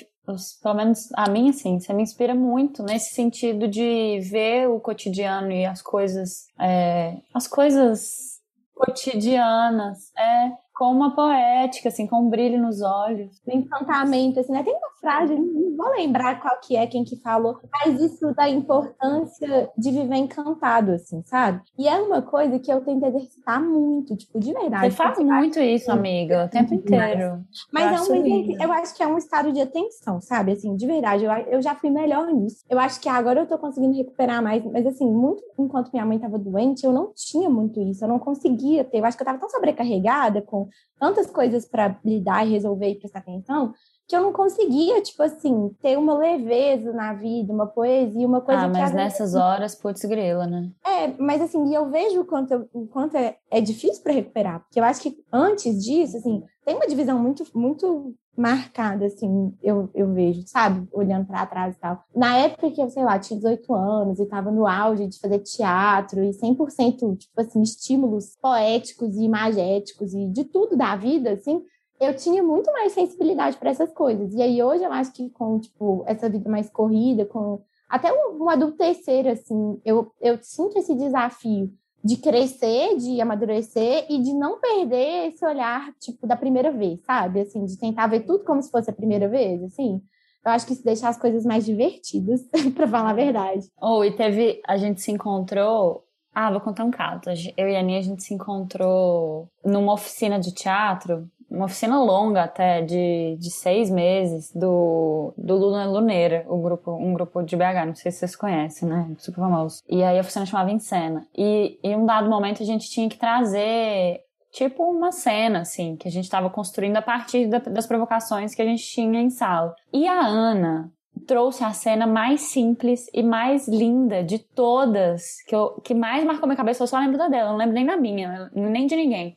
pelo 0.61 0.75
menos 0.75 1.09
a 1.15 1.29
mim, 1.29 1.49
assim, 1.49 1.79
você 1.79 1.93
me 1.93 2.03
inspira 2.03 2.35
muito 2.35 2.83
nesse 2.83 3.13
sentido 3.15 3.67
de 3.67 4.19
ver 4.29 4.67
o 4.69 4.79
cotidiano 4.79 5.51
e 5.51 5.65
as 5.65 5.81
coisas, 5.81 6.47
é, 6.59 7.17
as 7.33 7.47
coisas 7.47 8.39
cotidianas, 8.75 10.11
é, 10.17 10.51
com 10.81 10.91
uma 10.91 11.13
poética, 11.13 11.89
assim, 11.89 12.07
com 12.07 12.21
um 12.21 12.29
brilho 12.31 12.59
nos 12.59 12.81
olhos. 12.81 13.39
O 13.45 13.51
encantamento, 13.51 14.39
assim, 14.39 14.51
né? 14.51 14.63
Tem 14.63 14.73
uma 14.73 14.89
frase, 14.99 15.35
não 15.35 15.77
vou 15.77 15.91
lembrar 15.91 16.41
qual 16.41 16.59
que 16.59 16.75
é, 16.75 16.87
quem 16.87 17.03
que 17.03 17.17
falou, 17.17 17.59
mas 17.71 18.01
isso 18.01 18.33
da 18.33 18.49
importância 18.49 19.69
de 19.77 19.91
viver 19.91 20.15
encantado, 20.15 20.93
assim, 20.93 21.21
sabe? 21.23 21.61
E 21.77 21.87
é 21.87 22.01
uma 22.01 22.23
coisa 22.23 22.57
que 22.57 22.73
eu 22.73 22.81
tento 22.81 23.05
exercitar 23.05 23.63
muito, 23.63 24.15
tipo, 24.15 24.39
de 24.39 24.51
verdade. 24.53 24.89
Você 24.89 24.97
faz 24.97 25.19
muito 25.19 25.59
isso, 25.59 25.91
amiga, 25.91 26.45
o 26.45 26.49
tempo 26.49 26.73
inteiro. 26.73 27.43
Mas 27.71 28.09
é 28.09 28.13
um, 28.13 28.59
eu 28.59 28.71
acho 28.71 28.95
que 28.95 29.03
é 29.03 29.07
um 29.07 29.19
estado 29.19 29.51
de 29.51 29.61
atenção, 29.61 30.19
sabe? 30.19 30.53
Assim, 30.53 30.75
de 30.75 30.87
verdade, 30.87 31.25
eu, 31.25 31.31
eu 31.31 31.61
já 31.61 31.75
fui 31.75 31.91
melhor 31.91 32.25
nisso. 32.33 32.65
Eu 32.67 32.79
acho 32.79 32.99
que 32.99 33.07
agora 33.07 33.41
eu 33.41 33.47
tô 33.47 33.55
conseguindo 33.59 33.95
recuperar 33.95 34.41
mais, 34.41 34.65
mas 34.65 34.87
assim, 34.87 35.05
muito 35.05 35.43
enquanto 35.59 35.91
minha 35.91 36.05
mãe 36.05 36.17
tava 36.17 36.39
doente, 36.39 36.85
eu 36.85 36.91
não 36.91 37.11
tinha 37.15 37.49
muito 37.49 37.79
isso, 37.81 38.03
eu 38.03 38.09
não 38.09 38.17
conseguia 38.17 38.83
ter. 38.83 38.97
Eu 38.97 39.05
acho 39.05 39.15
que 39.15 39.21
eu 39.21 39.25
tava 39.25 39.37
tão 39.37 39.49
sobrecarregada 39.49 40.41
com 40.41 40.70
tantas 40.99 41.27
coisas 41.27 41.65
para 41.65 41.97
lidar 42.05 42.45
e 42.45 42.51
resolver 42.51 42.89
e 42.89 42.99
prestar 42.99 43.19
atenção, 43.19 43.73
que 44.07 44.15
eu 44.15 44.21
não 44.21 44.33
conseguia, 44.33 45.01
tipo 45.01 45.23
assim, 45.23 45.69
ter 45.81 45.97
uma 45.97 46.17
leveza 46.17 46.91
na 46.91 47.13
vida, 47.13 47.53
uma 47.53 47.65
poesia, 47.65 48.27
uma 48.27 48.41
coisa 48.41 48.63
ah, 48.63 48.69
que... 48.69 48.77
Ah, 48.77 48.81
mas 48.81 48.93
nessas 48.93 49.35
horas, 49.35 49.73
putz 49.73 50.03
grila, 50.03 50.45
né? 50.45 50.69
É, 50.85 51.07
mas 51.17 51.41
assim, 51.41 51.69
e 51.69 51.73
eu 51.73 51.89
vejo 51.89 52.21
o 52.21 52.25
quanto, 52.25 52.67
o 52.73 52.87
quanto 52.87 53.15
é, 53.15 53.37
é 53.49 53.61
difícil 53.61 54.03
para 54.03 54.13
recuperar, 54.13 54.59
porque 54.59 54.79
eu 54.79 54.83
acho 54.83 55.01
que 55.01 55.15
antes 55.31 55.83
disso, 55.83 56.17
assim, 56.17 56.43
tem 56.65 56.75
uma 56.75 56.87
divisão 56.87 57.17
muito, 57.17 57.43
muito 57.55 58.13
marcada, 58.35 59.05
assim, 59.05 59.53
eu, 59.61 59.89
eu 59.93 60.13
vejo, 60.13 60.41
sabe? 60.47 60.87
Olhando 60.91 61.27
para 61.27 61.45
trás 61.45 61.75
e 61.75 61.79
tal. 61.79 62.03
Na 62.15 62.37
época 62.37 62.71
que 62.71 62.81
eu, 62.81 62.89
sei 62.89 63.03
lá, 63.03 63.19
tinha 63.19 63.37
18 63.37 63.73
anos 63.73 64.19
e 64.19 64.23
estava 64.23 64.51
no 64.51 64.65
auge 64.65 65.07
de 65.07 65.19
fazer 65.19 65.39
teatro 65.39 66.23
e 66.23 66.31
100%, 66.31 67.17
tipo 67.17 67.41
assim, 67.41 67.61
estímulos 67.61 68.37
poéticos 68.41 69.15
e 69.15 69.23
imagéticos 69.23 70.13
e 70.13 70.27
de 70.27 70.45
tudo 70.45 70.77
da 70.77 70.95
vida, 70.95 71.33
assim, 71.33 71.61
eu 71.99 72.15
tinha 72.15 72.41
muito 72.41 72.71
mais 72.71 72.93
sensibilidade 72.93 73.57
para 73.57 73.69
essas 73.69 73.91
coisas. 73.93 74.33
E 74.33 74.41
aí 74.41 74.63
hoje 74.63 74.83
eu 74.83 74.91
acho 74.91 75.13
que 75.13 75.29
com, 75.29 75.59
tipo, 75.59 76.03
essa 76.07 76.29
vida 76.29 76.49
mais 76.49 76.69
corrida, 76.69 77.25
com 77.25 77.61
até 77.87 78.11
um, 78.11 78.43
um 78.43 78.49
adultecer, 78.49 79.27
assim, 79.27 79.79
eu, 79.85 80.11
eu 80.19 80.39
sinto 80.41 80.79
esse 80.79 80.95
desafio 80.95 81.71
de 82.03 82.17
crescer, 82.17 82.97
de 82.97 83.21
amadurecer 83.21 84.05
e 84.09 84.21
de 84.21 84.33
não 84.33 84.59
perder 84.59 85.27
esse 85.27 85.45
olhar, 85.45 85.93
tipo, 85.99 86.25
da 86.25 86.35
primeira 86.35 86.71
vez, 86.71 86.99
sabe? 87.05 87.41
Assim, 87.41 87.65
de 87.65 87.77
tentar 87.77 88.07
ver 88.07 88.21
tudo 88.21 88.43
como 88.43 88.61
se 88.61 88.71
fosse 88.71 88.89
a 88.89 88.93
primeira 88.93 89.27
vez, 89.27 89.61
assim. 89.63 90.01
Eu 90.43 90.51
acho 90.51 90.65
que 90.65 90.73
isso 90.73 90.83
deixa 90.83 91.07
as 91.07 91.17
coisas 91.17 91.45
mais 91.45 91.65
divertidas, 91.65 92.41
para 92.75 92.87
falar 92.87 93.11
a 93.11 93.13
verdade. 93.13 93.67
Oh, 93.79 94.03
e 94.03 94.11
teve. 94.11 94.59
A 94.67 94.77
gente 94.77 95.01
se 95.01 95.11
encontrou. 95.11 96.03
Ah, 96.33 96.49
vou 96.49 96.61
contar 96.61 96.85
um 96.85 96.91
caso. 96.91 97.21
Eu 97.57 97.67
e 97.67 97.75
a 97.75 97.79
Aninha, 97.79 97.99
a 97.99 98.03
gente 98.03 98.23
se 98.23 98.33
encontrou 98.33 99.49
numa 99.63 99.93
oficina 99.93 100.39
de 100.39 100.53
teatro 100.53 101.29
uma 101.51 101.65
oficina 101.65 102.01
longa 102.01 102.43
até, 102.43 102.81
de, 102.81 103.35
de 103.37 103.51
seis 103.51 103.89
meses, 103.89 104.51
do, 104.55 105.33
do 105.37 105.57
Luna 105.57 105.85
Luneira, 105.85 106.45
o 106.47 106.57
grupo, 106.61 106.91
um 106.93 107.13
grupo 107.13 107.43
de 107.43 107.57
BH, 107.57 107.85
não 107.85 107.95
sei 107.95 108.09
se 108.09 108.19
vocês 108.19 108.35
conhecem, 108.37 108.87
né? 108.87 109.13
Super 109.17 109.41
famoso. 109.41 109.83
E 109.87 110.01
aí 110.01 110.17
a 110.17 110.21
oficina 110.21 110.45
chamava 110.45 110.71
Em 110.71 110.79
Cena. 110.79 111.27
E 111.37 111.77
em 111.83 111.95
um 111.95 112.05
dado 112.05 112.29
momento 112.29 112.63
a 112.63 112.65
gente 112.65 112.89
tinha 112.89 113.09
que 113.09 113.17
trazer 113.17 114.21
tipo 114.51 114.83
uma 114.83 115.11
cena, 115.11 115.61
assim, 115.61 115.95
que 115.97 116.07
a 116.07 116.11
gente 116.11 116.23
estava 116.23 116.49
construindo 116.49 116.97
a 116.97 117.01
partir 117.01 117.47
da, 117.47 117.59
das 117.59 117.85
provocações 117.85 118.55
que 118.55 118.61
a 118.61 118.65
gente 118.65 118.83
tinha 118.83 119.21
em 119.21 119.29
sala. 119.29 119.75
E 119.91 120.07
a 120.07 120.25
Ana 120.25 120.91
trouxe 121.27 121.63
a 121.63 121.71
cena 121.71 122.07
mais 122.07 122.41
simples 122.41 123.09
e 123.13 123.21
mais 123.21 123.67
linda 123.67 124.23
de 124.23 124.39
todas, 124.39 125.41
que, 125.47 125.55
eu, 125.55 125.81
que 125.83 125.93
mais 125.93 126.23
marcou 126.23 126.47
minha 126.47 126.57
cabeça, 126.57 126.83
eu 126.83 126.87
só 126.87 126.97
lembro 126.97 127.17
da 127.17 127.27
dela, 127.27 127.51
não 127.51 127.57
lembro 127.57 127.73
nem 127.73 127.85
da 127.85 127.97
minha, 127.97 128.49
nem 128.53 128.87
de 128.87 128.95
ninguém. 128.95 129.35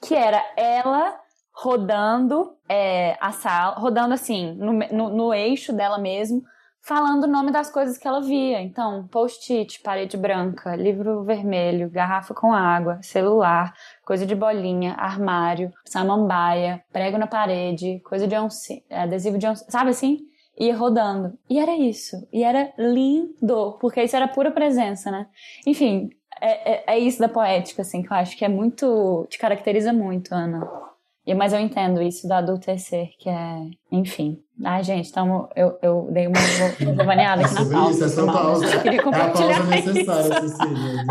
Que 0.00 0.14
era 0.14 0.42
ela 0.56 1.21
rodando 1.52 2.56
é, 2.68 3.16
a 3.20 3.30
sala, 3.32 3.76
rodando 3.76 4.14
assim, 4.14 4.54
no, 4.54 4.72
no, 4.72 5.08
no, 5.10 5.34
eixo 5.34 5.72
dela 5.72 5.98
mesmo, 5.98 6.42
falando 6.80 7.24
o 7.24 7.28
nome 7.28 7.52
das 7.52 7.70
coisas 7.70 7.98
que 7.98 8.08
ela 8.08 8.20
via. 8.20 8.60
Então, 8.60 9.06
post-it, 9.08 9.80
parede 9.80 10.16
branca, 10.16 10.74
livro 10.74 11.22
vermelho, 11.22 11.90
garrafa 11.90 12.34
com 12.34 12.52
água, 12.52 12.98
celular, 13.02 13.72
coisa 14.04 14.26
de 14.26 14.34
bolinha, 14.34 14.94
armário, 14.94 15.70
samambaia, 15.84 16.82
prego 16.92 17.18
na 17.18 17.26
parede, 17.26 18.00
coisa 18.00 18.26
de 18.26 18.36
oncinha, 18.36 18.82
adesivo 18.90 19.38
de 19.38 19.46
oncinha, 19.46 19.70
sabe 19.70 19.90
assim? 19.90 20.20
Ia 20.58 20.76
rodando. 20.76 21.38
E 21.48 21.58
era 21.58 21.74
isso. 21.76 22.28
E 22.32 22.44
era 22.44 22.72
lindo, 22.76 23.78
porque 23.80 24.02
isso 24.02 24.16
era 24.16 24.28
pura 24.28 24.50
presença, 24.50 25.10
né? 25.10 25.26
Enfim, 25.66 26.10
é, 26.40 26.72
é, 26.72 26.84
é 26.94 26.98
isso 26.98 27.18
da 27.20 27.28
poética, 27.28 27.82
assim, 27.82 28.02
que 28.02 28.12
eu 28.12 28.16
acho 28.16 28.36
que 28.36 28.44
é 28.44 28.48
muito. 28.48 29.26
te 29.30 29.38
caracteriza 29.38 29.92
muito, 29.92 30.34
Ana. 30.34 30.91
E, 31.24 31.34
mas 31.34 31.52
eu 31.52 31.60
entendo 31.60 32.02
isso 32.02 32.26
do 32.26 32.34
adultecer, 32.34 33.10
que 33.18 33.28
é, 33.28 33.70
enfim. 33.92 34.42
Ai, 34.64 34.82
gente, 34.82 35.08
então 35.08 35.48
eu, 35.54 35.78
eu 35.80 36.08
dei 36.10 36.26
uma 36.26 36.40
giovaneada 36.78 37.42
aqui 37.42 37.54
na 37.54 37.64
pauta. 37.64 37.90
Isso, 37.92 38.04
essa 38.04 38.26
pausa. 38.26 38.66
Eu 38.66 38.80
queria 38.82 39.02
compartilhar 39.02 39.50
é 39.50 39.54
a 39.54 39.58
pausa 39.58 39.92
necessária, 39.92 40.40
Cecília. 40.40 41.04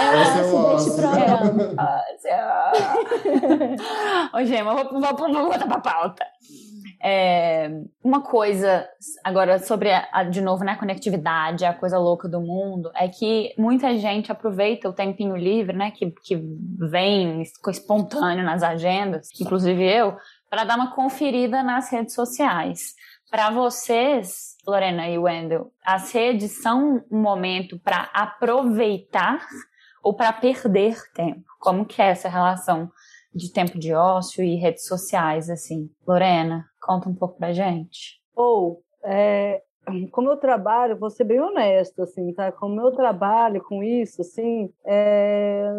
Essa 0.00 0.40
é 0.40 0.44
o 0.44 0.74
deste 0.74 0.90
programa. 0.92 1.76
Ô, 4.32 4.44
Gema, 4.44 4.74
vou, 4.74 5.00
vou, 5.00 5.16
vou 5.16 5.32
voltar 5.32 5.66
pra 5.66 5.78
pauta. 5.80 6.24
É, 7.02 7.70
uma 8.04 8.20
coisa, 8.20 8.86
agora 9.24 9.58
sobre, 9.58 9.90
a, 9.90 10.22
de 10.24 10.40
novo, 10.40 10.62
né, 10.64 10.72
a 10.72 10.78
conectividade, 10.78 11.64
a 11.64 11.72
coisa 11.72 11.98
louca 11.98 12.28
do 12.28 12.40
mundo, 12.40 12.90
é 12.94 13.08
que 13.08 13.54
muita 13.56 13.96
gente 13.96 14.30
aproveita 14.30 14.88
o 14.88 14.92
tempinho 14.92 15.34
livre, 15.34 15.74
né, 15.74 15.90
que, 15.90 16.10
que 16.10 16.36
vem 16.78 17.42
espontâneo 17.68 18.44
nas 18.44 18.62
agendas, 18.62 19.28
inclusive 19.40 19.82
eu, 19.82 20.16
para 20.50 20.64
dar 20.64 20.76
uma 20.76 20.94
conferida 20.94 21.62
nas 21.62 21.90
redes 21.90 22.14
sociais. 22.14 22.94
Para 23.30 23.50
vocês, 23.50 24.56
Lorena 24.66 25.08
e 25.08 25.16
Wendel, 25.16 25.72
as 25.84 26.12
redes 26.12 26.60
são 26.60 27.02
um 27.10 27.20
momento 27.22 27.78
para 27.78 28.10
aproveitar 28.12 29.40
ou 30.02 30.14
para 30.14 30.32
perder 30.32 30.96
tempo? 31.14 31.44
Como 31.60 31.86
que 31.86 32.02
é 32.02 32.08
essa 32.08 32.28
relação 32.28 32.90
de 33.34 33.52
tempo 33.52 33.78
de 33.78 33.94
ócio 33.94 34.42
e 34.42 34.56
redes 34.56 34.86
sociais, 34.86 35.48
assim? 35.48 35.88
Lorena, 36.06 36.69
conta 36.80 37.08
um 37.08 37.14
pouco 37.14 37.36
pra 37.36 37.52
gente. 37.52 38.20
Ou, 38.34 38.82
é, 39.04 39.62
como 40.10 40.30
eu 40.30 40.36
trabalho, 40.36 40.98
vou 40.98 41.10
ser 41.10 41.24
bem 41.24 41.40
honesta, 41.40 42.02
assim, 42.04 42.32
tá? 42.32 42.52
Como 42.52 42.80
eu 42.80 42.92
trabalho 42.92 43.62
com 43.62 43.82
isso, 43.82 44.20
assim, 44.20 44.72
é, 44.84 45.70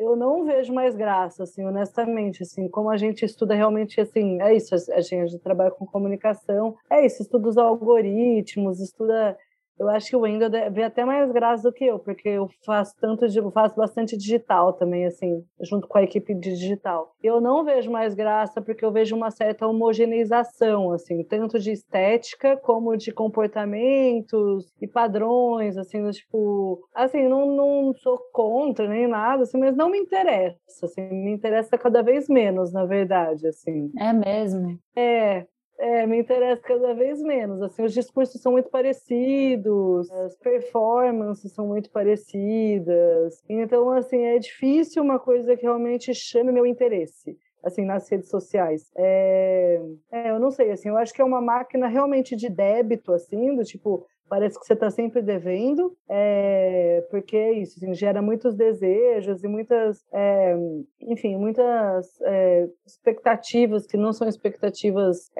eu 0.00 0.16
não 0.16 0.44
vejo 0.44 0.72
mais 0.72 0.94
graça, 0.94 1.42
assim, 1.42 1.64
honestamente, 1.64 2.42
assim, 2.42 2.68
como 2.68 2.90
a 2.90 2.96
gente 2.96 3.24
estuda 3.24 3.54
realmente, 3.54 4.00
assim, 4.00 4.40
é 4.40 4.54
isso, 4.54 4.74
a 4.74 5.00
gente, 5.00 5.14
a 5.14 5.26
gente 5.26 5.42
trabalha 5.42 5.70
com 5.70 5.86
comunicação, 5.86 6.76
é 6.90 7.04
isso, 7.04 7.22
estuda 7.22 7.48
os 7.48 7.58
algoritmos, 7.58 8.80
estuda 8.80 9.36
eu 9.80 9.88
acho 9.88 10.10
que 10.10 10.16
o 10.16 10.20
Wendel 10.20 10.50
vê 10.70 10.82
até 10.82 11.06
mais 11.06 11.32
graça 11.32 11.62
do 11.62 11.72
que 11.72 11.86
eu, 11.86 11.98
porque 11.98 12.28
eu 12.28 12.50
faço 12.66 12.94
tanto, 13.00 13.24
eu 13.24 13.50
faço 13.50 13.74
bastante 13.74 14.14
digital 14.14 14.74
também, 14.74 15.06
assim, 15.06 15.42
junto 15.58 15.88
com 15.88 15.96
a 15.96 16.02
equipe 16.02 16.34
de 16.34 16.50
digital. 16.50 17.14
Eu 17.22 17.40
não 17.40 17.64
vejo 17.64 17.90
mais 17.90 18.14
graça 18.14 18.60
porque 18.60 18.84
eu 18.84 18.92
vejo 18.92 19.16
uma 19.16 19.30
certa 19.30 19.66
homogeneização, 19.66 20.92
assim, 20.92 21.24
tanto 21.24 21.58
de 21.58 21.72
estética 21.72 22.58
como 22.58 22.94
de 22.94 23.10
comportamentos 23.10 24.70
e 24.82 24.86
padrões, 24.86 25.78
assim, 25.78 26.10
tipo, 26.10 26.86
assim, 26.94 27.26
não, 27.26 27.46
não 27.56 27.94
sou 27.94 28.18
contra 28.34 28.86
nem 28.86 29.08
nada, 29.08 29.44
assim, 29.44 29.58
mas 29.58 29.74
não 29.74 29.88
me 29.88 29.98
interessa, 29.98 30.84
assim, 30.84 31.00
me 31.08 31.32
interessa 31.32 31.78
cada 31.78 32.02
vez 32.02 32.28
menos, 32.28 32.70
na 32.70 32.84
verdade, 32.84 33.46
assim. 33.46 33.90
É 33.98 34.12
mesmo? 34.12 34.78
É, 34.94 35.46
é, 35.80 36.06
me 36.06 36.18
interessa 36.18 36.62
cada 36.62 36.94
vez 36.94 37.20
menos. 37.22 37.62
Assim, 37.62 37.82
os 37.82 37.92
discursos 37.92 38.40
são 38.40 38.52
muito 38.52 38.68
parecidos, 38.68 40.10
as 40.10 40.36
performances 40.36 41.52
são 41.52 41.66
muito 41.66 41.90
parecidas. 41.90 43.42
Então, 43.48 43.90
assim, 43.90 44.22
é 44.22 44.38
difícil 44.38 45.02
uma 45.02 45.18
coisa 45.18 45.56
que 45.56 45.62
realmente 45.62 46.14
chame 46.14 46.52
meu 46.52 46.66
interesse 46.66 47.36
assim, 47.62 47.84
nas 47.84 48.08
redes 48.08 48.28
sociais. 48.28 48.90
É, 48.96 49.80
é, 50.10 50.30
eu 50.30 50.38
não 50.38 50.50
sei, 50.50 50.70
assim, 50.70 50.88
eu 50.88 50.96
acho 50.96 51.12
que 51.12 51.20
é 51.20 51.24
uma 51.24 51.40
máquina 51.40 51.86
realmente 51.88 52.34
de 52.34 52.48
débito, 52.48 53.12
assim, 53.12 53.54
do 53.54 53.62
tipo, 53.64 54.06
parece 54.30 54.58
que 54.58 54.64
você 54.64 54.74
está 54.74 54.88
sempre 54.90 55.20
devendo, 55.20 55.94
é, 56.08 57.04
porque 57.10 57.50
isso 57.50 57.78
assim, 57.78 57.92
gera 57.92 58.22
muitos 58.22 58.54
desejos 58.54 59.42
e 59.42 59.48
muitas, 59.48 60.06
é, 60.12 60.56
enfim, 61.00 61.36
muitas 61.36 62.20
é, 62.22 62.68
expectativas 62.86 63.88
que 63.88 63.96
não 63.96 64.12
são 64.12 64.28
expectativas 64.28 65.30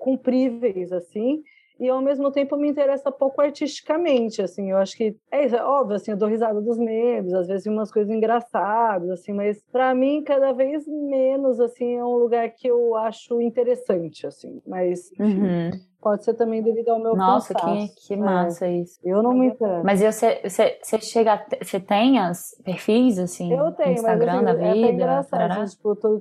cumpríveis, 0.00 0.92
assim, 0.92 1.42
e 1.78 1.88
ao 1.88 2.00
mesmo 2.00 2.30
tempo 2.30 2.56
me 2.56 2.68
interessa 2.68 3.10
pouco 3.12 3.40
artisticamente, 3.40 4.40
assim, 4.42 4.70
eu 4.70 4.78
acho 4.78 4.96
que 4.96 5.16
é 5.30 5.44
isso, 5.44 5.56
é 5.56 5.64
óbvio, 5.64 5.96
assim, 5.96 6.10
eu 6.10 6.16
dou 6.16 6.28
risada 6.28 6.60
dos 6.60 6.78
memes, 6.78 7.32
às 7.34 7.46
vezes 7.46 7.66
umas 7.66 7.90
coisas 7.92 8.12
engraçadas, 8.14 9.10
assim, 9.10 9.32
mas 9.32 9.62
para 9.70 9.94
mim 9.94 10.22
cada 10.24 10.52
vez 10.52 10.86
menos, 10.86 11.60
assim, 11.60 11.96
é 11.96 12.04
um 12.04 12.16
lugar 12.16 12.48
que 12.50 12.66
eu 12.68 12.94
acho 12.96 13.40
interessante, 13.40 14.26
assim, 14.26 14.60
mas 14.66 15.10
Uhum. 15.18 15.70
pode 16.00 16.24
ser 16.24 16.34
também 16.34 16.62
devido 16.62 16.88
ao 16.90 16.98
meu 16.98 17.14
Nossa, 17.16 17.52
cansaço. 17.54 17.94
que, 17.94 18.08
que 18.08 18.16
massa 18.16 18.68
isso. 18.68 18.98
Eu 19.04 19.22
não 19.22 19.34
me 19.34 19.46
interesso. 19.48 19.84
Mas 19.84 20.00
você, 20.00 20.40
você, 20.42 20.78
você 20.82 21.00
chega, 21.00 21.44
você 21.62 21.80
tem 21.80 22.18
as 22.18 22.54
perfis, 22.64 23.18
assim, 23.18 23.52
Eu 23.52 23.72
tenho, 23.72 23.94
Instagram 23.94 24.42
mas 24.42 24.44
da 24.44 24.52
assim, 24.52 24.64
é 24.64 24.70
até 24.70 24.74
vida? 24.74 24.92
engraçado. 24.92 25.30
tarará? 25.30 25.62
assim, 25.62 25.76
tipo, 25.76 25.96
todo 25.96 26.20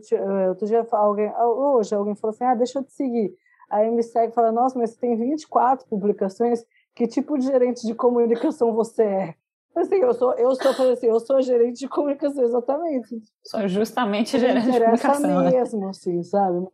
outro 0.50 0.66
dia 0.68 0.86
alguém, 0.92 1.32
hoje 1.40 1.96
alguém 1.96 2.16
falou 2.16 2.34
assim: 2.34 2.44
ah, 2.44 2.56
deixa 2.56 2.80
eu 2.80 2.84
te 2.84 2.92
seguir. 2.94 3.34
Aí 3.76 3.92
me 3.92 4.02
segue 4.02 4.32
e 4.32 4.36
fala: 4.36 4.54
nossa, 4.54 4.80
mas 4.80 4.92
você 4.92 5.00
tem 5.02 5.18
24 5.18 5.86
publicações, 5.88 6.64
que 6.96 7.06
tipo 7.06 7.38
de 7.38 7.46
gerente 7.46 7.86
de 7.86 7.94
comunicação 7.94 8.74
você 8.74 9.04
é? 9.04 9.36
Assim, 9.76 9.96
eu 9.96 10.14
sou, 10.14 10.32
eu 10.36 10.56
sou, 10.56 10.92
assim, 10.94 11.08
eu 11.08 11.20
sou 11.20 11.42
gerente 11.42 11.80
de 11.80 11.90
comunicação, 11.90 12.46
exatamente. 12.46 13.22
Sou 13.46 13.68
justamente 13.68 14.38
Me 14.38 14.40
gerente 14.40 14.64
de 14.64 14.70
interessa 14.70 15.10
comunicação. 15.10 15.44
né? 15.44 15.52
mesmo, 15.52 15.90
assim, 15.90 16.24
sabe? 16.24 16.66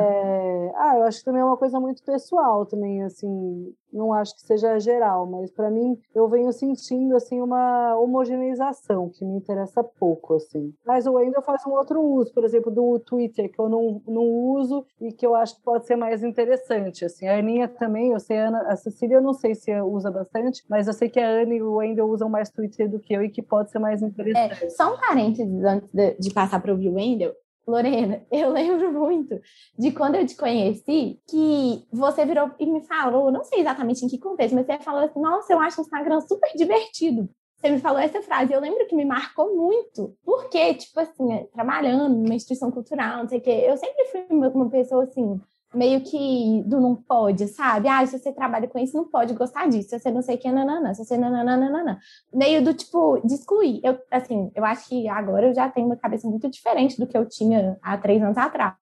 É, 0.00 0.72
ah, 0.76 0.96
eu 0.96 1.02
acho 1.02 1.18
que 1.18 1.24
também 1.26 1.42
é 1.42 1.44
uma 1.44 1.58
coisa 1.58 1.78
muito 1.78 2.02
pessoal 2.02 2.64
também, 2.64 3.02
assim, 3.02 3.74
não 3.92 4.12
acho 4.12 4.34
que 4.34 4.42
seja 4.42 4.78
geral, 4.78 5.26
mas 5.26 5.50
para 5.50 5.70
mim 5.70 5.98
eu 6.14 6.28
venho 6.28 6.52
sentindo 6.52 7.16
assim 7.16 7.40
uma 7.40 7.96
homogeneização 7.96 9.08
que 9.08 9.24
me 9.24 9.36
interessa 9.36 9.82
pouco, 9.82 10.34
assim. 10.34 10.72
Mas 10.86 11.06
o 11.06 11.12
Wendel 11.12 11.42
faz 11.42 11.64
um 11.66 11.72
outro 11.72 12.00
uso, 12.00 12.32
por 12.32 12.44
exemplo, 12.44 12.70
do 12.70 12.98
Twitter, 13.00 13.50
que 13.50 13.60
eu 13.60 13.68
não, 13.68 14.02
não 14.06 14.22
uso 14.22 14.84
e 15.00 15.12
que 15.12 15.26
eu 15.26 15.34
acho 15.34 15.56
que 15.56 15.62
pode 15.62 15.86
ser 15.86 15.96
mais 15.96 16.22
interessante, 16.22 17.04
assim. 17.04 17.26
A 17.26 17.38
Aninha 17.38 17.68
também, 17.68 18.12
eu 18.12 18.20
sei, 18.20 18.38
a, 18.38 18.48
Ana, 18.48 18.62
a 18.68 18.76
Cecília 18.76 19.16
eu 19.16 19.22
não 19.22 19.32
sei 19.32 19.54
se 19.54 19.72
usa 19.80 20.10
bastante, 20.10 20.64
mas 20.68 20.86
eu 20.86 20.92
sei 20.92 21.08
que 21.08 21.20
a 21.20 21.26
Ana 21.26 21.54
e 21.54 21.62
o 21.62 21.76
Wendel 21.76 22.08
usam 22.08 22.28
mais 22.28 22.50
Twitter 22.50 22.88
do 22.88 22.98
que 22.98 23.14
eu 23.14 23.22
e 23.22 23.30
que 23.30 23.42
pode 23.42 23.70
ser 23.70 23.78
mais 23.78 24.02
interessante. 24.02 24.64
É, 24.64 24.70
só 24.70 24.94
um 24.94 24.98
parênteses 24.98 25.64
antes 25.64 25.92
de, 25.92 26.14
de 26.18 26.32
passar 26.32 26.60
para 26.60 26.74
o 26.74 26.94
Wendel. 26.94 27.34
Lorena, 27.70 28.24
eu 28.30 28.50
lembro 28.50 28.92
muito 28.92 29.40
de 29.78 29.92
quando 29.92 30.16
eu 30.16 30.26
te 30.26 30.36
conheci, 30.36 31.20
que 31.28 31.86
você 31.92 32.24
virou 32.26 32.50
e 32.58 32.66
me 32.66 32.82
falou, 32.82 33.30
não 33.30 33.44
sei 33.44 33.60
exatamente 33.60 34.04
em 34.04 34.08
que 34.08 34.18
contexto, 34.18 34.54
mas 34.54 34.66
você 34.66 34.78
falou 34.78 35.04
assim: 35.04 35.20
Nossa, 35.20 35.52
eu 35.52 35.60
acho 35.60 35.80
o 35.80 35.84
Instagram 35.84 36.20
super 36.20 36.50
divertido. 36.56 37.28
Você 37.56 37.70
me 37.70 37.78
falou 37.78 37.98
essa 37.98 38.22
frase, 38.22 38.54
eu 38.54 38.60
lembro 38.60 38.86
que 38.86 38.96
me 38.96 39.04
marcou 39.04 39.54
muito, 39.54 40.16
porque, 40.24 40.72
tipo 40.74 40.98
assim, 40.98 41.46
trabalhando 41.52 42.08
numa 42.08 42.34
instituição 42.34 42.70
cultural, 42.70 43.18
não 43.18 43.28
sei 43.28 43.38
o 43.38 43.42
quê, 43.42 43.64
eu 43.68 43.76
sempre 43.76 44.06
fui 44.06 44.24
uma 44.30 44.70
pessoa 44.70 45.04
assim, 45.04 45.38
meio 45.74 46.00
que 46.00 46.62
do 46.66 46.80
não 46.80 46.94
pode, 46.94 47.46
sabe? 47.48 47.88
Ah, 47.88 48.04
se 48.06 48.18
você 48.18 48.32
trabalha 48.32 48.68
com 48.68 48.78
isso, 48.78 48.96
não 48.96 49.04
pode 49.08 49.34
gostar 49.34 49.68
disso. 49.68 49.90
Se 49.90 49.98
você 49.98 50.10
não 50.10 50.22
sei 50.22 50.36
o 50.36 50.38
que, 50.38 50.50
nananã. 50.50 50.92
Se 50.94 51.04
você 51.04 51.16
nananã. 51.16 51.98
Meio 52.32 52.62
do 52.62 52.74
tipo, 52.74 53.20
de 53.24 53.34
excluir. 53.34 53.80
Eu, 53.82 53.98
assim, 54.10 54.50
eu 54.54 54.64
acho 54.64 54.88
que 54.88 55.08
agora 55.08 55.48
eu 55.48 55.54
já 55.54 55.68
tenho 55.68 55.86
uma 55.86 55.96
cabeça 55.96 56.28
muito 56.28 56.48
diferente 56.50 56.98
do 56.98 57.06
que 57.06 57.16
eu 57.16 57.28
tinha 57.28 57.78
há 57.82 57.96
três 57.96 58.22
anos 58.22 58.36
atrás. 58.36 58.74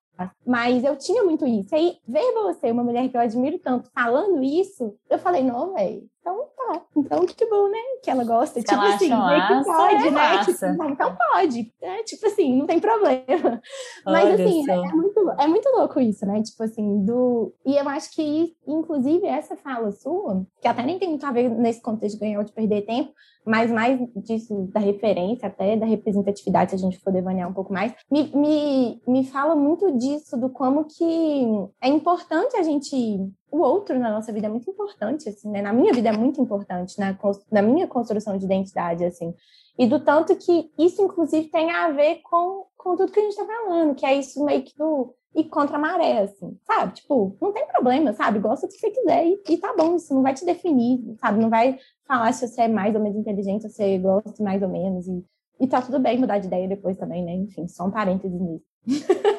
Mas 0.44 0.82
eu 0.82 0.96
tinha 0.96 1.22
muito 1.22 1.46
isso. 1.46 1.74
Aí, 1.74 1.96
ver 2.06 2.32
você, 2.32 2.70
uma 2.72 2.82
mulher 2.82 3.08
que 3.08 3.16
eu 3.16 3.20
admiro 3.20 3.58
tanto, 3.58 3.90
falando 3.94 4.42
isso, 4.42 4.96
eu 5.08 5.18
falei, 5.18 5.42
não, 5.44 5.74
velho. 5.74 6.02
Então 6.28 6.46
tá. 6.56 6.82
Então 6.96 7.26
que 7.26 7.46
bom, 7.46 7.68
né? 7.68 7.78
Que 8.02 8.10
ela 8.10 8.24
gosta. 8.24 8.60
Se 8.60 8.66
tipo 8.66 8.80
ela 8.80 8.94
assim, 8.94 9.10
acha 9.10 9.58
que 9.58 9.64
pode, 9.64 10.06
é 10.06 10.10
né? 10.10 10.44
Tipo, 10.44 10.66
não, 10.76 10.90
então 10.90 11.16
pode. 11.16 11.72
É, 11.80 12.02
tipo 12.02 12.26
assim, 12.26 12.56
não 12.56 12.66
tem 12.66 12.78
problema. 12.78 13.60
Mas 14.04 14.24
Olha 14.24 14.34
assim, 14.34 14.70
é, 14.70 14.74
é 14.74 14.92
muito, 14.92 15.30
é 15.38 15.46
muito 15.46 15.68
louco 15.70 16.00
isso, 16.00 16.26
né? 16.26 16.42
Tipo 16.42 16.62
assim, 16.62 17.04
do. 17.04 17.54
E 17.64 17.76
eu 17.76 17.88
acho 17.88 18.10
que, 18.14 18.54
inclusive, 18.66 19.26
essa 19.26 19.56
fala 19.56 19.90
sua, 19.90 20.46
que 20.60 20.68
até 20.68 20.82
nem 20.82 20.98
tem 20.98 21.08
muito 21.08 21.24
a 21.24 21.32
ver 21.32 21.48
nesse 21.48 21.80
contexto 21.80 22.16
de 22.16 22.20
ganhar 22.20 22.38
ou 22.38 22.44
de 22.44 22.52
perder 22.52 22.82
tempo, 22.82 23.12
mas 23.48 23.70
mais 23.70 23.98
disso 24.14 24.68
da 24.72 24.80
referência, 24.80 25.48
até 25.48 25.74
da 25.74 25.86
representatividade, 25.86 26.70
se 26.70 26.76
a 26.76 26.78
gente 26.78 26.98
for 26.98 27.10
devanear 27.10 27.48
um 27.48 27.54
pouco 27.54 27.72
mais, 27.72 27.94
me, 28.10 28.30
me, 28.34 29.00
me 29.06 29.24
fala 29.24 29.56
muito 29.56 29.96
disso, 29.96 30.36
do 30.36 30.50
como 30.50 30.84
que 30.84 31.46
é 31.80 31.88
importante 31.88 32.56
a 32.56 32.62
gente. 32.62 32.96
O 33.50 33.60
outro 33.60 33.98
na 33.98 34.10
nossa 34.10 34.32
vida 34.32 34.46
é 34.46 34.50
muito 34.50 34.70
importante, 34.70 35.28
assim, 35.28 35.50
né? 35.50 35.62
Na 35.62 35.72
minha 35.72 35.92
vida 35.92 36.08
é 36.10 36.12
muito 36.12 36.40
importante, 36.40 36.98
na, 36.98 37.16
na 37.50 37.62
minha 37.62 37.86
construção 37.86 38.36
de 38.36 38.44
identidade, 38.44 39.04
assim. 39.04 39.34
E 39.78 39.86
do 39.86 40.00
tanto 40.00 40.36
que 40.36 40.70
isso, 40.78 41.02
inclusive, 41.02 41.48
tem 41.48 41.70
a 41.70 41.90
ver 41.90 42.20
com, 42.22 42.66
com 42.76 42.96
tudo 42.96 43.12
que 43.12 43.20
a 43.20 43.22
gente 43.22 43.32
está 43.32 43.46
falando, 43.46 43.94
que 43.94 44.04
é 44.04 44.14
isso 44.14 44.44
meio 44.44 44.62
que 44.62 44.76
do 44.76 45.14
ir 45.34 45.44
contra 45.44 45.76
a 45.76 45.80
maré, 45.80 46.20
assim, 46.22 46.58
sabe? 46.66 46.94
Tipo, 46.94 47.36
não 47.40 47.52
tem 47.52 47.66
problema, 47.66 48.12
sabe? 48.12 48.38
Gosta 48.38 48.66
do 48.66 48.70
que 48.70 48.78
você 48.78 48.90
quiser 48.90 49.26
e, 49.26 49.40
e 49.48 49.56
tá 49.56 49.74
bom, 49.76 49.96
isso 49.96 50.12
não 50.14 50.22
vai 50.22 50.34
te 50.34 50.44
definir, 50.44 51.00
sabe? 51.20 51.40
Não 51.40 51.48
vai 51.48 51.78
falar 52.06 52.32
se 52.32 52.46
você 52.46 52.62
é 52.62 52.68
mais 52.68 52.94
ou 52.94 53.00
menos 53.00 53.18
inteligente, 53.18 53.62
se 53.62 53.70
você 53.70 53.98
gosta 53.98 54.42
mais 54.42 54.62
ou 54.62 54.68
menos. 54.68 55.06
E, 55.06 55.24
e 55.60 55.66
tá 55.66 55.80
tudo 55.80 55.98
bem 55.98 56.18
mudar 56.18 56.38
de 56.38 56.46
ideia 56.46 56.66
depois 56.66 56.96
também, 56.96 57.24
né? 57.24 57.34
Enfim, 57.34 57.68
só 57.68 57.86
um 57.86 57.90
parênteses 57.90 58.40
nisso. 58.40 58.64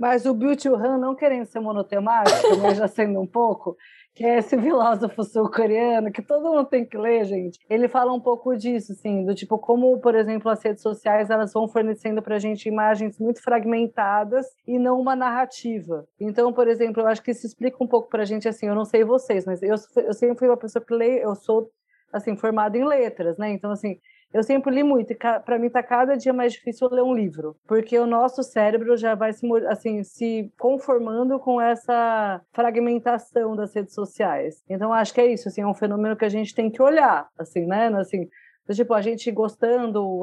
Mas 0.00 0.24
o 0.24 0.34
Chul 0.58 0.76
Han, 0.76 0.96
não 0.96 1.14
querendo 1.14 1.44
ser 1.44 1.60
monotemático, 1.60 2.56
mas 2.62 2.78
já 2.78 2.88
sendo 2.88 3.20
um 3.20 3.26
pouco, 3.26 3.76
que 4.14 4.24
é 4.24 4.38
esse 4.38 4.58
filósofo 4.58 5.22
sul-coreano 5.22 6.10
que 6.10 6.22
todo 6.22 6.48
mundo 6.48 6.64
tem 6.64 6.86
que 6.86 6.96
ler, 6.96 7.26
gente. 7.26 7.58
Ele 7.68 7.86
fala 7.86 8.10
um 8.10 8.18
pouco 8.18 8.56
disso, 8.56 8.92
assim, 8.92 9.26
do 9.26 9.34
tipo 9.34 9.58
como, 9.58 10.00
por 10.00 10.14
exemplo, 10.14 10.50
as 10.50 10.62
redes 10.64 10.82
sociais 10.82 11.28
elas 11.28 11.52
vão 11.52 11.68
fornecendo 11.68 12.22
para 12.22 12.36
a 12.36 12.38
gente 12.38 12.66
imagens 12.66 13.18
muito 13.18 13.42
fragmentadas 13.42 14.46
e 14.66 14.78
não 14.78 14.98
uma 14.98 15.14
narrativa. 15.14 16.08
Então, 16.18 16.50
por 16.50 16.66
exemplo, 16.66 17.02
eu 17.02 17.06
acho 17.06 17.22
que 17.22 17.32
isso 17.32 17.46
explica 17.46 17.76
um 17.84 17.86
pouco 17.86 18.08
para 18.08 18.22
a 18.22 18.26
gente, 18.26 18.48
assim, 18.48 18.68
eu 18.68 18.74
não 18.74 18.86
sei 18.86 19.04
vocês, 19.04 19.44
mas 19.44 19.62
eu, 19.62 19.74
eu 19.96 20.14
sempre 20.14 20.38
fui 20.38 20.48
uma 20.48 20.56
pessoa 20.56 20.82
que 20.82 20.94
lê, 20.94 21.22
eu 21.22 21.34
sou 21.34 21.70
assim 22.10 22.34
formada 22.36 22.76
em 22.78 22.86
letras, 22.86 23.36
né? 23.36 23.50
Então, 23.52 23.70
assim, 23.70 23.98
eu 24.32 24.42
sempre 24.42 24.74
li 24.74 24.82
muito 24.82 25.12
e 25.12 25.16
para 25.16 25.58
mim 25.58 25.68
tá 25.68 25.82
cada 25.82 26.16
dia 26.16 26.32
mais 26.32 26.52
difícil 26.52 26.88
ler 26.90 27.02
um 27.02 27.14
livro, 27.14 27.56
porque 27.66 27.98
o 27.98 28.06
nosso 28.06 28.42
cérebro 28.42 28.96
já 28.96 29.14
vai 29.14 29.32
se 29.32 29.46
assim 29.66 30.02
se 30.04 30.52
conformando 30.58 31.38
com 31.38 31.60
essa 31.60 32.40
fragmentação 32.52 33.56
das 33.56 33.74
redes 33.74 33.94
sociais. 33.94 34.62
Então 34.68 34.92
acho 34.92 35.12
que 35.12 35.20
é 35.20 35.26
isso, 35.26 35.48
assim, 35.48 35.62
é 35.62 35.66
um 35.66 35.74
fenômeno 35.74 36.16
que 36.16 36.24
a 36.24 36.28
gente 36.28 36.54
tem 36.54 36.70
que 36.70 36.82
olhar, 36.82 37.28
assim, 37.38 37.66
né? 37.66 37.88
Assim, 37.96 38.28
do 38.70 38.76
tipo 38.76 38.94
a 38.94 39.00
gente 39.00 39.28
gostando, 39.32 40.22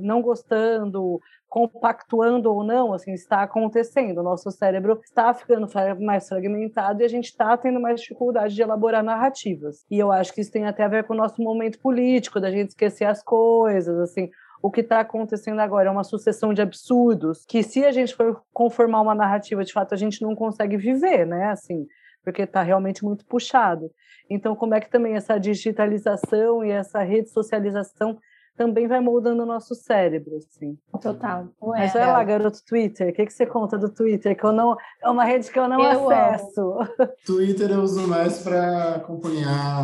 não 0.00 0.22
gostando, 0.22 1.20
compactuando 1.48 2.54
ou 2.54 2.62
não, 2.62 2.92
assim, 2.92 3.12
está 3.12 3.42
acontecendo. 3.42 4.18
O 4.18 4.22
nosso 4.22 4.48
cérebro 4.52 5.00
está 5.02 5.34
ficando 5.34 5.66
mais 5.98 6.28
fragmentado 6.28 7.02
e 7.02 7.04
a 7.04 7.08
gente 7.08 7.24
está 7.24 7.56
tendo 7.56 7.80
mais 7.80 8.00
dificuldade 8.00 8.54
de 8.54 8.62
elaborar 8.62 9.02
narrativas. 9.02 9.84
E 9.90 9.98
eu 9.98 10.12
acho 10.12 10.32
que 10.32 10.40
isso 10.40 10.52
tem 10.52 10.66
até 10.66 10.84
a 10.84 10.88
ver 10.88 11.02
com 11.02 11.14
o 11.14 11.16
nosso 11.16 11.42
momento 11.42 11.80
político, 11.80 12.38
da 12.38 12.52
gente 12.52 12.68
esquecer 12.68 13.06
as 13.06 13.24
coisas, 13.24 13.98
assim. 13.98 14.30
O 14.62 14.70
que 14.70 14.82
está 14.82 15.00
acontecendo 15.00 15.58
agora 15.58 15.88
é 15.88 15.90
uma 15.90 16.04
sucessão 16.04 16.54
de 16.54 16.62
absurdos 16.62 17.44
que, 17.44 17.60
se 17.64 17.84
a 17.84 17.90
gente 17.90 18.14
for 18.14 18.40
conformar 18.52 19.00
uma 19.00 19.16
narrativa, 19.16 19.64
de 19.64 19.72
fato, 19.72 19.94
a 19.94 19.96
gente 19.96 20.22
não 20.22 20.36
consegue 20.36 20.76
viver, 20.76 21.26
né? 21.26 21.46
Assim, 21.46 21.88
porque 22.24 22.42
está 22.42 22.62
realmente 22.62 23.04
muito 23.04 23.24
puxado. 23.26 23.90
Então, 24.28 24.54
como 24.54 24.74
é 24.74 24.80
que 24.80 24.90
também 24.90 25.14
essa 25.14 25.38
digitalização 25.38 26.64
e 26.64 26.70
essa 26.70 27.02
rede 27.02 27.30
socialização 27.30 28.18
também 28.56 28.86
vai 28.86 29.00
moldando 29.00 29.42
o 29.42 29.46
nosso 29.46 29.74
cérebro, 29.74 30.36
assim. 30.36 30.76
Total. 31.00 31.48
Mas 31.62 31.94
olha 31.94 32.08
lá, 32.08 32.22
garoto 32.22 32.62
Twitter, 32.62 33.08
o 33.08 33.12
que, 33.14 33.24
que 33.24 33.32
você 33.32 33.46
conta 33.46 33.78
do 33.78 33.88
Twitter? 33.88 34.36
Que 34.36 34.44
eu 34.44 34.52
não, 34.52 34.76
é 35.02 35.08
uma 35.08 35.24
rede 35.24 35.50
que 35.50 35.58
eu 35.58 35.66
não 35.66 35.80
Eu 35.80 36.10
acesso. 36.10 36.74
Twitter 37.24 37.70
eu 37.70 37.80
uso 37.80 38.06
mais 38.06 38.42
para 38.42 38.96
acompanhar 38.96 39.82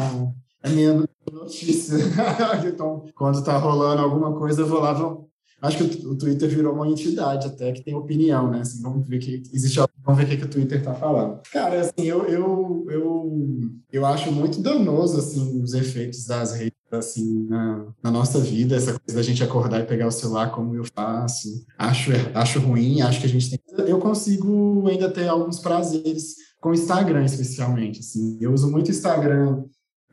a 0.63 0.69
minha 0.69 1.05
notícia. 1.33 1.97
então, 2.69 3.07
quando 3.17 3.43
tá 3.43 3.57
rolando 3.57 4.03
alguma 4.03 4.37
coisa, 4.37 4.61
eu 4.61 4.67
vou 4.67 4.81
lá. 4.81 4.93
Vou... 4.93 5.26
Acho 5.61 5.79
que 5.79 6.07
o, 6.07 6.15
Twitter 6.17 6.49
virou 6.49 6.75
uma 6.75 6.89
entidade 6.89 7.47
até 7.47 7.73
que 7.73 7.83
tem 7.83 7.95
opinião, 7.95 8.51
né? 8.51 8.61
Assim, 8.61 8.83
vamos 8.83 9.07
ver 9.09 9.19
que 9.19 9.43
existe. 9.53 9.81
Vamos 10.05 10.19
ver 10.19 10.25
o 10.25 10.29
que, 10.29 10.37
que 10.37 10.45
o 10.45 10.51
Twitter 10.51 10.83
tá 10.83 10.95
falando. 10.95 11.41
Cara, 11.51 11.81
assim, 11.81 12.05
eu, 12.05 12.25
eu, 12.27 12.87
eu, 12.91 13.71
eu 13.91 14.07
acho 14.07 14.31
muito 14.31 14.61
danoso 14.61 15.19
assim 15.19 15.63
os 15.63 15.75
efeitos 15.75 16.27
das 16.27 16.53
redes 16.53 16.77
assim 16.91 17.47
na, 17.49 17.87
na 18.03 18.11
nossa 18.11 18.39
vida, 18.39 18.77
essa 18.77 18.99
coisa 18.99 19.17
da 19.17 19.23
gente 19.23 19.43
acordar 19.43 19.81
e 19.81 19.87
pegar 19.87 20.07
o 20.07 20.13
celular 20.13 20.53
como 20.53 20.75
eu 20.75 20.85
faço. 20.95 21.49
Acho 21.79 22.13
acho 22.35 22.61
ruim, 22.61 23.01
acho 23.01 23.21
que 23.21 23.27
a 23.27 23.29
gente 23.29 23.51
tem 23.51 23.61
eu 23.87 23.99
consigo 23.99 24.87
ainda 24.89 25.11
ter 25.11 25.29
alguns 25.29 25.59
prazeres 25.59 26.37
com 26.61 26.75
Instagram, 26.75 27.25
especialmente. 27.25 28.01
Assim. 28.01 28.39
Eu 28.41 28.53
uso 28.53 28.71
muito 28.71 28.91
Instagram. 28.91 29.65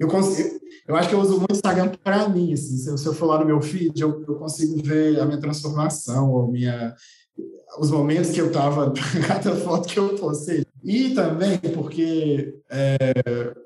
Eu, 0.03 0.09
consigo, 0.09 0.59
eu 0.85 0.95
acho 0.97 1.07
que 1.07 1.15
eu 1.15 1.19
uso 1.21 1.37
muito 1.37 1.53
Instagram 1.53 1.91
para 2.03 2.27
mim. 2.27 2.53
Assim. 2.53 2.77
Se, 2.77 2.89
eu, 2.89 2.97
se 2.97 3.05
eu 3.05 3.13
for 3.13 3.27
lá 3.27 3.39
no 3.39 3.45
meu 3.45 3.61
feed, 3.61 4.01
eu, 4.01 4.23
eu 4.27 4.35
consigo 4.35 4.81
ver 4.83 5.19
a 5.19 5.25
minha 5.25 5.39
transformação, 5.39 6.29
ou 6.29 6.51
minha, 6.51 6.93
os 7.79 7.89
momentos 7.89 8.31
que 8.31 8.41
eu 8.41 8.47
estava, 8.47 8.91
cada 9.25 9.55
foto 9.55 9.87
que 9.87 9.97
eu 9.97 10.15
postei. 10.15 10.65
E 10.83 11.11
também 11.11 11.57
porque 11.73 12.59
é, 12.69 12.97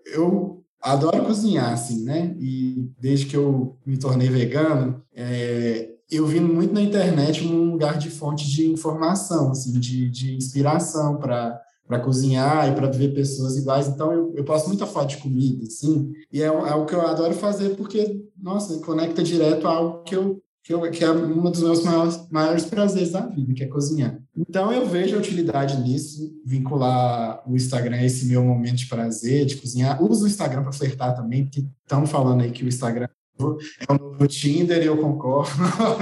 eu 0.06 0.64
adoro 0.80 1.26
cozinhar, 1.26 1.74
assim, 1.74 2.04
né? 2.04 2.36
E 2.40 2.88
desde 3.00 3.26
que 3.26 3.36
eu 3.36 3.76
me 3.84 3.98
tornei 3.98 4.30
vegano, 4.30 5.02
é, 5.16 5.90
eu 6.10 6.28
vi 6.28 6.40
muito 6.40 6.72
na 6.72 6.82
internet 6.82 7.44
um 7.44 7.72
lugar 7.72 7.98
de 7.98 8.12
fonte 8.12 8.48
de 8.48 8.70
informação, 8.70 9.50
assim, 9.52 9.80
de, 9.80 10.08
de 10.08 10.36
inspiração 10.36 11.18
para 11.18 11.60
para 11.88 12.00
cozinhar 12.00 12.70
e 12.70 12.76
para 12.76 12.92
ver 12.92 13.14
pessoas 13.14 13.56
iguais. 13.58 13.88
Então, 13.88 14.12
eu, 14.12 14.34
eu 14.36 14.44
posto 14.44 14.68
muita 14.68 14.86
foto 14.86 15.08
de 15.08 15.18
comida, 15.18 15.64
assim, 15.64 16.12
e 16.32 16.42
é, 16.42 16.46
é 16.46 16.52
o 16.52 16.86
que 16.86 16.94
eu 16.94 17.02
adoro 17.02 17.34
fazer 17.34 17.76
porque, 17.76 18.22
nossa, 18.38 18.78
conecta 18.80 19.24
direto 19.24 19.68
a 19.68 19.72
algo 19.72 20.04
que 20.04 20.16
eu 20.16 20.42
que, 20.68 20.74
eu, 20.74 20.82
que 20.92 21.02
é 21.02 21.10
um 21.10 21.50
dos 21.50 21.62
meus 21.62 21.82
maiores, 21.82 22.28
maiores 22.30 22.66
prazeres 22.66 23.12
da 23.12 23.22
vida, 23.22 23.54
que 23.54 23.64
é 23.64 23.68
cozinhar. 23.68 24.22
Então, 24.36 24.70
eu 24.70 24.86
vejo 24.86 25.16
a 25.16 25.20
utilidade 25.20 25.82
nisso, 25.82 26.30
vincular 26.46 27.42
o 27.50 27.56
Instagram 27.56 27.96
a 27.96 28.04
esse 28.04 28.26
meu 28.26 28.44
momento 28.44 28.76
de 28.76 28.88
prazer, 28.88 29.46
de 29.46 29.56
cozinhar. 29.56 30.04
Uso 30.04 30.26
o 30.26 30.28
Instagram 30.28 30.64
para 30.64 30.74
flertar 30.74 31.16
também, 31.16 31.46
porque 31.46 31.66
estão 31.84 32.06
falando 32.06 32.42
aí 32.42 32.52
que 32.52 32.66
o 32.66 32.68
Instagram 32.68 33.08
é 33.40 33.94
o 33.94 33.98
novo 33.98 34.28
Tinder 34.28 34.84
e 34.84 34.88
eu 34.88 34.98
concordo, 34.98 35.50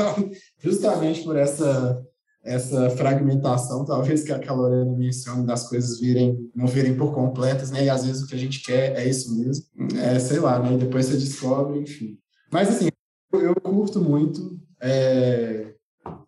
justamente 0.57 1.21
por 1.21 1.35
essa 1.35 2.03
essa 2.45 2.91
fragmentação, 2.91 3.83
talvez 3.83 4.23
que 4.23 4.31
a 4.31 4.53
Lorena 4.53 4.95
menciona, 4.95 5.43
das 5.43 5.67
coisas 5.67 5.99
virem, 5.99 6.49
não 6.55 6.67
virem 6.67 6.95
por 6.95 7.13
completas, 7.13 7.71
né? 7.71 7.85
E 7.85 7.89
às 7.89 8.05
vezes 8.05 8.21
o 8.21 8.27
que 8.27 8.35
a 8.35 8.37
gente 8.37 8.61
quer 8.61 8.95
é 8.95 9.09
isso 9.09 9.35
mesmo. 9.35 9.65
É, 9.97 10.19
sei 10.19 10.39
lá, 10.39 10.59
né? 10.59 10.77
Depois 10.77 11.07
você 11.07 11.17
descobre, 11.17 11.79
enfim. 11.79 12.19
Mas 12.51 12.69
assim, 12.69 12.89
eu 13.33 13.55
curto 13.55 13.99
muito 13.99 14.59
é, 14.79 15.73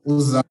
usar 0.04 0.44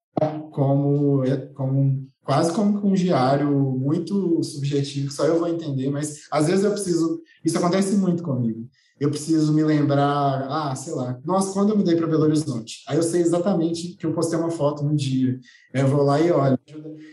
como, 0.52 1.22
como 1.54 2.06
quase 2.24 2.52
como 2.52 2.86
um 2.86 2.94
diário 2.94 3.50
muito 3.50 4.42
subjetivo, 4.42 5.12
só 5.12 5.24
eu 5.24 5.38
vou 5.38 5.48
entender, 5.48 5.90
mas 5.90 6.26
às 6.30 6.46
vezes 6.46 6.64
eu 6.64 6.70
preciso. 6.70 7.20
Isso 7.44 7.58
acontece 7.58 7.96
muito 7.96 8.22
comigo. 8.22 8.68
Eu 8.98 9.10
preciso 9.10 9.52
me 9.52 9.62
lembrar, 9.62 10.46
ah, 10.48 10.74
sei 10.74 10.94
lá, 10.94 11.18
nossa, 11.24 11.52
quando 11.52 11.70
eu 11.70 11.76
mudei 11.76 11.94
para 11.96 12.06
Belo 12.06 12.22
Horizonte? 12.22 12.82
Aí 12.88 12.96
eu 12.96 13.02
sei 13.02 13.20
exatamente 13.20 13.94
que 13.96 14.06
eu 14.06 14.14
postei 14.14 14.38
uma 14.38 14.50
foto 14.50 14.82
um 14.84 14.94
dia. 14.94 15.38
Eu 15.74 15.86
vou 15.86 16.02
lá 16.02 16.18
e 16.18 16.32
olho. 16.32 16.58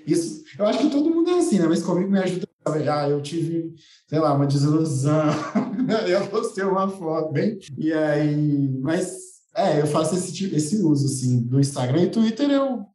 Isso, 0.07 0.43
eu 0.57 0.65
acho 0.65 0.79
que 0.79 0.89
todo 0.89 1.09
mundo 1.09 1.29
é 1.29 1.39
assim, 1.39 1.59
né? 1.59 1.65
Mas 1.67 1.84
comigo 1.84 2.09
me 2.09 2.19
ajuda? 2.19 2.47
Ah, 2.65 3.09
eu 3.09 3.21
tive, 3.21 3.75
sei 4.07 4.19
lá, 4.19 4.34
uma 4.34 4.47
desilusão. 4.47 5.25
eu 6.07 6.27
postei 6.27 6.63
uma 6.63 6.88
foto, 6.88 7.34
bem. 7.34 7.59
E 7.77 7.91
aí, 7.91 8.69
mas 8.79 9.34
é, 9.55 9.81
eu 9.81 9.88
faço 9.88 10.15
esse, 10.15 10.55
esse 10.55 10.81
uso, 10.81 11.05
assim, 11.05 11.41
do 11.41 11.59
Instagram 11.59 12.03
e 12.03 12.09
Twitter 12.09 12.49
eu 12.49 12.86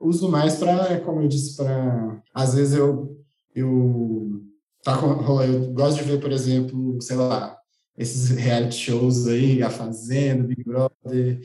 uso 0.00 0.28
mais 0.28 0.56
para, 0.56 1.00
como 1.00 1.22
eu 1.22 1.28
disse, 1.28 1.56
para... 1.56 2.22
Às 2.32 2.54
vezes 2.54 2.74
eu, 2.74 3.16
eu, 3.54 4.42
tá, 4.84 5.00
eu 5.46 5.72
gosto 5.72 5.96
de 5.96 6.04
ver, 6.04 6.20
por 6.20 6.30
exemplo, 6.30 7.00
sei 7.00 7.16
lá, 7.16 7.56
esses 7.98 8.30
reality 8.30 8.76
shows 8.76 9.26
aí, 9.26 9.62
A 9.62 9.68
Fazenda, 9.68 10.44
Big 10.44 10.62
Brother, 10.62 11.40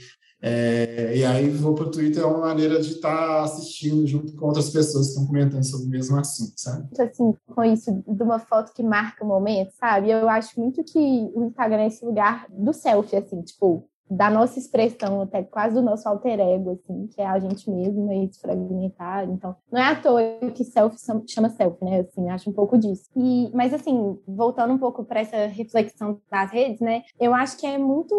é, 0.46 1.16
e 1.16 1.24
aí 1.24 1.50
vou 1.50 1.74
para 1.74 1.86
o 1.86 1.90
Twitter, 1.92 2.22
é 2.22 2.26
uma 2.26 2.48
maneira 2.48 2.82
de 2.82 2.96
estar 2.96 3.16
tá 3.16 3.44
assistindo 3.44 4.06
junto 4.06 4.36
com 4.36 4.48
outras 4.48 4.70
pessoas 4.70 5.06
que 5.06 5.12
estão 5.14 5.26
comentando 5.26 5.64
sobre 5.64 5.88
o 5.88 5.90
mesmo 5.90 6.20
assunto, 6.20 6.54
sabe? 6.58 6.90
Assim, 7.00 7.34
com 7.48 7.64
isso 7.64 8.04
de 8.06 8.24
uma 8.24 8.40
foto 8.40 8.74
que 8.74 8.84
marca 8.84 9.24
o 9.24 9.28
momento, 9.28 9.72
sabe? 9.80 10.12
Eu 10.12 10.28
acho 10.28 10.60
muito 10.60 10.84
que 10.84 11.00
o 11.34 11.46
Instagram 11.46 11.84
é 11.84 11.88
esse 11.88 12.04
lugar 12.04 12.46
do 12.50 12.74
selfie, 12.74 13.16
assim, 13.16 13.42
tipo, 13.42 13.90
da 14.10 14.30
nossa 14.30 14.60
expressão, 14.60 15.22
até 15.22 15.44
quase 15.44 15.76
do 15.76 15.82
nosso 15.82 16.08
alter 16.08 16.40
ego, 16.40 16.72
assim, 16.72 17.08
que 17.08 17.22
é 17.22 17.26
a 17.26 17.40
gente 17.40 17.70
mesmo 17.70 18.12
e 18.12 18.28
desfragmentar. 18.28 19.24
Então, 19.30 19.56
não 19.72 19.82
é 19.82 19.88
à 19.88 19.96
toa 19.96 20.22
que 20.54 20.64
selfie 20.64 21.00
chama 21.28 21.50
selfie, 21.50 21.84
né? 21.84 22.00
Assim, 22.02 22.30
acho 22.30 22.50
um 22.50 22.54
pouco 22.54 22.78
disso. 22.78 23.10
E, 23.16 23.50
mas, 23.54 23.74
assim, 23.74 24.20
voltando 24.28 24.74
um 24.74 24.78
pouco 24.78 25.04
para 25.04 25.22
essa 25.22 25.48
reflexão 25.48 26.20
das 26.30 26.52
redes, 26.52 26.80
né? 26.80 27.04
Eu 27.20 27.34
acho 27.34 27.58
que 27.58 27.66
é 27.66 27.78
muito 27.78 28.14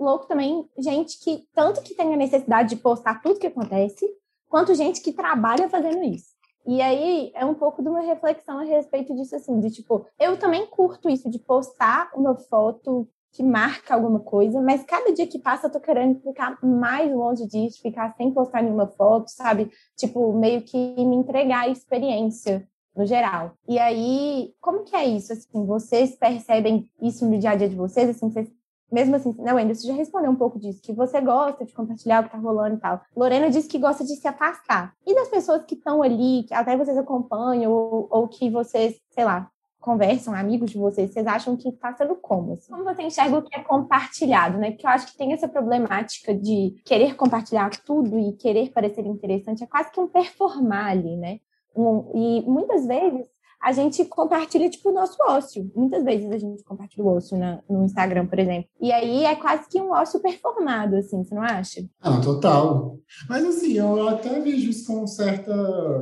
louco 0.00 0.26
também 0.26 0.68
gente 0.78 1.18
que, 1.20 1.44
tanto 1.54 1.82
que 1.82 1.94
tem 1.94 2.12
a 2.12 2.16
necessidade 2.16 2.70
de 2.70 2.82
postar 2.82 3.22
tudo 3.22 3.38
que 3.38 3.46
acontece, 3.46 4.06
quanto 4.48 4.74
gente 4.74 5.00
que 5.00 5.12
trabalha 5.12 5.68
fazendo 5.68 6.02
isso. 6.02 6.30
E 6.66 6.82
aí 6.82 7.32
é 7.34 7.44
um 7.44 7.54
pouco 7.54 7.82
de 7.82 7.88
uma 7.88 8.00
reflexão 8.00 8.58
a 8.58 8.64
respeito 8.64 9.14
disso, 9.14 9.34
assim, 9.34 9.58
de 9.60 9.70
tipo, 9.70 10.04
eu 10.18 10.38
também 10.38 10.66
curto 10.66 11.08
isso 11.08 11.30
de 11.30 11.38
postar 11.38 12.10
uma 12.14 12.36
foto 12.36 13.08
que 13.32 13.42
marca 13.42 13.94
alguma 13.94 14.20
coisa, 14.20 14.60
mas 14.60 14.82
cada 14.84 15.12
dia 15.12 15.26
que 15.26 15.38
passa 15.38 15.66
eu 15.66 15.72
tô 15.72 15.80
querendo 15.80 16.20
ficar 16.20 16.58
mais 16.62 17.12
longe 17.12 17.46
disso, 17.46 17.80
ficar 17.80 18.14
sem 18.16 18.32
postar 18.32 18.62
nenhuma 18.62 18.86
foto, 18.86 19.28
sabe? 19.28 19.70
Tipo, 19.96 20.32
meio 20.32 20.62
que 20.62 20.76
me 20.76 21.16
entregar 21.16 21.60
a 21.60 21.68
experiência 21.68 22.66
no 22.94 23.06
geral. 23.06 23.52
E 23.68 23.78
aí, 23.78 24.52
como 24.60 24.84
que 24.84 24.96
é 24.96 25.06
isso? 25.06 25.32
Assim, 25.32 25.64
vocês 25.64 26.16
percebem 26.16 26.88
isso 27.00 27.28
no 27.28 27.38
dia 27.38 27.50
a 27.50 27.56
dia 27.56 27.68
de 27.68 27.76
vocês? 27.76 28.10
Assim, 28.10 28.28
vocês, 28.28 28.50
mesmo 28.90 29.14
assim, 29.14 29.34
não, 29.38 29.56
ainda 29.56 29.74
você 29.74 29.86
já 29.86 29.94
respondeu 29.94 30.30
um 30.30 30.36
pouco 30.36 30.58
disso, 30.58 30.82
que 30.82 30.92
você 30.92 31.20
gosta 31.20 31.64
de 31.64 31.72
compartilhar 31.72 32.20
o 32.20 32.24
que 32.24 32.32
tá 32.32 32.38
rolando 32.38 32.76
e 32.76 32.80
tal. 32.80 33.00
Lorena 33.16 33.48
disse 33.48 33.68
que 33.68 33.78
gosta 33.78 34.04
de 34.04 34.16
se 34.16 34.26
afastar. 34.26 34.94
E 35.06 35.14
das 35.14 35.28
pessoas 35.28 35.64
que 35.64 35.74
estão 35.74 36.02
ali, 36.02 36.44
que 36.44 36.54
até 36.54 36.76
vocês 36.76 36.98
acompanham, 36.98 37.72
ou, 37.72 38.08
ou 38.10 38.28
que 38.28 38.50
vocês, 38.50 39.00
sei 39.10 39.24
lá, 39.24 39.48
conversam, 39.80 40.34
amigos 40.34 40.70
de 40.70 40.78
vocês, 40.78 41.10
vocês 41.10 41.26
acham 41.26 41.56
que 41.56 41.68
está 41.68 41.92
sendo 41.94 42.14
como? 42.14 42.52
Assim? 42.52 42.70
Como 42.70 42.84
você 42.84 43.02
enxerga 43.02 43.38
o 43.38 43.42
que 43.42 43.56
é 43.56 43.62
compartilhado, 43.62 44.58
né? 44.58 44.70
Porque 44.70 44.86
eu 44.86 44.90
acho 44.90 45.06
que 45.06 45.16
tem 45.16 45.32
essa 45.32 45.48
problemática 45.48 46.34
de 46.34 46.76
querer 46.84 47.16
compartilhar 47.16 47.70
tudo 47.84 48.18
e 48.18 48.32
querer 48.34 48.70
parecer 48.70 49.06
interessante, 49.06 49.64
é 49.64 49.66
quase 49.66 49.90
que 49.90 49.98
um 49.98 50.06
performar 50.06 50.90
ali, 50.90 51.16
né? 51.16 51.40
Um, 51.74 52.10
e 52.14 52.42
muitas 52.42 52.86
vezes 52.86 53.26
a 53.62 53.72
gente 53.72 54.04
compartilha, 54.06 54.70
tipo, 54.70 54.88
o 54.88 54.92
nosso 54.92 55.16
ócio. 55.28 55.70
Muitas 55.76 56.02
vezes 56.02 56.30
a 56.30 56.38
gente 56.38 56.64
compartilha 56.64 57.04
o 57.04 57.08
ócio 57.08 57.36
na, 57.36 57.60
no 57.68 57.84
Instagram, 57.84 58.26
por 58.26 58.38
exemplo. 58.38 58.68
E 58.80 58.90
aí 58.90 59.24
é 59.24 59.36
quase 59.36 59.68
que 59.68 59.80
um 59.80 59.92
ócio 59.92 60.20
performado, 60.20 60.96
assim, 60.96 61.22
você 61.22 61.34
não 61.34 61.42
acha? 61.42 61.84
Ah, 62.00 62.20
total. 62.20 62.98
Mas, 63.28 63.44
assim, 63.44 63.74
eu 63.74 64.08
até 64.08 64.40
vejo 64.40 64.70
isso 64.70 64.86
com 64.86 65.06
certa 65.06 65.52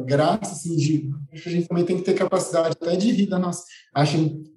graça, 0.06 0.52
assim, 0.52 0.76
de... 0.76 1.10
A 1.32 1.36
gente 1.36 1.66
também 1.66 1.84
tem 1.84 1.96
que 1.96 2.04
ter 2.04 2.14
capacidade 2.14 2.76
até 2.80 2.96
de 2.96 3.10
rir 3.10 3.26
da 3.26 3.38
nossa... 3.38 3.64
Acho 3.94 4.16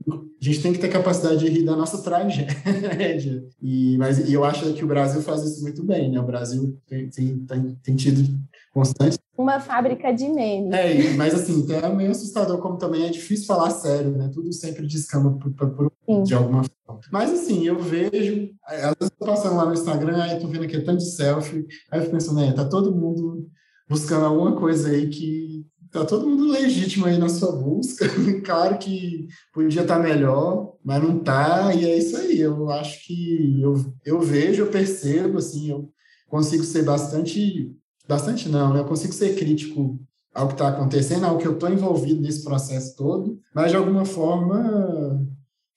a 0.10 0.44
gente 0.44 0.62
tem 0.62 0.74
que 0.74 0.80
ter 0.80 0.90
capacidade 0.90 1.38
de 1.38 1.48
rir 1.48 1.64
da 1.64 1.76
nossa 1.76 2.02
tragédia. 2.02 3.44
E, 3.62 3.96
mas 3.98 4.18
e 4.28 4.34
eu 4.34 4.44
acho 4.44 4.74
que 4.74 4.84
o 4.84 4.88
Brasil 4.88 5.22
faz 5.22 5.44
isso 5.44 5.62
muito 5.62 5.84
bem, 5.84 6.12
né? 6.12 6.20
O 6.20 6.26
Brasil 6.26 6.78
tem, 6.88 7.10
tem, 7.10 7.46
tem, 7.46 7.76
tem 7.76 7.96
tido 7.96 8.28
constante 8.74 9.18
uma 9.42 9.60
fábrica 9.60 10.14
de 10.14 10.30
memes. 10.30 10.74
É, 10.74 11.14
mas 11.14 11.34
assim, 11.34 11.66
é 11.72 11.90
meio 11.90 12.12
assustador 12.12 12.60
como 12.60 12.78
também 12.78 13.06
é 13.06 13.10
difícil 13.10 13.48
falar 13.48 13.72
sério, 13.72 14.12
né? 14.12 14.30
Tudo 14.34 14.54
sempre 14.54 14.86
descamba 14.86 15.32
por, 15.32 15.52
por, 15.54 15.92
de 16.24 16.34
alguma 16.34 16.64
forma. 16.64 17.02
Mas 17.12 17.32
assim, 17.32 17.66
eu 17.66 17.80
vejo, 17.80 18.50
às 18.66 18.96
vezes 19.00 19.12
tô 19.18 19.26
passando 19.26 19.56
lá 19.56 19.66
no 19.66 19.74
Instagram, 19.74 20.22
aí 20.22 20.40
tô 20.40 20.48
vendo 20.48 20.66
aqui 20.66 20.80
tanto 20.82 21.00
de 21.00 21.12
selfie, 21.12 21.66
aí 21.92 22.00
eu 22.00 22.04
fico 22.04 22.16
pensando, 22.16 22.42
é, 22.42 22.52
tá 22.54 22.66
todo 22.66 22.96
mundo 22.96 23.48
buscando 23.90 24.26
alguma 24.26 24.56
coisa 24.56 24.90
aí 24.90 25.10
que 25.10 25.66
tá 25.92 26.06
todo 26.06 26.28
mundo 26.28 26.52
legítimo 26.52 27.06
aí 27.06 27.18
na 27.18 27.28
sua 27.30 27.54
busca. 27.54 28.06
claro 28.46 28.78
que 28.78 29.28
podia 29.54 29.82
estar 29.82 29.98
tá 29.98 30.04
melhor, 30.04 30.76
mas 30.84 31.02
não 31.02 31.20
tá, 31.20 31.74
e 31.74 31.86
é 31.86 31.98
isso 31.98 32.16
aí. 32.18 32.40
Eu 32.40 32.70
acho 32.70 33.06
que 33.06 33.62
eu, 33.62 33.74
eu 34.06 34.20
vejo, 34.22 34.64
eu 34.64 34.68
percebo, 34.68 35.38
assim, 35.38 35.72
eu 35.72 35.90
consigo 36.30 36.64
ser 36.64 36.84
bastante 36.84 37.76
Bastante 38.08 38.50
não, 38.50 38.74
né? 38.74 38.80
Eu 38.80 38.86
consigo 38.86 39.14
ser 39.14 39.36
crítico 39.36 40.00
ao 40.34 40.48
que 40.48 40.54
está 40.54 40.70
acontecendo, 40.70 41.26
ao 41.26 41.38
que 41.38 41.48
eu 41.48 41.54
estou 41.54 41.70
envolvido 41.70 42.22
nesse 42.22 42.44
processo 42.44 42.96
todo, 42.96 43.40
mas 43.54 43.72
de 43.72 43.78
alguma 43.78 44.06
forma 44.06 45.28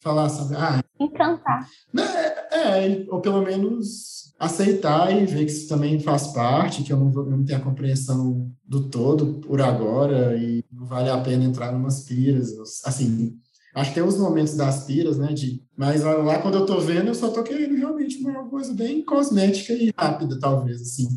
falar, 0.00 0.28
sabe, 0.28 0.54
ah, 0.56 0.80
encantar. 1.00 1.66
Né, 1.92 2.04
é, 2.52 2.86
é, 2.86 3.06
ou 3.08 3.20
pelo 3.20 3.42
menos 3.42 4.32
aceitar 4.38 5.10
e 5.10 5.24
ver 5.24 5.46
que 5.46 5.50
isso 5.50 5.68
também 5.68 5.98
faz 5.98 6.28
parte, 6.28 6.82
que 6.82 6.92
eu 6.92 6.98
não, 6.98 7.12
eu 7.12 7.30
não 7.30 7.44
tenho 7.44 7.58
a 7.58 7.62
compreensão 7.62 8.50
do 8.64 8.88
todo 8.88 9.40
por 9.40 9.60
agora 9.60 10.36
e 10.36 10.64
não 10.70 10.86
vale 10.86 11.08
a 11.08 11.20
pena 11.20 11.44
entrar 11.44 11.72
numas 11.72 12.04
piras, 12.04 12.52
assim, 12.84 13.36
acho 13.74 13.90
que 13.90 13.94
tem 13.94 14.04
os 14.04 14.18
momentos 14.18 14.54
das 14.54 14.84
piras, 14.84 15.18
né, 15.18 15.32
de, 15.32 15.62
mas 15.76 16.02
lá 16.02 16.38
quando 16.38 16.58
eu 16.58 16.66
tô 16.66 16.78
vendo, 16.80 17.08
eu 17.08 17.14
só 17.14 17.30
tô 17.30 17.42
querendo 17.42 17.76
realmente 17.76 18.18
uma 18.18 18.48
coisa 18.48 18.74
bem 18.74 19.04
cosmética 19.04 19.72
e 19.72 19.92
rápida, 19.96 20.38
talvez, 20.38 20.82
assim, 20.82 21.08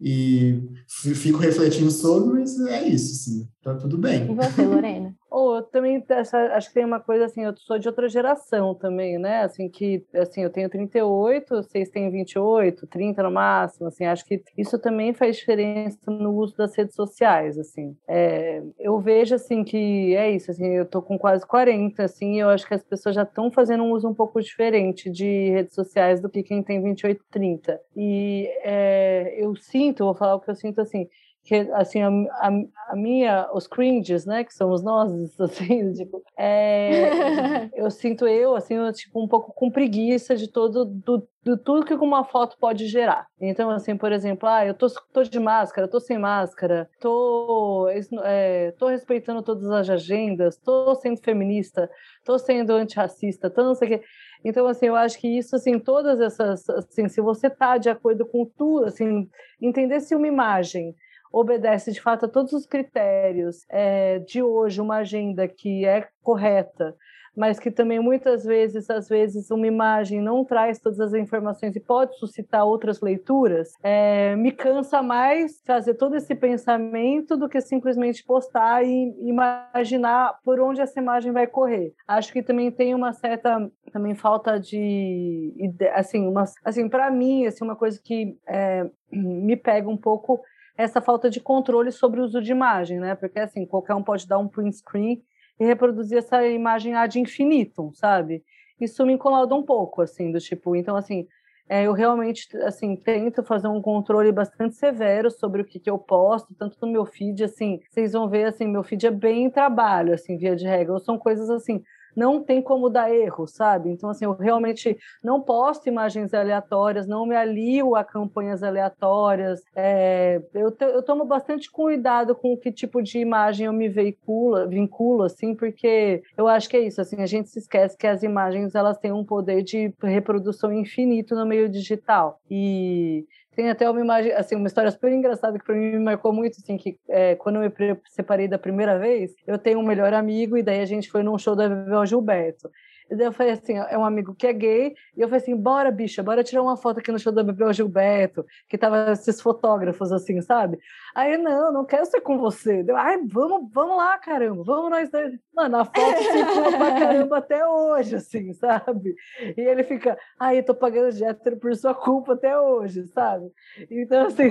e 0.00 0.60
fico 0.86 1.38
refletindo 1.38 1.90
sobre, 1.90 2.40
mas 2.40 2.58
é 2.60 2.88
isso, 2.88 3.12
assim, 3.14 3.48
tá 3.74 3.80
tudo 3.80 3.98
bem. 3.98 4.30
E 4.30 4.34
você, 4.34 4.62
Lorena? 4.62 5.14
Ou 5.30 5.58
oh, 5.58 5.62
também 5.62 6.02
essa, 6.08 6.38
acho 6.54 6.68
que 6.68 6.74
tem 6.74 6.84
uma 6.86 7.00
coisa 7.00 7.26
assim, 7.26 7.44
eu 7.44 7.54
sou 7.58 7.78
de 7.78 7.86
outra 7.86 8.08
geração 8.08 8.74
também, 8.74 9.18
né? 9.18 9.42
Assim 9.42 9.68
que 9.68 10.02
assim, 10.14 10.42
eu 10.42 10.48
tenho 10.48 10.70
38, 10.70 11.54
vocês 11.54 11.90
têm 11.90 12.10
28, 12.10 12.86
30 12.86 13.22
no 13.22 13.30
máximo, 13.30 13.88
assim, 13.88 14.06
acho 14.06 14.24
que 14.24 14.42
isso 14.56 14.78
também 14.78 15.12
faz 15.12 15.36
diferença 15.36 15.98
no 16.06 16.34
uso 16.34 16.56
das 16.56 16.74
redes 16.74 16.94
sociais, 16.94 17.58
assim. 17.58 17.94
É, 18.08 18.62
eu 18.78 18.98
vejo 19.00 19.34
assim 19.34 19.62
que 19.64 20.16
é 20.16 20.30
isso, 20.30 20.50
assim, 20.50 20.66
eu 20.66 20.86
tô 20.86 21.02
com 21.02 21.18
quase 21.18 21.46
40, 21.46 22.02
assim, 22.02 22.36
e 22.36 22.38
eu 22.38 22.48
acho 22.48 22.66
que 22.66 22.74
as 22.74 22.82
pessoas 22.82 23.14
já 23.14 23.22
estão 23.22 23.50
fazendo 23.50 23.84
um 23.84 23.92
uso 23.92 24.08
um 24.08 24.14
pouco 24.14 24.40
diferente 24.40 25.10
de 25.10 25.50
redes 25.50 25.74
sociais 25.74 26.22
do 26.22 26.30
que 26.30 26.42
quem 26.42 26.62
tem 26.62 26.82
28, 26.82 27.22
30. 27.30 27.78
E 27.94 28.48
é, 28.64 29.34
eu 29.36 29.54
sinto, 29.56 30.04
vou 30.04 30.14
falar 30.14 30.36
o 30.36 30.40
que 30.40 30.50
eu 30.50 30.56
sinto 30.56 30.80
assim, 30.80 31.06
que 31.48 31.54
assim 31.72 32.02
a, 32.02 32.08
a, 32.08 32.50
a, 32.90 32.96
minha 32.96 33.48
os 33.54 33.66
cringes 33.66 34.26
né 34.26 34.44
que 34.44 34.52
somos 34.52 34.82
nós 34.82 35.10
assim 35.40 35.94
tipo 35.94 36.22
é, 36.38 37.70
eu 37.74 37.90
sinto 37.90 38.28
eu 38.28 38.54
assim 38.54 38.74
eu, 38.74 38.92
tipo 38.92 39.22
um 39.22 39.26
pouco 39.26 39.50
com 39.54 39.70
preguiça 39.70 40.36
de 40.36 40.46
todo 40.46 40.84
do, 40.84 41.26
do 41.42 41.56
tudo 41.56 41.86
que 41.86 41.94
uma 41.94 42.22
foto 42.22 42.58
pode 42.60 42.86
gerar. 42.86 43.26
Então 43.40 43.70
assim 43.70 43.96
por 43.96 44.12
exemplo 44.12 44.46
ah 44.46 44.66
eu 44.66 44.74
tô, 44.74 44.88
tô 45.10 45.22
de 45.22 45.40
máscara 45.40 45.88
tô 45.88 45.98
sem 45.98 46.18
máscara 46.18 46.90
tô 47.00 47.88
é, 48.24 48.72
tô 48.72 48.88
respeitando 48.88 49.42
todas 49.42 49.70
as 49.70 49.88
agendas 49.88 50.58
tô 50.58 50.94
sendo 50.96 51.18
feminista 51.22 51.90
tô 52.26 52.38
sendo 52.38 52.74
antirracista 52.74 53.48
tô 53.48 53.62
não 53.64 53.74
sei 53.74 53.88
o 53.88 53.98
que 53.98 54.04
então, 54.44 54.68
assim, 54.68 54.86
eu 54.86 54.94
acho 54.94 55.18
que 55.18 55.26
isso, 55.26 55.56
assim, 55.56 55.80
todas 55.80 56.20
essas, 56.20 56.68
assim, 56.70 57.08
se 57.08 57.20
você 57.20 57.48
está 57.48 57.76
de 57.76 57.90
acordo 57.90 58.24
com 58.24 58.44
tudo, 58.44 58.84
assim, 58.84 59.28
entender 59.60 59.98
se 59.98 60.14
uma 60.14 60.28
imagem 60.28 60.94
obedece 61.32 61.92
de 61.92 62.00
fato 62.00 62.26
a 62.26 62.28
todos 62.28 62.52
os 62.52 62.66
critérios 62.66 63.64
é, 63.68 64.18
de 64.20 64.42
hoje, 64.42 64.80
uma 64.80 64.96
agenda 64.96 65.46
que 65.46 65.84
é 65.84 66.08
correta, 66.22 66.94
mas 67.38 67.60
que 67.60 67.70
também 67.70 68.00
muitas 68.00 68.44
vezes, 68.44 68.90
às 68.90 69.08
vezes, 69.08 69.48
uma 69.52 69.64
imagem 69.64 70.20
não 70.20 70.44
traz 70.44 70.80
todas 70.80 70.98
as 70.98 71.14
informações 71.14 71.76
e 71.76 71.80
pode 71.80 72.18
suscitar 72.18 72.66
outras 72.66 73.00
leituras, 73.00 73.74
é, 73.80 74.34
me 74.34 74.50
cansa 74.50 75.00
mais 75.00 75.62
fazer 75.64 75.94
todo 75.94 76.16
esse 76.16 76.34
pensamento 76.34 77.36
do 77.36 77.48
que 77.48 77.60
simplesmente 77.60 78.24
postar 78.24 78.84
e 78.84 79.14
imaginar 79.20 80.36
por 80.44 80.58
onde 80.58 80.80
essa 80.80 80.98
imagem 80.98 81.30
vai 81.30 81.46
correr. 81.46 81.94
Acho 82.08 82.32
que 82.32 82.42
também 82.42 82.72
tem 82.72 82.92
uma 82.92 83.12
certa 83.12 83.70
também 83.92 84.16
falta 84.16 84.58
de 84.58 85.54
assim 85.94 86.26
uma 86.26 86.44
assim 86.64 86.88
para 86.88 87.10
mim 87.10 87.46
assim 87.46 87.64
uma 87.64 87.76
coisa 87.76 88.00
que 88.02 88.36
é, 88.46 88.84
me 89.12 89.56
pega 89.56 89.88
um 89.88 89.96
pouco 89.96 90.40
essa 90.78 91.00
falta 91.00 91.28
de 91.28 91.40
controle 91.40 91.90
sobre 91.90 92.20
o 92.20 92.24
uso 92.24 92.40
de 92.40 92.52
imagem, 92.52 93.00
né? 93.00 93.16
Porque 93.16 93.40
assim, 93.40 93.66
qualquer 93.66 93.94
um 93.94 94.02
pode 94.02 94.28
dar 94.28 94.38
um 94.38 94.46
print 94.46 94.76
screen 94.76 95.20
e 95.58 95.64
reproduzir 95.66 96.18
essa 96.18 96.46
imagem 96.46 96.94
ad 96.94 97.18
infinitum, 97.18 97.92
sabe? 97.92 98.44
Isso 98.80 99.04
me 99.04 99.14
incomoda 99.14 99.52
um 99.56 99.62
pouco, 99.64 100.00
assim, 100.00 100.30
do 100.30 100.38
tipo, 100.38 100.76
então 100.76 100.94
assim, 100.94 101.26
é, 101.68 101.82
eu 101.84 101.92
realmente 101.92 102.56
assim 102.58 102.94
tento 102.94 103.42
fazer 103.42 103.66
um 103.66 103.82
controle 103.82 104.30
bastante 104.30 104.76
severo 104.76 105.32
sobre 105.32 105.62
o 105.62 105.64
que, 105.64 105.80
que 105.80 105.90
eu 105.90 105.98
posto, 105.98 106.54
tanto 106.54 106.78
no 106.80 106.92
meu 106.92 107.04
feed, 107.04 107.42
assim, 107.42 107.80
vocês 107.90 108.12
vão 108.12 108.28
ver 108.28 108.44
assim, 108.44 108.66
meu 108.68 108.84
feed 108.84 109.04
é 109.08 109.10
bem 109.10 109.50
trabalho, 109.50 110.14
assim, 110.14 110.36
via 110.38 110.54
de 110.54 110.64
regra, 110.64 110.96
são 111.00 111.18
coisas 111.18 111.50
assim 111.50 111.82
não 112.16 112.42
tem 112.42 112.60
como 112.60 112.88
dar 112.88 113.12
erro, 113.12 113.46
sabe? 113.46 113.90
Então, 113.90 114.10
assim, 114.10 114.24
eu 114.24 114.32
realmente 114.32 114.96
não 115.22 115.40
posto 115.40 115.88
imagens 115.88 116.34
aleatórias, 116.34 117.06
não 117.06 117.26
me 117.26 117.36
alio 117.36 117.94
a 117.94 118.04
campanhas 118.04 118.62
aleatórias. 118.62 119.60
É, 119.74 120.42
eu, 120.54 120.70
te, 120.70 120.84
eu 120.84 121.02
tomo 121.02 121.24
bastante 121.24 121.70
cuidado 121.70 122.34
com 122.34 122.56
que 122.56 122.72
tipo 122.72 123.02
de 123.02 123.18
imagem 123.18 123.66
eu 123.66 123.72
me 123.72 123.88
veicula, 123.88 124.66
vinculo, 124.66 125.22
assim, 125.22 125.54
porque 125.54 126.22
eu 126.36 126.48
acho 126.48 126.68
que 126.68 126.76
é 126.76 126.80
isso, 126.80 127.00
assim, 127.00 127.20
a 127.22 127.26
gente 127.26 127.48
se 127.48 127.58
esquece 127.58 127.96
que 127.96 128.06
as 128.06 128.22
imagens, 128.22 128.74
elas 128.74 128.98
têm 128.98 129.12
um 129.12 129.24
poder 129.24 129.62
de 129.62 129.92
reprodução 130.02 130.72
infinito 130.72 131.34
no 131.34 131.46
meio 131.46 131.68
digital. 131.68 132.40
E 132.50 133.26
tem 133.58 133.70
até 133.70 133.90
uma 133.90 134.00
imagem, 134.00 134.30
assim, 134.34 134.54
uma 134.54 134.68
história 134.68 134.88
super 134.88 135.10
engraçada 135.10 135.58
que 135.58 135.64
para 135.64 135.74
mim 135.74 135.90
me 135.90 135.98
marcou 135.98 136.32
muito, 136.32 136.58
assim, 136.62 136.76
que 136.76 136.96
é, 137.08 137.34
quando 137.34 137.56
eu 137.56 137.62
me 137.62 138.00
separei 138.08 138.46
da 138.46 138.56
primeira 138.56 138.96
vez, 139.00 139.34
eu 139.44 139.58
tenho 139.58 139.80
um 139.80 139.82
melhor 139.82 140.14
amigo 140.14 140.56
e 140.56 140.62
daí 140.62 140.80
a 140.80 140.86
gente 140.86 141.10
foi 141.10 141.24
num 141.24 141.36
show 141.36 141.56
da 141.56 141.68
Bebel 141.68 142.06
Gilberto. 142.06 142.70
E 143.10 143.16
daí 143.16 143.26
eu 143.26 143.32
falei 143.32 143.52
assim, 143.52 143.74
é 143.74 143.96
um 143.96 144.04
amigo 144.04 144.34
que 144.34 144.46
é 144.46 144.52
gay, 144.52 144.94
e 145.16 145.20
eu 145.20 145.28
falei 145.28 145.42
assim, 145.42 145.56
bora, 145.56 145.90
bicha, 145.90 146.22
bora 146.22 146.44
tirar 146.44 146.62
uma 146.62 146.76
foto 146.76 146.98
aqui 146.98 147.10
no 147.10 147.18
show 147.18 147.32
da 147.32 147.42
Bebel 147.42 147.72
Gilberto, 147.72 148.44
que 148.68 148.76
tava 148.76 149.12
esses 149.12 149.40
fotógrafos, 149.40 150.12
assim, 150.12 150.40
sabe? 150.42 150.78
Aí, 151.14 151.38
não, 151.38 151.72
não 151.72 151.84
quero 151.86 152.04
ser 152.06 152.20
com 152.20 152.38
você. 152.38 152.82
Deu, 152.82 152.96
ai, 152.96 153.18
vamos, 153.24 153.70
vamos 153.72 153.96
lá, 153.96 154.18
caramba, 154.18 154.62
vamos 154.62 154.90
nós 154.90 155.10
dois. 155.10 155.32
Mano, 155.54 155.78
a 155.78 155.84
foto 155.84 156.16
ficou 156.16 156.72
pra 156.76 156.98
caramba 156.98 157.38
até 157.38 157.66
hoje, 157.66 158.16
assim, 158.16 158.52
sabe? 158.52 159.14
E 159.56 159.60
ele 159.60 159.84
fica, 159.84 160.18
ai, 160.38 160.58
eu 160.58 160.64
tô 160.64 160.74
pagando 160.74 161.10
de 161.12 161.24
hétero 161.24 161.56
por 161.56 161.74
sua 161.74 161.94
culpa 161.94 162.34
até 162.34 162.58
hoje, 162.58 163.06
sabe? 163.08 163.50
Então, 163.90 164.26
assim, 164.26 164.50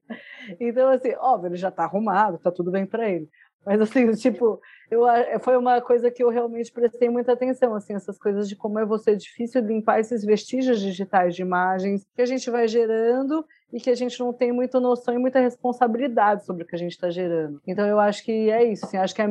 então, 0.60 0.88
assim, 0.88 1.14
óbvio, 1.18 1.48
ele 1.48 1.56
já 1.56 1.70
tá 1.70 1.84
arrumado, 1.84 2.38
tá 2.38 2.50
tudo 2.50 2.70
bem 2.70 2.84
pra 2.84 3.08
ele. 3.08 3.28
Mas 3.64 3.80
assim, 3.80 4.10
tipo, 4.12 4.60
eu, 4.90 5.04
foi 5.40 5.56
uma 5.56 5.80
coisa 5.80 6.10
que 6.10 6.22
eu 6.22 6.28
realmente 6.28 6.70
prestei 6.70 7.08
muita 7.08 7.32
atenção, 7.32 7.74
assim, 7.74 7.94
essas 7.94 8.18
coisas 8.18 8.48
de 8.48 8.54
como 8.54 8.78
é 8.78 8.84
você 8.84 9.16
difícil 9.16 9.62
limpar 9.62 10.00
esses 10.00 10.24
vestígios 10.24 10.80
digitais 10.80 11.34
de 11.34 11.42
imagens 11.42 12.06
que 12.14 12.22
a 12.22 12.26
gente 12.26 12.50
vai 12.50 12.68
gerando 12.68 13.44
e 13.72 13.80
que 13.80 13.88
a 13.88 13.94
gente 13.94 14.20
não 14.20 14.32
tem 14.32 14.52
muita 14.52 14.78
noção 14.78 15.14
e 15.14 15.18
muita 15.18 15.40
responsabilidade 15.40 16.44
sobre 16.44 16.62
o 16.62 16.66
que 16.66 16.74
a 16.74 16.78
gente 16.78 16.92
está 16.92 17.08
gerando. 17.08 17.60
Então 17.66 17.86
eu 17.86 17.98
acho 17.98 18.22
que 18.22 18.50
é 18.50 18.64
isso, 18.64 18.84
assim, 18.84 18.98
acho 18.98 19.14
que 19.14 19.22
é, 19.22 19.28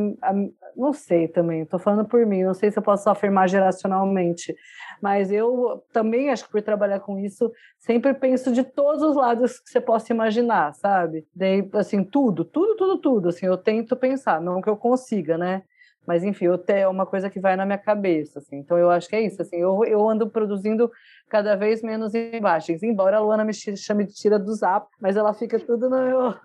não 0.75 0.93
sei 0.93 1.27
também, 1.27 1.61
estou 1.61 1.79
falando 1.79 2.07
por 2.07 2.25
mim, 2.25 2.43
não 2.43 2.55
sei 2.55 2.71
se 2.71 2.79
eu 2.79 2.83
posso 2.83 3.07
afirmar 3.09 3.47
geracionalmente, 3.47 4.55
mas 5.01 5.31
eu 5.31 5.83
também 5.91 6.29
acho 6.29 6.45
que 6.45 6.51
por 6.51 6.61
trabalhar 6.61 6.99
com 6.99 7.17
isso, 7.19 7.51
sempre 7.79 8.13
penso 8.13 8.53
de 8.53 8.63
todos 8.63 9.01
os 9.01 9.15
lados 9.15 9.59
que 9.59 9.69
você 9.69 9.81
possa 9.81 10.13
imaginar, 10.13 10.73
sabe? 10.73 11.25
Daí, 11.35 11.67
assim, 11.73 12.03
tudo, 12.03 12.45
tudo, 12.45 12.75
tudo, 12.75 12.97
tudo, 12.97 13.29
assim, 13.29 13.45
eu 13.45 13.57
tento 13.57 13.95
pensar, 13.95 14.39
não 14.39 14.61
que 14.61 14.69
eu 14.69 14.77
consiga, 14.77 15.37
né? 15.37 15.63
Mas, 16.05 16.23
enfim, 16.23 16.45
eu 16.45 16.63
é 16.67 16.87
uma 16.87 17.05
coisa 17.05 17.29
que 17.29 17.39
vai 17.39 17.55
na 17.55 17.65
minha 17.65 17.77
cabeça, 17.77 18.39
assim. 18.39 18.57
Então, 18.57 18.77
eu 18.77 18.89
acho 18.89 19.07
que 19.07 19.15
é 19.15 19.21
isso, 19.21 19.41
assim. 19.41 19.57
Eu, 19.57 19.83
eu 19.85 20.09
ando 20.09 20.27
produzindo 20.29 20.91
cada 21.31 21.55
vez 21.55 21.81
menos 21.81 22.13
imagens. 22.13 22.83
Embora 22.83 23.15
a 23.15 23.19
Luana 23.21 23.45
me 23.45 23.53
chame 23.53 24.05
de 24.05 24.13
tira 24.13 24.37
do 24.37 24.53
zap, 24.53 24.85
mas 24.99 25.15
ela 25.15 25.33
fica 25.33 25.57
tudo 25.57 25.89
no 25.89 25.97
meu, 25.97 26.35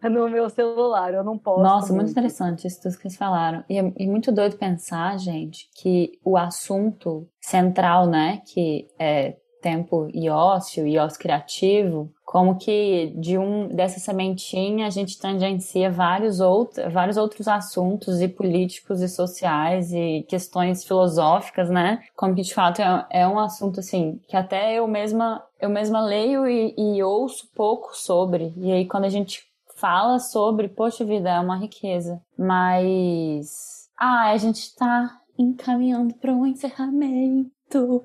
no 0.10 0.30
meu 0.30 0.48
celular. 0.48 1.12
Eu 1.12 1.22
não 1.22 1.36
posso. 1.36 1.62
Nossa, 1.62 1.88
muito, 1.88 2.06
muito 2.06 2.10
interessante 2.12 2.66
isso 2.66 2.80
tudo 2.80 2.96
que 2.96 3.02
vocês 3.02 3.16
falaram. 3.16 3.62
E 3.68 3.78
é, 3.78 3.92
e 3.98 4.08
muito 4.08 4.32
doido 4.32 4.56
pensar, 4.56 5.18
gente, 5.18 5.68
que 5.76 6.12
o 6.24 6.38
assunto 6.38 7.28
central, 7.42 8.06
né, 8.06 8.40
que 8.46 8.88
é 8.98 9.36
tempo 9.60 10.08
e 10.14 10.30
ócio 10.30 10.86
e 10.86 10.96
ócio 10.96 11.20
criativo, 11.20 12.10
como 12.30 12.54
que 12.54 13.12
de 13.16 13.36
um 13.36 13.66
dessa 13.66 13.98
sementinha 13.98 14.86
a 14.86 14.90
gente 14.90 15.18
tangencia 15.18 15.90
vários 15.90 16.38
outros, 16.38 16.92
vários 16.92 17.16
outros 17.16 17.48
assuntos 17.48 18.20
e 18.20 18.28
políticos 18.28 19.00
e 19.00 19.08
sociais 19.08 19.92
e 19.92 20.24
questões 20.28 20.84
filosóficas, 20.84 21.68
né? 21.68 22.04
Como 22.14 22.32
que 22.36 22.42
de 22.42 22.54
fato 22.54 22.80
é, 22.80 23.06
é 23.10 23.26
um 23.26 23.36
assunto 23.36 23.80
assim 23.80 24.20
que 24.28 24.36
até 24.36 24.74
eu 24.74 24.86
mesma 24.86 25.44
eu 25.60 25.68
mesma 25.68 26.00
leio 26.00 26.46
e, 26.46 26.72
e 26.78 27.02
ouço 27.02 27.50
pouco 27.52 27.96
sobre. 27.96 28.54
E 28.58 28.70
aí 28.70 28.86
quando 28.86 29.06
a 29.06 29.10
gente 29.10 29.42
fala 29.74 30.20
sobre, 30.20 30.68
poxa 30.68 31.04
vida, 31.04 31.30
é 31.30 31.40
uma 31.40 31.56
riqueza. 31.56 32.22
Mas 32.38 33.88
ah, 33.98 34.30
a 34.30 34.36
gente 34.36 34.60
está 34.60 35.18
encaminhando 35.36 36.14
para 36.14 36.32
um 36.32 36.46
encerramento. 36.46 38.04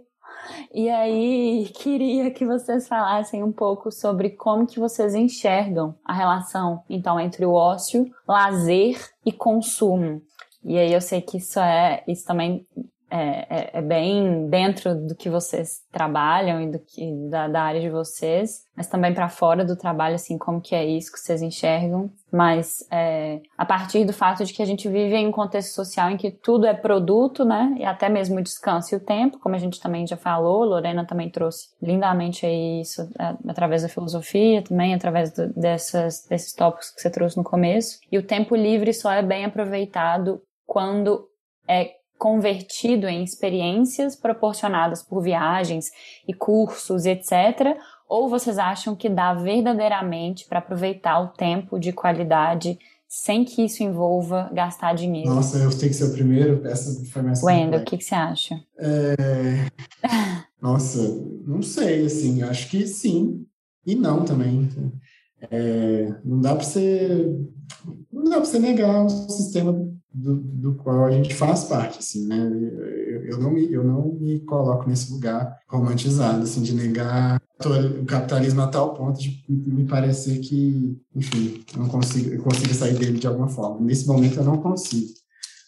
E 0.74 0.90
aí, 0.90 1.70
queria 1.76 2.32
que 2.32 2.46
vocês 2.46 2.88
falassem 2.88 3.44
um 3.44 3.52
pouco 3.52 3.92
sobre 3.92 4.32
como 4.32 4.68
que 4.68 4.80
vocês 4.80 5.16
enxergam 5.16 5.96
a 6.04 6.14
relação, 6.14 6.84
então, 6.90 7.20
entre 7.20 7.46
o 7.46 7.54
ócio, 7.54 8.12
lazer 8.28 9.00
e 9.26 9.32
consumo. 9.32 10.22
E 10.64 10.78
aí 10.78 10.92
eu 10.92 11.02
sei 11.02 11.22
que 11.22 11.38
isso 11.38 11.60
é, 11.60 12.04
isso 12.08 12.26
também 12.26 12.66
é, 13.16 13.48
é, 13.50 13.70
é, 13.76 13.82
bem 13.82 14.50
dentro 14.50 14.94
do 14.94 15.16
que 15.16 15.30
vocês 15.30 15.80
trabalham 15.90 16.62
e 16.62 16.70
do 16.70 16.80
que 16.80 17.10
da, 17.30 17.48
da 17.48 17.62
área 17.62 17.80
de 17.80 17.90
vocês, 17.90 18.66
mas 18.76 18.88
também 18.88 19.14
para 19.14 19.30
fora 19.30 19.64
do 19.64 19.78
trabalho, 19.78 20.16
assim, 20.16 20.38
como 20.38 20.60
que 20.60 20.76
é 20.76 20.84
isso 20.84 21.14
que 21.14 21.20
vocês 21.20 21.42
enxergam. 21.42 22.12
Mas 22.30 22.86
é, 22.92 23.40
a 23.58 23.66
partir 23.66 24.04
do 24.04 24.12
fato 24.12 24.44
de 24.44 24.52
que 24.52 24.62
a 24.62 24.66
gente 24.66 24.90
vive 24.90 25.16
em 25.16 25.28
um 25.28 25.32
contexto 25.32 25.74
social 25.74 26.10
em 26.10 26.18
que 26.18 26.30
tudo 26.30 26.66
é 26.66 26.74
produto, 26.74 27.46
né? 27.46 27.74
E 27.80 27.86
até 27.86 28.10
mesmo 28.10 28.38
o 28.38 28.44
descanso 28.44 28.94
e 28.94 28.98
o 28.98 29.00
tempo, 29.00 29.40
como 29.40 29.56
a 29.56 29.60
gente 29.60 29.80
também 29.80 30.06
já 30.06 30.18
falou, 30.18 30.66
Lorena 30.66 31.06
também 31.06 31.30
trouxe 31.30 31.70
lindamente 31.82 32.46
aí 32.46 32.82
isso 32.82 33.02
é, 33.18 33.34
através 33.48 33.84
da 33.84 33.88
filosofia, 33.88 34.62
também 34.62 34.94
através 34.94 35.32
do, 35.32 35.54
dessas, 35.54 36.28
desses 36.28 36.52
tópicos 36.52 36.90
que 36.90 37.02
você 37.02 37.10
trouxe 37.10 37.38
no 37.38 37.46
começo. 37.46 37.98
E 38.12 38.18
o 38.18 38.28
tempo 38.28 38.58
livre 38.58 38.94
só 38.94 39.14
é 39.14 39.22
bem 39.22 39.46
aproveitado 39.46 40.42
quando 40.66 41.30
é 41.66 41.94
convertido 42.26 43.08
em 43.08 43.24
experiências 43.24 44.16
proporcionadas 44.16 45.04
por 45.04 45.22
viagens 45.22 45.92
e 46.28 46.34
cursos, 46.34 47.06
etc. 47.06 47.78
Ou 48.10 48.28
vocês 48.28 48.58
acham 48.58 48.96
que 48.96 49.08
dá 49.08 49.36
verdadeiramente 49.36 50.48
para 50.48 50.58
aproveitar 50.58 51.20
o 51.20 51.28
tempo 51.28 51.78
de 51.78 51.94
qualidade 51.94 52.80
sem 53.08 53.46
que 53.46 53.64
isso 53.64 53.84
envolva 53.84 54.50
gastar 54.52 54.96
dinheiro? 54.96 55.30
Nossa, 55.30 55.60
eu 55.60 55.70
tenho 55.70 55.92
que 55.92 55.94
ser 55.94 56.06
o 56.06 56.14
primeiro. 56.14 56.66
Essa 56.66 57.06
foi 57.12 57.22
mais. 57.22 57.44
Wendel, 57.44 57.82
o 57.82 57.86
que, 57.86 57.96
que 57.96 58.04
você 58.04 58.16
acha? 58.16 58.60
É... 58.80 59.68
Nossa, 60.60 61.00
não 61.46 61.62
sei, 61.62 62.08
assim, 62.08 62.42
acho 62.42 62.72
que 62.72 62.88
sim 62.88 63.46
e 63.86 63.94
não 63.94 64.26
também. 64.26 64.68
É... 65.52 66.12
Não 66.26 66.42
dá 66.42 66.56
para 66.56 66.66
você, 66.66 67.38
não 68.12 68.24
dá 68.24 68.38
para 68.38 68.46
você 68.46 68.58
negar 68.58 69.06
o 69.06 69.10
sistema 69.30 69.85
do, 70.16 70.36
do 70.38 70.76
qual 70.76 71.06
a 71.06 71.12
gente 71.12 71.36
faz 71.36 71.66
parte, 71.66 72.00
assim, 72.00 72.26
né? 72.26 72.38
Eu, 72.38 73.26
eu 73.26 73.38
não 73.38 73.52
me, 73.52 73.72
eu 73.72 73.84
não 73.84 74.14
me 74.14 74.40
coloco 74.40 74.88
nesse 74.88 75.12
lugar 75.12 75.60
romantizado, 75.68 76.44
assim, 76.44 76.62
de 76.62 76.74
negar 76.74 77.42
o 77.66 78.06
capitalismo 78.06 78.62
a 78.62 78.68
tal 78.68 78.94
ponto 78.94 79.20
de 79.20 79.44
me 79.50 79.86
parecer 79.86 80.40
que, 80.40 80.98
enfim, 81.14 81.66
não 81.76 81.90
consigo, 81.90 82.34
eu 82.34 82.42
consigo 82.42 82.74
sair 82.74 82.98
dele 82.98 83.20
de 83.20 83.28
alguma 83.28 83.50
forma. 83.50 83.82
Nesse 83.82 84.08
momento 84.08 84.38
eu 84.38 84.46
não 84.46 84.58
consigo. 84.58 85.14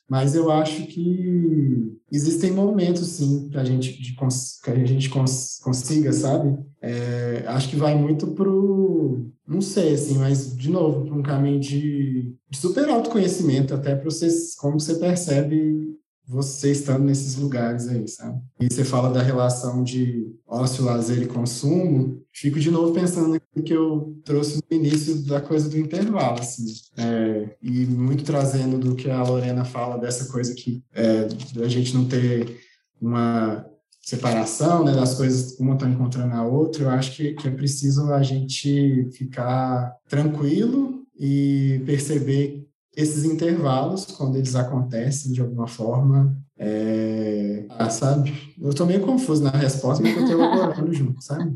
Mas 0.10 0.34
eu 0.34 0.50
acho 0.50 0.88
que 0.88 1.98
existem 2.10 2.52
momentos, 2.52 3.06
sim, 3.08 3.50
que 3.50 3.58
a 3.58 3.66
gente, 3.66 3.92
que 3.92 4.72
a 4.72 4.86
gente 4.86 5.10
cons, 5.10 5.60
consiga, 5.62 6.14
sabe? 6.14 6.58
É, 6.88 7.44
acho 7.48 7.70
que 7.70 7.76
vai 7.76 7.96
muito 7.96 8.28
pro, 8.28 9.30
não 9.46 9.60
sei, 9.62 9.94
assim, 9.94 10.18
mas, 10.18 10.56
de 10.56 10.70
novo, 10.70 11.06
para 11.06 11.16
um 11.16 11.22
caminho 11.22 11.60
de, 11.60 12.34
de 12.50 12.58
super 12.58 12.88
autoconhecimento, 12.90 13.74
até 13.74 13.96
para 13.96 14.06
você, 14.06 14.28
como 14.58 14.80
você 14.80 14.96
percebe 14.96 15.98
você 16.28 16.72
estando 16.72 17.06
nesses 17.06 17.38
lugares 17.38 17.88
aí, 17.88 18.06
sabe? 18.08 18.42
E 18.60 18.68
você 18.72 18.84
fala 18.84 19.10
da 19.10 19.22
relação 19.22 19.82
de 19.82 20.36
ócio, 20.46 20.84
lazer 20.84 21.24
e 21.24 21.28
consumo, 21.28 22.22
fico 22.34 22.60
de 22.60 22.70
novo 22.70 22.94
pensando 22.94 23.42
no 23.56 23.64
que 23.64 23.74
eu 23.74 24.20
trouxe 24.26 24.60
no 24.70 24.78
início 24.78 25.24
da 25.26 25.40
coisa 25.40 25.70
do 25.70 25.78
intervalo, 25.78 26.40
assim, 26.40 26.66
é, 26.98 27.56
e 27.62 27.86
muito 27.86 28.26
trazendo 28.26 28.78
do 28.78 28.96
que 28.96 29.10
a 29.10 29.24
Lorena 29.24 29.64
fala 29.64 29.98
dessa 29.98 30.30
coisa 30.30 30.54
que 30.54 30.84
é, 30.94 31.28
a 31.64 31.68
gente 31.70 31.94
não 31.94 32.06
ter 32.06 32.60
uma 33.02 33.66
separação, 34.08 34.86
né, 34.86 34.94
das 34.94 35.16
coisas 35.16 35.60
uma 35.60 35.74
está 35.74 35.86
encontrando 35.86 36.34
a 36.34 36.42
outra, 36.42 36.84
eu 36.84 36.90
acho 36.90 37.14
que, 37.14 37.34
que 37.34 37.46
é 37.46 37.52
preciso 37.52 38.14
a 38.14 38.24
gente 38.24 39.10
ficar 39.12 39.94
tranquilo 40.08 41.04
e 41.20 41.82
perceber 41.86 42.66
esses 42.96 43.26
intervalos, 43.26 44.06
quando 44.06 44.38
eles 44.38 44.56
acontecem 44.56 45.34
de 45.34 45.42
alguma 45.42 45.68
forma, 45.68 46.38
é... 46.58 47.66
ah, 47.68 47.90
sabe? 47.90 48.34
Eu 48.58 48.70
estou 48.70 48.88
meio 48.88 49.02
confuso 49.02 49.44
na 49.44 49.50
resposta, 49.50 50.02
mas 50.02 50.16
eu 50.16 50.24
estou 50.24 50.40
elaborando 50.40 50.94
junto, 50.96 51.22
sabe? 51.22 51.54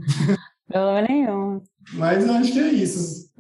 Problema 0.68 1.08
nenhum. 1.08 1.62
Mas 1.94 2.26
eu 2.26 2.34
acho 2.34 2.52
que 2.52 2.60
é 2.60 2.74
isso. 2.74 3.32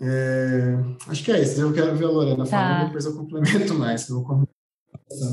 É... 0.00 0.78
Acho 1.06 1.24
que 1.24 1.30
é 1.30 1.40
isso. 1.40 1.60
Eu 1.60 1.72
quero 1.72 1.94
ver 1.94 2.06
a 2.06 2.10
Lorena 2.10 2.44
falando, 2.44 2.78
tá. 2.80 2.84
depois 2.86 3.04
eu 3.04 3.14
complemento 3.16 3.72
mais. 3.74 4.08
Eu 4.08 4.16
vou 4.16 4.46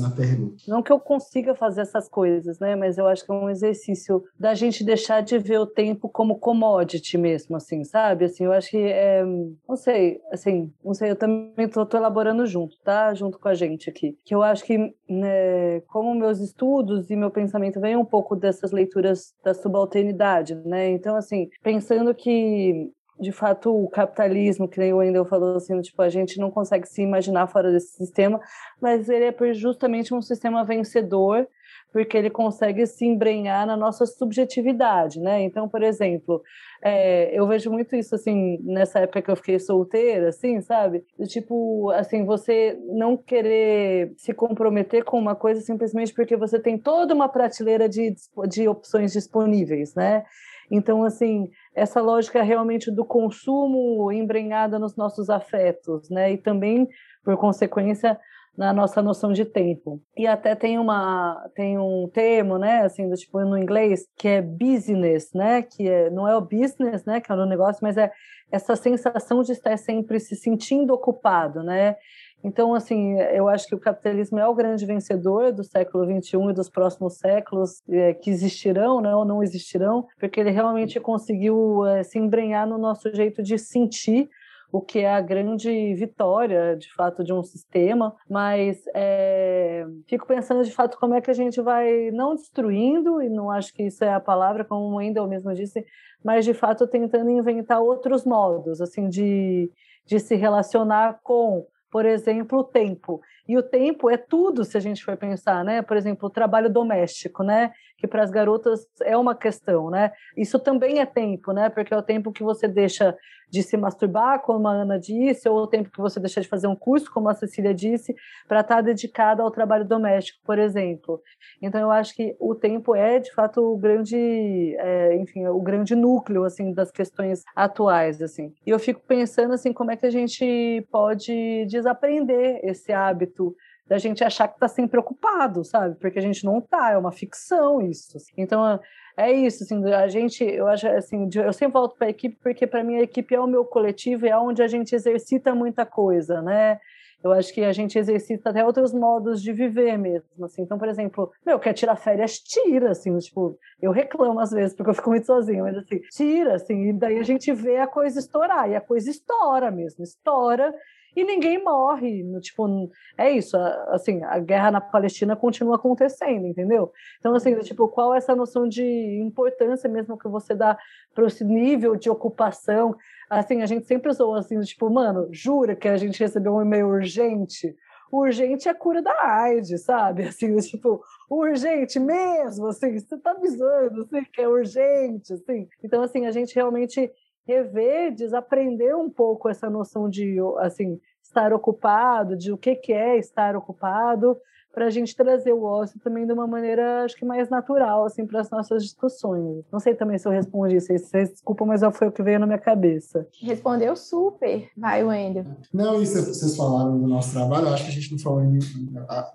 na 0.00 0.10
pergunta. 0.10 0.56
Não 0.66 0.82
que 0.82 0.92
eu 0.92 1.00
consiga 1.00 1.54
fazer 1.54 1.82
essas 1.82 2.08
coisas, 2.08 2.58
né? 2.58 2.76
Mas 2.76 2.98
eu 2.98 3.06
acho 3.06 3.24
que 3.24 3.30
é 3.30 3.34
um 3.34 3.50
exercício 3.50 4.22
da 4.38 4.54
gente 4.54 4.84
deixar 4.84 5.20
de 5.22 5.38
ver 5.38 5.58
o 5.58 5.66
tempo 5.66 6.08
como 6.08 6.38
commodity 6.38 7.16
mesmo, 7.18 7.56
assim, 7.56 7.84
sabe? 7.84 8.24
Assim, 8.24 8.44
eu 8.44 8.52
acho 8.52 8.70
que 8.70 8.78
é, 8.78 9.24
não 9.24 9.76
sei, 9.76 10.20
assim, 10.32 10.72
não 10.84 10.94
sei, 10.94 11.10
eu 11.10 11.16
também 11.16 11.68
tô, 11.68 11.84
tô, 11.86 11.96
elaborando 11.96 12.46
junto, 12.46 12.76
tá? 12.82 13.14
Junto 13.14 13.38
com 13.38 13.48
a 13.48 13.54
gente 13.54 13.90
aqui. 13.90 14.16
Que 14.24 14.34
eu 14.34 14.42
acho 14.42 14.64
que, 14.64 14.78
né, 15.08 15.80
como 15.88 16.14
meus 16.14 16.40
estudos 16.40 17.10
e 17.10 17.16
meu 17.16 17.30
pensamento 17.30 17.80
vem 17.80 17.96
um 17.96 18.04
pouco 18.04 18.36
dessas 18.36 18.72
leituras 18.72 19.34
da 19.44 19.54
subalternidade, 19.54 20.54
né? 20.54 20.90
Então, 20.90 21.16
assim, 21.16 21.48
pensando 21.62 22.14
que 22.14 22.90
de 23.20 23.32
fato, 23.32 23.70
o 23.70 23.88
capitalismo, 23.88 24.66
que 24.66 24.78
nem 24.78 24.92
o 24.92 24.96
Wendel 24.96 25.24
falou, 25.26 25.56
assim, 25.56 25.78
tipo, 25.80 26.00
a 26.00 26.08
gente 26.08 26.38
não 26.38 26.50
consegue 26.50 26.88
se 26.88 27.02
imaginar 27.02 27.46
fora 27.48 27.70
desse 27.70 27.92
sistema, 27.96 28.40
mas 28.80 29.08
ele 29.08 29.26
é 29.26 29.52
justamente 29.52 30.14
um 30.14 30.22
sistema 30.22 30.64
vencedor, 30.64 31.46
porque 31.92 32.16
ele 32.16 32.30
consegue 32.30 32.86
se 32.86 33.04
embrenhar 33.04 33.66
na 33.66 33.76
nossa 33.76 34.06
subjetividade, 34.06 35.20
né? 35.20 35.42
Então, 35.42 35.68
por 35.68 35.82
exemplo, 35.82 36.40
é, 36.82 37.36
eu 37.36 37.46
vejo 37.46 37.70
muito 37.70 37.94
isso, 37.96 38.14
assim, 38.14 38.58
nessa 38.62 39.00
época 39.00 39.20
que 39.20 39.30
eu 39.30 39.36
fiquei 39.36 39.58
solteira, 39.58 40.28
assim, 40.28 40.60
sabe? 40.60 41.04
Tipo, 41.26 41.90
assim, 41.90 42.24
você 42.24 42.78
não 42.88 43.16
querer 43.16 44.14
se 44.16 44.32
comprometer 44.32 45.04
com 45.04 45.18
uma 45.18 45.34
coisa 45.34 45.60
simplesmente 45.60 46.14
porque 46.14 46.36
você 46.36 46.58
tem 46.58 46.78
toda 46.78 47.12
uma 47.12 47.28
prateleira 47.28 47.88
de, 47.88 48.14
de 48.48 48.68
opções 48.68 49.12
disponíveis, 49.12 49.94
né? 49.94 50.24
Então, 50.70 51.02
assim, 51.02 51.50
essa 51.74 52.00
lógica 52.00 52.42
realmente 52.42 52.90
do 52.90 53.04
consumo 53.04 54.10
embrenhada 54.12 54.78
nos 54.78 54.96
nossos 54.96 55.30
afetos, 55.30 56.10
né? 56.10 56.32
E 56.32 56.38
também, 56.38 56.88
por 57.24 57.36
consequência, 57.36 58.18
na 58.56 58.72
nossa 58.72 59.00
noção 59.00 59.32
de 59.32 59.44
tempo. 59.44 60.02
E 60.16 60.26
até 60.26 60.54
tem 60.54 60.78
uma 60.78 61.48
tem 61.54 61.78
um 61.78 62.08
termo, 62.12 62.58
né, 62.58 62.82
assim, 62.82 63.08
do 63.08 63.14
tipo 63.14 63.40
no 63.40 63.56
inglês, 63.56 64.06
que 64.16 64.28
é 64.28 64.42
business, 64.42 65.30
né, 65.32 65.62
que 65.62 65.88
é, 65.88 66.10
não 66.10 66.28
é 66.28 66.36
o 66.36 66.40
business, 66.40 67.04
né, 67.04 67.20
que 67.20 67.30
é 67.30 67.34
o 67.34 67.46
negócio, 67.46 67.80
mas 67.82 67.96
é 67.96 68.10
essa 68.52 68.74
sensação 68.76 69.42
de 69.42 69.52
estar 69.52 69.76
sempre 69.78 70.18
se 70.18 70.34
sentindo 70.34 70.92
ocupado, 70.92 71.62
né? 71.62 71.96
Então, 72.42 72.74
assim, 72.74 73.20
eu 73.20 73.48
acho 73.48 73.66
que 73.66 73.74
o 73.74 73.80
capitalismo 73.80 74.38
é 74.38 74.46
o 74.46 74.54
grande 74.54 74.86
vencedor 74.86 75.52
do 75.52 75.62
século 75.62 76.04
XXI 76.04 76.50
e 76.50 76.52
dos 76.54 76.70
próximos 76.70 77.18
séculos 77.18 77.82
é, 77.88 78.14
que 78.14 78.30
existirão, 78.30 79.00
né, 79.00 79.14
ou 79.14 79.24
não 79.24 79.42
existirão, 79.42 80.06
porque 80.18 80.40
ele 80.40 80.50
realmente 80.50 80.98
conseguiu 80.98 81.84
é, 81.86 82.02
se 82.02 82.18
embrenhar 82.18 82.66
no 82.66 82.78
nosso 82.78 83.14
jeito 83.14 83.42
de 83.42 83.58
sentir 83.58 84.30
o 84.72 84.80
que 84.80 85.00
é 85.00 85.12
a 85.12 85.20
grande 85.20 85.94
vitória, 85.94 86.76
de 86.76 86.92
fato, 86.94 87.24
de 87.24 87.32
um 87.32 87.42
sistema, 87.42 88.14
mas 88.28 88.82
é, 88.94 89.84
fico 90.06 90.26
pensando, 90.26 90.64
de 90.64 90.70
fato, 90.70 90.96
como 90.98 91.14
é 91.14 91.20
que 91.20 91.30
a 91.30 91.34
gente 91.34 91.60
vai, 91.60 92.10
não 92.12 92.34
destruindo, 92.34 93.20
e 93.20 93.28
não 93.28 93.50
acho 93.50 93.74
que 93.74 93.82
isso 93.82 94.04
é 94.04 94.14
a 94.14 94.20
palavra, 94.20 94.64
como 94.64 94.86
o 94.86 94.96
Wendel 94.96 95.26
mesmo 95.26 95.52
disse, 95.52 95.84
mas, 96.24 96.44
de 96.44 96.54
fato, 96.54 96.86
tentando 96.86 97.30
inventar 97.30 97.80
outros 97.80 98.24
modos, 98.24 98.80
assim, 98.80 99.08
de, 99.08 99.70
de 100.06 100.20
se 100.20 100.36
relacionar 100.36 101.18
com 101.22 101.66
por 101.90 102.06
exemplo, 102.06 102.60
o 102.60 102.64
tempo. 102.64 103.20
E 103.48 103.56
o 103.58 103.62
tempo 103.62 104.08
é 104.08 104.16
tudo, 104.16 104.64
se 104.64 104.76
a 104.76 104.80
gente 104.80 105.04
for 105.04 105.16
pensar, 105.16 105.64
né? 105.64 105.82
Por 105.82 105.96
exemplo, 105.96 106.28
o 106.28 106.30
trabalho 106.30 106.70
doméstico, 106.70 107.42
né? 107.42 107.72
Que 108.00 108.08
para 108.08 108.22
as 108.22 108.30
garotas 108.30 108.86
é 109.02 109.14
uma 109.16 109.34
questão, 109.34 109.90
né? 109.90 110.10
Isso 110.34 110.58
também 110.58 111.00
é 111.00 111.06
tempo, 111.06 111.52
né? 111.52 111.68
Porque 111.68 111.92
é 111.92 111.96
o 111.96 112.02
tempo 112.02 112.32
que 112.32 112.42
você 112.42 112.66
deixa 112.66 113.14
de 113.50 113.62
se 113.62 113.76
masturbar, 113.76 114.40
como 114.40 114.68
a 114.68 114.72
Ana 114.72 114.98
disse, 114.98 115.48
ou 115.48 115.58
o 115.58 115.66
tempo 115.66 115.90
que 115.90 116.00
você 116.00 116.20
deixa 116.20 116.40
de 116.40 116.48
fazer 116.48 116.68
um 116.68 116.76
curso, 116.76 117.12
como 117.12 117.28
a 117.28 117.34
Cecília 117.34 117.74
disse, 117.74 118.14
para 118.46 118.60
estar 118.60 118.76
tá 118.76 118.80
dedicada 118.80 119.42
ao 119.42 119.50
trabalho 119.50 119.84
doméstico, 119.84 120.38
por 120.44 120.58
exemplo. 120.58 121.20
Então, 121.60 121.80
eu 121.80 121.90
acho 121.90 122.14
que 122.14 122.36
o 122.38 122.54
tempo 122.54 122.94
é, 122.94 123.18
de 123.18 123.32
fato, 123.34 123.60
o 123.60 123.76
grande, 123.76 124.76
é, 124.78 125.16
enfim, 125.16 125.46
o 125.48 125.60
grande 125.60 125.96
núcleo, 125.96 126.44
assim, 126.44 126.72
das 126.72 126.90
questões 126.90 127.42
atuais, 127.54 128.22
assim. 128.22 128.54
E 128.64 128.70
eu 128.70 128.78
fico 128.78 129.00
pensando, 129.06 129.52
assim, 129.52 129.72
como 129.72 129.90
é 129.90 129.96
que 129.96 130.06
a 130.06 130.10
gente 130.10 130.86
pode 130.90 131.66
desaprender 131.66 132.60
esse 132.62 132.92
hábito 132.92 133.54
da 133.90 133.98
gente 133.98 134.22
achar 134.22 134.46
que 134.46 134.54
está 134.54 134.68
sempre 134.68 135.00
ocupado, 135.00 135.64
sabe? 135.64 135.96
Porque 135.96 136.20
a 136.20 136.22
gente 136.22 136.44
não 136.44 136.58
está, 136.58 136.92
é 136.92 136.96
uma 136.96 137.10
ficção 137.10 137.82
isso. 137.82 138.16
Então, 138.38 138.78
é 139.16 139.32
isso, 139.32 139.64
assim, 139.64 139.84
a 139.92 140.06
gente, 140.06 140.44
eu 140.44 140.68
acho, 140.68 140.86
assim, 140.86 141.28
eu 141.34 141.52
sempre 141.52 141.72
volto 141.72 141.96
para 141.96 142.06
a 142.06 142.10
equipe 142.10 142.38
porque 142.40 142.68
para 142.68 142.84
mim 142.84 142.98
a 142.98 143.02
equipe 143.02 143.34
é 143.34 143.40
o 143.40 143.48
meu 143.48 143.64
coletivo 143.64 144.26
e 144.26 144.28
é 144.28 144.38
onde 144.38 144.62
a 144.62 144.68
gente 144.68 144.94
exercita 144.94 145.56
muita 145.56 145.84
coisa, 145.84 146.40
né? 146.40 146.78
Eu 147.22 147.32
acho 147.32 147.52
que 147.52 147.62
a 147.64 147.72
gente 147.72 147.98
exercita 147.98 148.50
até 148.50 148.64
outros 148.64 148.94
modos 148.94 149.42
de 149.42 149.52
viver 149.52 149.98
mesmo, 149.98 150.44
assim. 150.44 150.62
Então, 150.62 150.78
por 150.78 150.88
exemplo, 150.88 151.32
meu, 151.44 151.58
quer 151.58 151.72
tirar 151.72 151.96
férias, 151.96 152.38
tira, 152.38 152.92
assim, 152.92 153.18
tipo, 153.18 153.58
eu 153.82 153.90
reclamo 153.90 154.38
às 154.38 154.52
vezes 154.52 154.72
porque 154.72 154.90
eu 154.90 154.94
fico 154.94 155.10
muito 155.10 155.26
sozinha, 155.26 155.64
mas 155.64 155.76
assim, 155.76 156.00
tira, 156.12 156.54
assim, 156.54 156.90
e 156.90 156.92
daí 156.92 157.18
a 157.18 157.24
gente 157.24 157.52
vê 157.52 157.78
a 157.78 157.88
coisa 157.88 158.20
estourar, 158.20 158.70
e 158.70 158.76
a 158.76 158.80
coisa 158.80 159.10
estoura 159.10 159.68
mesmo, 159.68 160.04
estoura, 160.04 160.72
e 161.14 161.24
ninguém 161.24 161.62
morre. 161.62 162.22
No, 162.22 162.40
tipo, 162.40 162.90
é 163.16 163.30
isso, 163.30 163.56
assim, 163.88 164.22
a 164.24 164.38
guerra 164.38 164.70
na 164.70 164.80
Palestina 164.80 165.36
continua 165.36 165.76
acontecendo, 165.76 166.46
entendeu? 166.46 166.92
Então, 167.18 167.34
assim, 167.34 167.54
uhum. 167.54 167.60
tipo, 167.60 167.88
qual 167.88 168.14
é 168.14 168.18
essa 168.18 168.34
noção 168.34 168.68
de 168.68 168.84
importância 169.20 169.88
mesmo 169.88 170.18
que 170.18 170.28
você 170.28 170.54
dá 170.54 170.78
para 171.14 171.26
esse 171.26 171.44
nível 171.44 171.96
de 171.96 172.10
ocupação? 172.10 172.96
Assim, 173.28 173.62
a 173.62 173.66
gente 173.66 173.86
sempre 173.86 174.10
usou 174.10 174.34
assim, 174.34 174.60
tipo, 174.60 174.90
mano, 174.90 175.28
jura 175.30 175.76
que 175.76 175.88
a 175.88 175.96
gente 175.96 176.18
recebeu 176.20 176.54
um 176.54 176.62
e-mail 176.62 176.88
urgente? 176.88 177.74
urgente 178.12 178.68
é 178.68 178.72
a 178.72 178.74
cura 178.74 179.00
da 179.00 179.14
AIDS, 179.22 179.84
sabe? 179.84 180.24
Assim, 180.28 180.56
tipo, 180.56 181.02
urgente 181.28 181.98
mesmo, 182.00 182.66
assim, 182.66 182.98
você 182.98 183.16
tá 183.16 183.30
avisando, 183.30 184.02
assim, 184.02 184.24
que 184.32 184.40
é 184.40 184.48
urgente, 184.48 185.32
assim. 185.32 185.68
Então, 185.82 186.02
assim, 186.02 186.26
a 186.26 186.30
gente 186.32 186.54
realmente 186.54 187.10
rever, 187.50 188.14
desaprender 188.14 188.96
um 188.96 189.10
pouco 189.10 189.48
essa 189.48 189.68
noção 189.68 190.08
de 190.08 190.36
assim 190.58 191.00
estar 191.22 191.52
ocupado, 191.52 192.36
de 192.36 192.52
o 192.52 192.56
que, 192.56 192.76
que 192.76 192.92
é 192.92 193.18
estar 193.18 193.56
ocupado, 193.56 194.36
para 194.72 194.86
a 194.86 194.90
gente 194.90 195.14
trazer 195.16 195.52
o 195.52 195.62
ócio 195.62 195.98
também 196.00 196.26
de 196.26 196.32
uma 196.32 196.46
maneira, 196.46 197.04
acho 197.04 197.16
que 197.16 197.24
mais 197.24 197.48
natural, 197.48 198.04
assim, 198.04 198.26
para 198.26 198.40
as 198.40 198.50
nossas 198.50 198.84
discussões. 198.84 199.64
Não 199.72 199.80
sei 199.80 199.94
também 199.94 200.18
se 200.18 200.26
eu 200.26 200.32
respondi, 200.32 200.80
vocês, 200.80 201.02
vocês 201.02 201.30
desculpa, 201.30 201.64
mas 201.64 201.80
foi 201.92 202.08
o 202.08 202.12
que 202.12 202.22
veio 202.22 202.38
na 202.38 202.46
minha 202.46 202.58
cabeça. 202.58 203.26
Respondeu 203.40 203.96
super. 203.96 204.68
Vai, 204.76 205.04
Wendel. 205.04 205.44
Não, 205.72 206.00
isso 206.00 206.22
vocês 206.22 206.56
falaram 206.56 206.98
do 206.98 207.06
nosso 207.06 207.32
trabalho, 207.32 207.68
acho 207.68 207.84
que 207.84 207.90
a 207.90 207.94
gente 207.94 208.12
não 208.12 208.18
falou, 208.18 208.42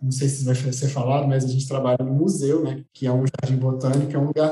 não 0.01 0.11
sei 0.11 0.27
se 0.27 0.45
vai 0.45 0.55
ser 0.55 0.87
falado, 0.87 1.27
mas 1.27 1.43
a 1.43 1.47
gente 1.47 1.67
trabalha 1.67 1.97
no 1.99 2.13
museu, 2.13 2.63
né, 2.63 2.83
que 2.93 3.05
é 3.05 3.11
um 3.11 3.25
jardim 3.25 3.59
botânico, 3.59 4.15
é 4.15 4.19
um 4.19 4.27
lugar 4.27 4.51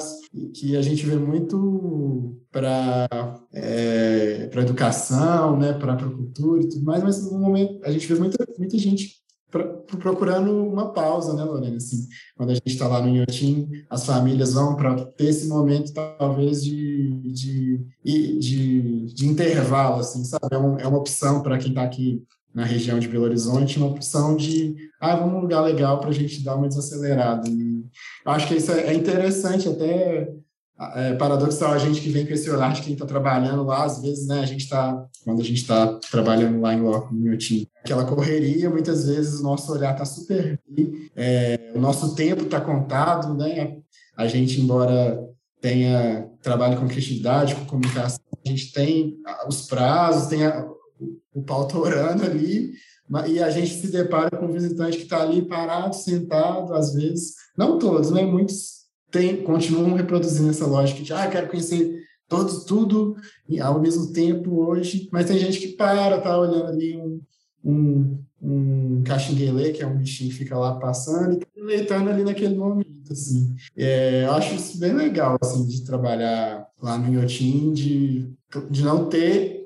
que 0.53 0.75
a 0.75 0.81
gente 0.81 1.05
vê 1.05 1.15
muito 1.15 2.35
para 2.51 3.07
é, 3.51 4.47
para 4.47 4.61
educação, 4.61 5.57
né, 5.57 5.73
para 5.73 5.93
a 5.93 5.97
cultura 5.97 6.61
e 6.61 6.69
tudo 6.69 6.85
mais, 6.85 7.03
mas 7.03 7.31
no 7.31 7.39
momento 7.39 7.83
a 7.83 7.91
gente 7.91 8.07
vê 8.07 8.19
muita, 8.19 8.45
muita 8.57 8.77
gente 8.77 9.22
procurando 10.01 10.51
uma 10.65 10.91
pausa, 10.91 11.33
né, 11.33 11.43
Lorena? 11.43 11.77
Assim, 11.77 12.07
quando 12.35 12.49
a 12.49 12.53
gente 12.53 12.67
está 12.67 12.87
lá 12.87 13.01
no 13.01 13.09
Inhotim, 13.09 13.69
as 13.89 14.05
famílias 14.05 14.53
vão 14.53 14.75
para 14.75 15.05
ter 15.05 15.25
esse 15.25 15.47
momento, 15.47 15.93
talvez, 15.93 16.63
de, 16.63 17.21
de, 17.31 17.85
de, 18.03 19.05
de 19.13 19.27
intervalo, 19.27 19.99
assim, 19.99 20.23
sabe? 20.23 20.47
É, 20.51 20.57
um, 20.57 20.79
é 20.79 20.87
uma 20.87 20.97
opção 20.97 21.41
para 21.41 21.57
quem 21.57 21.69
está 21.69 21.83
aqui 21.83 22.23
na 22.53 22.65
região 22.65 22.99
de 22.99 23.07
Belo 23.07 23.23
Horizonte, 23.23 23.77
uma 23.77 23.87
opção 23.87 24.35
de, 24.35 24.75
ah, 24.99 25.15
vamos 25.15 25.33
num 25.33 25.41
lugar 25.41 25.61
legal 25.61 25.99
para 25.99 26.09
a 26.09 26.13
gente 26.13 26.43
dar 26.43 26.55
uma 26.55 26.67
desacelerada. 26.67 27.49
E 27.49 27.83
eu 28.25 28.31
acho 28.31 28.47
que 28.47 28.55
isso 28.55 28.71
é, 28.71 28.87
é 28.87 28.93
interessante, 28.93 29.67
até 29.67 30.29
é 30.95 31.13
paradoxal 31.13 31.71
a 31.71 31.77
gente 31.77 32.01
que 32.01 32.09
vem 32.09 32.25
com 32.25 32.33
esse 32.33 32.49
olhar 32.49 32.73
de 32.73 32.81
quem 32.81 32.93
está 32.93 33.05
trabalhando 33.05 33.63
lá, 33.63 33.85
às 33.85 34.01
vezes, 34.01 34.27
né, 34.27 34.39
a 34.39 34.45
gente 34.45 34.61
está, 34.61 35.05
quando 35.23 35.41
a 35.41 35.43
gente 35.43 35.61
está 35.61 35.99
trabalhando 36.11 36.59
lá 36.59 36.73
em 36.73 36.81
loco, 36.81 37.13
no 37.13 37.37
time, 37.37 37.67
aquela 37.83 38.05
correria, 38.05 38.69
muitas 38.69 39.05
vezes 39.05 39.39
o 39.39 39.43
nosso 39.43 39.71
olhar 39.71 39.91
está 39.91 40.05
super, 40.05 40.59
é, 41.15 41.71
o 41.75 41.79
nosso 41.79 42.15
tempo 42.15 42.43
está 42.43 42.61
contado, 42.61 43.33
né, 43.35 43.77
a 44.15 44.25
gente, 44.25 44.61
embora 44.61 45.21
tenha 45.59 46.29
trabalho 46.41 46.79
com 46.79 46.87
criatividade, 46.87 47.55
com 47.55 47.65
comunicação, 47.65 48.23
a 48.45 48.49
gente 48.49 48.71
tem 48.71 49.17
os 49.47 49.67
prazos, 49.67 50.27
tem 50.27 50.45
a, 50.45 50.65
o 51.33 51.43
pau 51.43 51.67
torando 51.67 52.23
ali, 52.23 52.71
e 53.27 53.43
a 53.43 53.49
gente 53.49 53.73
se 53.73 53.91
depara 53.91 54.31
com 54.31 54.45
um 54.45 54.51
visitante 54.51 54.97
que 54.97 55.03
está 55.03 55.21
ali 55.21 55.41
parado, 55.41 55.95
sentado, 55.95 56.73
às 56.73 56.93
vezes, 56.93 57.35
não 57.57 57.77
todos, 57.77 58.11
né, 58.11 58.23
muitos 58.23 58.83
tem, 59.11 59.43
continuam 59.43 59.93
reproduzindo 59.93 60.49
essa 60.49 60.65
lógica 60.65 61.03
de, 61.03 61.13
ah, 61.13 61.29
quero 61.29 61.49
conhecer 61.49 62.01
todos, 62.29 62.63
tudo 62.63 63.15
ao 63.61 63.79
mesmo 63.79 64.11
tempo 64.13 64.65
hoje, 64.65 65.09
mas 65.11 65.27
tem 65.27 65.37
gente 65.37 65.59
que 65.59 65.67
para, 65.75 66.19
tá 66.21 66.39
olhando 66.39 66.67
ali 66.67 66.97
um, 66.97 67.21
um, 67.63 68.19
um 68.41 69.03
caxinguelê, 69.03 69.71
que 69.71 69.81
é 69.81 69.87
um 69.87 69.97
bichinho 69.97 70.29
que 70.29 70.37
fica 70.37 70.57
lá 70.57 70.75
passando, 70.75 71.33
e 71.33 71.47
deleitando 71.55 72.09
ali 72.09 72.23
naquele 72.23 72.55
momento, 72.55 73.11
assim. 73.11 73.55
É, 73.75 74.25
eu 74.25 74.33
acho 74.33 74.55
isso 74.55 74.79
bem 74.79 74.93
legal, 74.93 75.37
assim, 75.41 75.65
de 75.65 75.83
trabalhar 75.83 76.67
lá 76.81 76.97
no 76.97 77.07
Inhotim, 77.07 77.71
de, 77.73 78.29
de 78.69 78.83
não 78.83 79.07
ter 79.09 79.63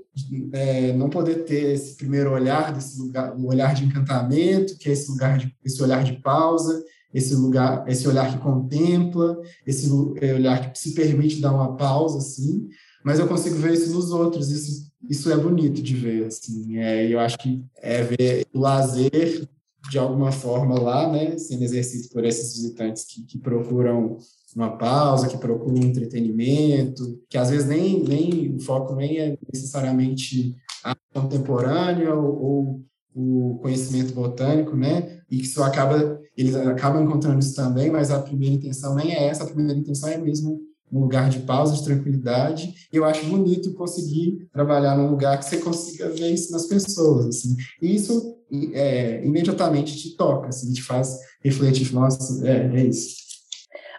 é, 0.52 0.94
não 0.94 1.10
poder 1.10 1.46
ter 1.46 1.74
esse 1.74 1.96
primeiro 1.96 2.32
olhar, 2.32 2.74
desse 2.74 3.00
lugar, 3.00 3.36
o 3.36 3.48
olhar 3.48 3.74
de 3.74 3.86
encantamento, 3.86 4.78
que 4.78 4.90
é 4.90 4.92
esse 4.92 5.12
lugar 5.12 5.38
de, 5.38 5.56
esse 5.64 5.82
olhar 5.82 6.04
de 6.04 6.14
pausa, 6.14 6.84
esse 7.14 7.36
lugar, 7.36 7.88
esse 7.88 8.08
olhar 8.08 8.32
que 8.32 8.40
contempla, 8.40 9.40
esse 9.66 9.90
é, 10.22 10.34
olhar 10.34 10.72
que 10.72 10.80
se 10.80 10.94
permite 10.94 11.40
dar 11.40 11.54
uma 11.54 11.76
pausa, 11.76 12.18
assim, 12.18 12.68
mas 13.04 13.20
eu 13.20 13.28
consigo 13.28 13.56
ver 13.58 13.74
isso 13.74 13.94
nos 13.94 14.12
outros, 14.12 14.50
isso, 14.50 14.87
isso 15.10 15.32
é 15.32 15.38
bonito 15.38 15.82
de 15.82 15.96
ver, 15.96 16.26
assim, 16.26 16.78
é, 16.78 17.12
eu 17.12 17.20
acho 17.20 17.38
que 17.38 17.64
é 17.78 18.04
ver 18.04 18.46
o 18.54 18.60
lazer 18.60 19.48
de 19.90 19.98
alguma 19.98 20.32
forma 20.32 20.80
lá, 20.80 21.12
né, 21.12 21.38
sendo 21.38 21.64
exercido 21.64 22.10
por 22.10 22.26
esses 22.26 22.56
visitantes 22.56 23.06
que, 23.06 23.24
que 23.24 23.38
procuram 23.38 24.18
uma 24.56 24.78
pausa, 24.78 25.28
que 25.28 25.38
procuram 25.38 25.78
entretenimento, 25.78 27.22
que 27.30 27.38
às 27.38 27.50
vezes 27.50 27.68
nem, 27.68 28.04
nem 28.04 28.56
o 28.56 28.60
foco 28.60 28.96
nem 28.96 29.18
é 29.18 29.38
necessariamente 29.54 30.56
a 30.84 30.96
contemporânea 31.14 32.14
ou, 32.14 32.42
ou 32.42 32.86
o 33.16 33.60
conhecimento 33.60 34.14
botânico, 34.14 34.76
né? 34.76 35.22
E 35.30 35.38
que 35.38 35.44
isso 35.44 35.64
acaba, 35.64 36.20
eles 36.36 36.56
acabam 36.56 37.04
encontrando 37.04 37.40
isso 37.40 37.56
também, 37.56 37.90
mas 37.90 38.12
a 38.12 38.22
primeira 38.22 38.56
intenção 38.56 38.96
nem 38.96 39.14
é 39.14 39.28
essa, 39.28 39.44
a 39.44 39.48
primeira 39.48 39.78
intenção 39.78 40.10
é 40.10 40.18
mesmo 40.18 40.60
um 40.92 41.02
lugar 41.02 41.30
de 41.30 41.40
pausa, 41.40 41.76
de 41.76 41.84
tranquilidade. 41.84 42.88
E 42.92 42.96
eu 42.96 43.06
acho 43.06 43.26
bonito 43.26 43.74
conseguir 43.74 44.48
trabalhar 44.52 44.96
num 44.96 45.10
lugar 45.10 45.38
que 45.38 45.46
você 45.46 45.58
consiga 45.58 46.10
ver 46.10 46.32
isso 46.32 46.52
nas 46.52 46.66
pessoas, 46.66 47.28
assim. 47.28 47.56
E 47.82 47.96
isso 47.96 48.38
é, 48.74 49.24
imediatamente 49.26 49.98
te 49.98 50.16
toca, 50.16 50.48
assim, 50.48 50.72
te 50.74 50.82
faz 50.82 51.18
refletir, 51.44 51.94
nossa, 51.94 52.48
é, 52.48 52.80
é 52.80 52.86
isso. 52.86 53.28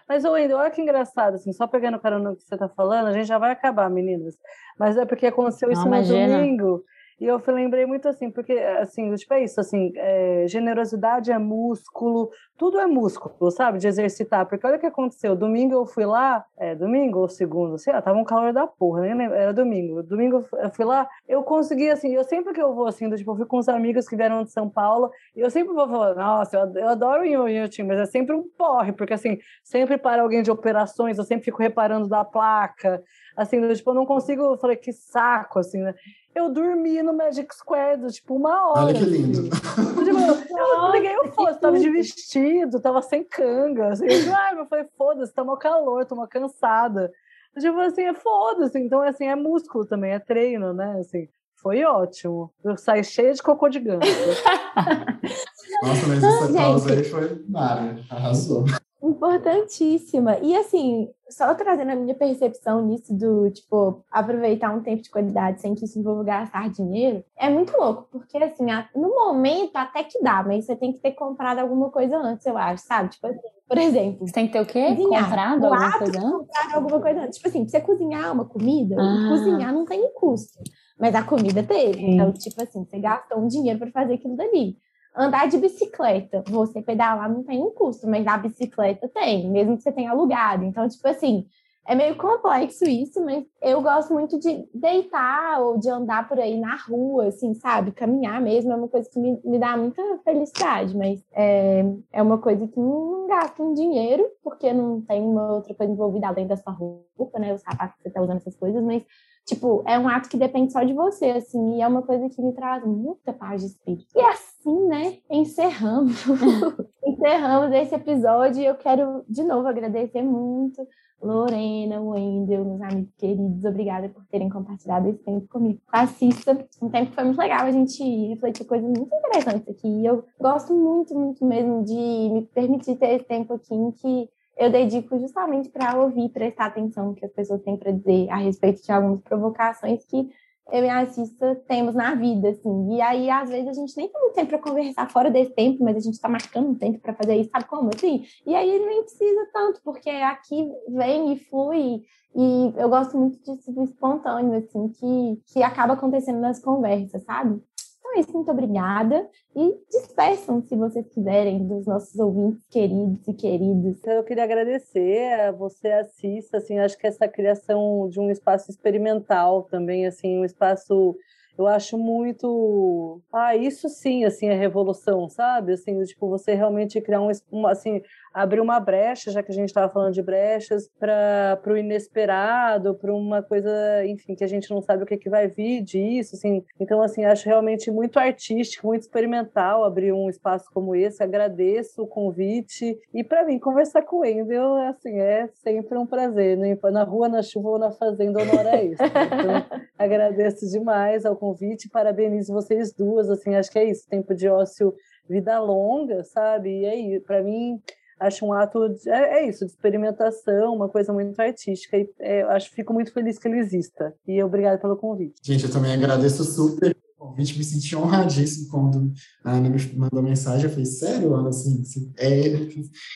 Mas, 0.07 0.25
Wendel, 0.25 0.57
olha 0.57 0.71
que 0.71 0.81
engraçado, 0.81 1.35
assim, 1.35 1.53
só 1.53 1.67
pegando 1.67 1.99
o 2.03 2.19
no 2.19 2.35
que 2.35 2.43
você 2.43 2.55
está 2.55 2.67
falando, 2.67 3.07
a 3.07 3.13
gente 3.13 3.27
já 3.27 3.37
vai 3.37 3.51
acabar, 3.51 3.91
meninas. 3.91 4.35
Mas 4.77 4.97
é 4.97 5.05
porque 5.05 5.27
aconteceu 5.27 5.71
isso 5.71 5.85
Não, 5.87 6.01
no 6.01 6.07
domingo. 6.07 6.83
E 7.19 7.25
eu 7.25 7.41
lembrei 7.47 7.85
muito 7.85 8.07
assim, 8.07 8.31
porque 8.31 8.53
assim, 8.53 9.13
tipo, 9.15 9.33
é 9.33 9.43
isso, 9.43 9.59
assim, 9.59 9.91
é, 9.95 10.45
generosidade 10.47 11.31
é 11.31 11.37
músculo, 11.37 12.31
tudo 12.57 12.79
é 12.79 12.85
músculo, 12.87 13.51
sabe? 13.51 13.77
De 13.77 13.87
exercitar. 13.87 14.45
Porque 14.45 14.65
olha 14.65 14.77
o 14.77 14.79
que 14.79 14.85
aconteceu. 14.85 15.35
Domingo 15.35 15.73
eu 15.73 15.85
fui 15.85 16.05
lá, 16.05 16.45
é, 16.57 16.73
domingo 16.75 17.19
ou 17.19 17.27
segundo, 17.27 17.77
sei 17.77 17.91
lá, 17.91 18.01
tava 18.01 18.17
um 18.17 18.23
calor 18.23 18.53
da 18.53 18.65
porra, 18.65 19.01
nem 19.01 19.15
lembro, 19.15 19.35
era 19.35 19.53
domingo. 19.53 20.01
Domingo 20.01 20.45
eu 20.53 20.69
fui 20.71 20.85
lá, 20.85 21.09
eu 21.27 21.43
consegui, 21.43 21.89
assim, 21.89 22.13
eu 22.15 22.23
sempre 22.23 22.53
que 22.53 22.61
eu 22.61 22.73
vou, 22.73 22.87
assim, 22.87 23.09
do, 23.09 23.17
tipo, 23.17 23.31
eu 23.31 23.35
fui 23.35 23.45
com 23.45 23.59
uns 23.59 23.67
amigos 23.67 24.07
que 24.07 24.15
vieram 24.15 24.43
de 24.43 24.51
São 24.51 24.69
Paulo, 24.69 25.11
e 25.35 25.41
eu 25.41 25.49
sempre 25.49 25.73
vou 25.73 25.87
falar, 25.89 26.15
nossa, 26.15 26.57
eu, 26.57 26.73
eu 26.81 26.89
adoro 26.89 27.23
o 27.23 27.47
Inhotim, 27.49 27.83
mas 27.83 27.99
é 27.99 28.05
sempre 28.05 28.35
um 28.35 28.43
porre, 28.57 28.93
porque 28.93 29.13
assim, 29.13 29.37
sempre 29.63 29.97
para 29.97 30.21
alguém 30.21 30.41
de 30.41 30.51
operações, 30.51 31.17
eu 31.17 31.23
sempre 31.23 31.45
fico 31.45 31.61
reparando 31.61 32.07
da 32.07 32.23
placa, 32.23 33.03
assim, 33.35 33.61
tipo, 33.73 33.89
eu 33.91 33.95
não 33.95 34.05
consigo, 34.05 34.43
eu 34.43 34.57
falei, 34.57 34.75
que 34.75 34.91
saco, 34.91 35.59
assim, 35.59 35.79
né? 35.81 35.93
Eu 36.35 36.49
dormi 36.49 37.01
no 37.01 37.13
Magic 37.13 37.53
Square, 37.55 38.11
tipo, 38.11 38.35
uma 38.35 38.69
hora. 38.69 38.85
Olha 38.85 38.93
que 38.93 39.05
lindo. 39.05 39.39
Assim. 39.39 40.03
Tipo, 40.05 40.57
eu 40.57 40.91
liguei 40.91 41.17
o 41.17 41.31
foda, 41.31 41.55
tava 41.55 41.79
de 41.79 41.89
vestido, 41.89 42.79
tava 42.79 43.01
sem 43.01 43.23
canga. 43.23 43.89
Assim, 43.89 44.05
eu, 44.05 44.35
ah, 44.35 44.53
eu 44.55 44.65
falei, 44.65 44.85
foda-se, 44.97 45.33
tá 45.33 45.43
mal 45.43 45.57
calor, 45.57 46.05
tô 46.05 46.15
mal 46.15 46.27
cansada. 46.27 47.11
Tipo 47.59 47.79
assim, 47.79 48.03
é 48.03 48.13
foda-se. 48.13 48.77
Então, 48.79 49.01
assim, 49.01 49.25
é 49.27 49.35
músculo 49.35 49.85
também, 49.85 50.11
é 50.11 50.19
treino, 50.19 50.73
né? 50.73 50.97
Assim, 50.99 51.27
foi 51.55 51.83
ótimo. 51.83 52.51
Eu 52.63 52.77
saí 52.77 53.03
cheia 53.03 53.33
de 53.33 53.41
cocô 53.41 53.67
de 53.67 53.79
ganso. 53.79 54.01
Nossa, 55.81 56.07
mas 56.07 56.23
essa 56.23 56.53
pausa 56.53 56.93
aí 56.93 57.03
foi 57.03 57.43
Mara, 57.47 57.99
arrasou. 58.09 58.65
Importantíssima. 59.01 60.37
E 60.39 60.55
assim, 60.55 61.09
só 61.29 61.53
trazendo 61.55 61.91
a 61.91 61.95
minha 61.95 62.13
percepção 62.13 62.85
nisso 62.85 63.13
do, 63.13 63.49
tipo, 63.49 64.03
aproveitar 64.11 64.71
um 64.75 64.81
tempo 64.81 65.01
de 65.01 65.09
qualidade 65.09 65.61
sem 65.61 65.73
que 65.73 65.85
isso 65.85 65.99
envolva 65.99 66.23
gastar 66.23 66.69
dinheiro, 66.69 67.23
é 67.37 67.49
muito 67.49 67.75
louco, 67.77 68.07
porque 68.11 68.37
assim, 68.37 68.65
no 68.95 69.09
momento 69.09 69.75
até 69.75 70.03
que 70.03 70.21
dá, 70.21 70.43
mas 70.43 70.65
você 70.65 70.75
tem 70.75 70.91
que 70.91 70.99
ter 70.99 71.11
comprado 71.11 71.59
alguma 71.59 71.89
coisa 71.89 72.17
antes, 72.17 72.45
eu 72.45 72.57
acho, 72.57 72.83
sabe? 72.85 73.09
Tipo 73.09 73.27
assim, 73.27 73.39
por 73.67 73.77
exemplo. 73.77 74.27
Você 74.27 74.33
tem 74.33 74.47
que 74.47 74.53
ter 74.53 74.61
o 74.61 74.65
quê? 74.65 74.87
Cozinhar. 74.95 75.25
Comprado 75.25 75.65
alguma 75.65 75.97
coisa 75.99 76.19
antes? 76.19 76.31
Comprado 76.31 76.75
alguma 76.75 77.01
coisa 77.01 77.21
antes. 77.21 77.37
Tipo 77.37 77.49
assim, 77.49 77.61
pra 77.61 77.69
você 77.69 77.81
cozinhar 77.81 78.33
uma 78.33 78.45
comida, 78.45 78.95
ah. 78.99 79.27
cozinhar 79.29 79.73
não 79.73 79.85
tem 79.85 80.11
custo. 80.13 80.59
Mas 80.99 81.15
a 81.15 81.23
comida 81.23 81.63
teve. 81.63 81.93
Sim. 81.93 82.15
Então, 82.15 82.33
tipo 82.33 82.61
assim, 82.61 82.83
você 82.83 82.99
gastou 82.99 83.39
um 83.39 83.47
dinheiro 83.47 83.79
para 83.79 83.91
fazer 83.91 84.15
aquilo 84.15 84.35
dali. 84.35 84.75
Andar 85.15 85.47
de 85.47 85.57
bicicleta, 85.57 86.43
você 86.47 86.81
pedalar 86.81 87.29
não 87.29 87.43
tem 87.43 87.61
um 87.61 87.71
custo, 87.71 88.07
mas 88.07 88.25
a 88.27 88.37
bicicleta 88.37 89.07
tem, 89.07 89.49
mesmo 89.49 89.75
que 89.75 89.83
você 89.83 89.91
tenha 89.91 90.11
alugado. 90.11 90.63
Então, 90.63 90.87
tipo 90.87 91.07
assim, 91.07 91.45
é 91.89 91.95
meio 91.95 92.15
complexo 92.15 92.85
isso, 92.85 93.23
mas 93.25 93.43
eu 93.61 93.81
gosto 93.81 94.13
muito 94.13 94.39
de 94.39 94.69
deitar 94.73 95.59
ou 95.59 95.79
de 95.79 95.89
andar 95.89 96.29
por 96.29 96.39
aí 96.39 96.59
na 96.59 96.75
rua, 96.75 97.29
assim, 97.29 97.55
sabe? 97.55 97.91
Caminhar 97.91 98.39
mesmo 98.39 98.71
é 98.71 98.75
uma 98.75 98.87
coisa 98.87 99.09
que 99.09 99.19
me, 99.19 99.41
me 99.43 99.57
dá 99.57 99.75
muita 99.75 100.01
felicidade, 100.23 100.95
mas 100.95 101.19
é, 101.33 101.83
é 102.13 102.21
uma 102.21 102.37
coisa 102.37 102.67
que 102.67 102.79
não 102.79 103.25
gasta 103.27 103.63
um 103.63 103.73
dinheiro, 103.73 104.23
porque 104.43 104.71
não 104.71 105.01
tem 105.01 105.19
uma 105.19 105.55
outra 105.55 105.73
coisa 105.73 105.91
envolvida 105.91 106.27
além 106.27 106.45
da 106.45 106.55
sua 106.55 106.71
roupa, 106.71 107.39
né? 107.39 107.53
Os 107.55 107.61
sapatos 107.61 107.95
que 107.97 108.03
você 108.03 108.11
tá 108.11 108.21
usando 108.21 108.37
essas 108.37 108.55
coisas, 108.55 108.83
mas 108.83 109.03
Tipo, 109.49 109.83
é 109.87 109.97
um 109.97 110.07
ato 110.07 110.29
que 110.29 110.37
depende 110.37 110.71
só 110.71 110.83
de 110.83 110.93
você, 110.93 111.31
assim, 111.31 111.77
e 111.77 111.81
é 111.81 111.87
uma 111.87 112.03
coisa 112.03 112.29
que 112.29 112.39
me 112.39 112.53
traz 112.53 112.85
muita 112.85 113.33
paz 113.33 113.61
de 113.61 113.67
espírito. 113.67 114.05
E 114.15 114.21
assim, 114.21 114.48
né, 114.65 115.17
encerramos. 115.29 116.25
encerramos 117.05 117.71
esse 117.73 117.95
episódio 117.95 118.63
eu 118.63 118.75
quero, 118.75 119.23
de 119.27 119.43
novo, 119.43 119.67
agradecer 119.67 120.21
muito 120.21 120.85
Lorena, 121.21 122.01
Wendel, 122.01 122.63
meus 122.63 122.81
amigos 122.81 123.13
queridos, 123.17 123.65
obrigada 123.65 124.07
por 124.09 124.25
terem 124.27 124.49
compartilhado 124.49 125.09
esse 125.09 125.19
tempo 125.19 125.47
comigo. 125.49 125.81
Assista, 125.91 126.65
um 126.81 126.89
tempo 126.89 127.09
que 127.09 127.15
foi 127.15 127.23
muito 127.25 127.37
legal 127.37 127.65
a 127.65 127.71
gente 127.71 128.01
refletir 128.27 128.65
coisas 128.65 128.87
muito 128.87 129.13
interessantes 129.13 129.67
aqui. 129.67 130.05
Eu 130.05 130.23
gosto 130.39 130.73
muito, 130.73 131.13
muito 131.13 131.45
mesmo 131.45 131.83
de 131.83 131.93
me 131.93 132.45
permitir 132.53 132.95
ter 132.95 133.15
esse 133.15 133.25
tempo 133.25 133.53
aqui 133.53 133.73
em 133.73 133.91
que 133.91 134.29
eu 134.57 134.69
dedico 134.69 135.17
justamente 135.19 135.69
para 135.69 135.99
ouvir, 136.01 136.29
prestar 136.29 136.65
atenção 136.65 137.07
no 137.07 137.15
que 137.15 137.25
as 137.25 137.31
pessoas 137.31 137.61
têm 137.61 137.77
para 137.77 137.91
dizer 137.91 138.29
a 138.29 138.37
respeito 138.37 138.81
de 138.81 138.91
algumas 138.91 139.21
provocações 139.21 140.05
que 140.05 140.29
eu 140.71 140.83
e 140.83 140.89
a 140.89 141.05
Cissa 141.07 141.55
temos 141.67 141.95
na 141.95 142.15
vida, 142.15 142.49
assim. 142.49 142.95
E 142.95 143.01
aí, 143.01 143.29
às 143.29 143.49
vezes, 143.49 143.67
a 143.67 143.73
gente 143.73 143.95
nem 143.97 144.07
tem 144.07 144.21
muito 144.21 144.35
tempo 144.35 144.49
para 144.49 144.59
conversar 144.59 145.09
fora 145.09 145.29
desse 145.29 145.51
tempo, 145.51 145.83
mas 145.83 145.97
a 145.97 145.99
gente 145.99 146.13
está 146.13 146.29
marcando 146.29 146.69
um 146.69 146.75
tempo 146.75 146.99
para 146.99 147.13
fazer 147.13 147.35
isso, 147.35 147.49
sabe 147.49 147.65
como? 147.65 147.89
Assim? 147.93 148.23
E 148.45 148.55
aí 148.55 148.79
nem 148.79 149.03
precisa 149.03 149.47
tanto, 149.53 149.81
porque 149.83 150.09
aqui 150.09 150.71
vem 150.87 151.33
e 151.33 151.39
flui. 151.39 152.03
E 152.35 152.73
eu 152.77 152.89
gosto 152.89 153.17
muito 153.17 153.39
disso 153.39 153.71
do 153.73 153.83
espontâneo, 153.83 154.55
assim, 154.55 154.87
que, 154.89 155.41
que 155.51 155.63
acaba 155.63 155.93
acontecendo 155.93 156.39
nas 156.39 156.59
conversas, 156.59 157.23
sabe? 157.23 157.61
Então 158.09 158.17
é 158.17 158.19
isso, 158.21 158.33
muito 158.33 158.51
obrigada. 158.51 159.29
E 159.55 159.77
despeçam, 159.91 160.61
se 160.63 160.75
vocês 160.75 161.07
quiserem, 161.09 161.67
dos 161.67 161.85
nossos 161.85 162.17
ouvintes 162.17 162.65
queridos 162.69 163.27
e 163.27 163.33
queridos. 163.33 163.97
Então, 163.99 164.13
eu 164.13 164.23
queria 164.23 164.43
agradecer 164.43 165.39
a 165.39 165.51
você, 165.51 165.91
assista, 165.91 166.57
assim, 166.57 166.79
acho 166.79 166.97
que 166.97 167.05
essa 167.05 167.27
criação 167.27 168.09
de 168.09 168.19
um 168.19 168.31
espaço 168.31 168.71
experimental 168.71 169.63
também, 169.63 170.07
assim, 170.07 170.39
um 170.39 170.45
espaço 170.45 171.15
eu 171.59 171.67
acho 171.67 171.97
muito. 171.97 173.21
Ah, 173.33 173.53
isso 173.53 173.89
sim, 173.89 174.23
assim, 174.23 174.47
é 174.47 174.53
revolução, 174.53 175.27
sabe? 175.27 175.73
Assim, 175.73 176.01
tipo, 176.03 176.29
você 176.29 176.53
realmente 176.53 177.01
criar 177.01 177.21
um. 177.21 177.67
Assim, 177.67 178.01
abrir 178.33 178.61
uma 178.61 178.79
brecha, 178.79 179.31
já 179.31 179.41
que 179.43 179.51
a 179.51 179.55
gente 179.55 179.67
estava 179.67 179.91
falando 179.91 180.13
de 180.13 180.21
brechas, 180.21 180.89
para 180.99 181.59
o 181.67 181.75
inesperado, 181.75 182.95
para 182.95 183.13
uma 183.13 183.41
coisa, 183.41 184.05
enfim, 184.05 184.35
que 184.35 184.43
a 184.43 184.47
gente 184.47 184.69
não 184.69 184.81
sabe 184.81 185.03
o 185.03 185.05
que, 185.05 185.17
que 185.17 185.29
vai 185.29 185.47
vir 185.47 185.81
disso, 185.81 186.35
assim. 186.35 186.63
Então, 186.79 187.01
assim, 187.01 187.25
acho 187.25 187.45
realmente 187.45 187.91
muito 187.91 188.17
artístico, 188.17 188.87
muito 188.87 189.01
experimental 189.01 189.83
abrir 189.83 190.13
um 190.13 190.29
espaço 190.29 190.69
como 190.73 190.95
esse. 190.95 191.21
Agradeço 191.21 192.03
o 192.03 192.07
convite. 192.07 192.97
E 193.13 193.23
para 193.23 193.43
mim, 193.43 193.59
conversar 193.59 194.03
com 194.03 194.17
o 194.17 194.19
Wendel, 194.19 194.75
assim, 194.87 195.19
é 195.19 195.49
sempre 195.55 195.97
um 195.97 196.05
prazer, 196.05 196.57
né? 196.57 196.77
na 196.91 197.03
rua, 197.03 197.27
na 197.27 197.41
chuva 197.41 197.69
ou 197.69 197.79
na 197.79 197.91
fazenda 197.91 198.39
ou 198.39 198.45
na 198.45 198.53
hora 198.53 198.75
extra. 198.83 199.07
Então, 199.07 199.79
agradeço 199.97 200.69
demais 200.69 201.25
ao 201.25 201.35
convite, 201.35 201.48
parabenizo 201.89 202.53
vocês 202.53 202.93
duas, 202.93 203.29
assim, 203.29 203.55
acho 203.55 203.71
que 203.71 203.79
é 203.79 203.89
isso, 203.89 204.07
tempo 204.09 204.33
de 204.35 204.47
ócio 204.47 204.93
vida 205.29 205.59
longa, 205.59 206.23
sabe? 206.23 206.81
E 206.81 206.85
aí, 206.85 207.19
para 207.19 207.43
mim, 207.43 207.79
acho 208.19 208.45
um 208.45 208.51
ato, 208.51 208.89
de, 208.89 209.09
é, 209.09 209.39
é, 209.39 209.49
isso, 209.49 209.65
de 209.65 209.71
experimentação, 209.71 210.75
uma 210.75 210.89
coisa 210.89 211.13
muito 211.13 211.39
artística, 211.39 211.97
e 211.97 212.09
é, 212.19 212.41
acho 212.43 212.71
fico 212.71 212.93
muito 212.93 213.13
feliz 213.13 213.37
que 213.39 213.47
ele 213.47 213.59
exista. 213.59 214.13
E 214.27 214.41
obrigado 214.43 214.79
pelo 214.81 214.97
convite. 214.97 215.35
Gente, 215.43 215.65
eu 215.65 215.71
também 215.71 215.93
agradeço 215.93 216.43
super 216.43 216.95
o 217.17 217.27
convite, 217.27 217.57
me 217.57 217.63
senti 217.63 217.95
honradíssimo 217.95 218.69
quando 218.71 219.11
a 219.43 219.51
Ana 219.51 219.69
me 219.69 219.93
mandou 219.95 220.23
mensagem, 220.23 220.65
eu 220.65 220.69
falei, 220.69 220.85
sério, 220.85 221.35
Ana, 221.35 221.49
assim, 221.49 221.83
é, 222.17 222.29
o 222.55 222.67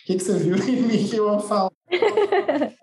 que, 0.06 0.16
que 0.16 0.20
você 0.20 0.38
viu 0.38 0.58
em 0.58 0.82
mim 0.82 1.08
que 1.08 1.16
eu 1.16 1.32
ia 1.32 1.40
falar? 1.40 1.72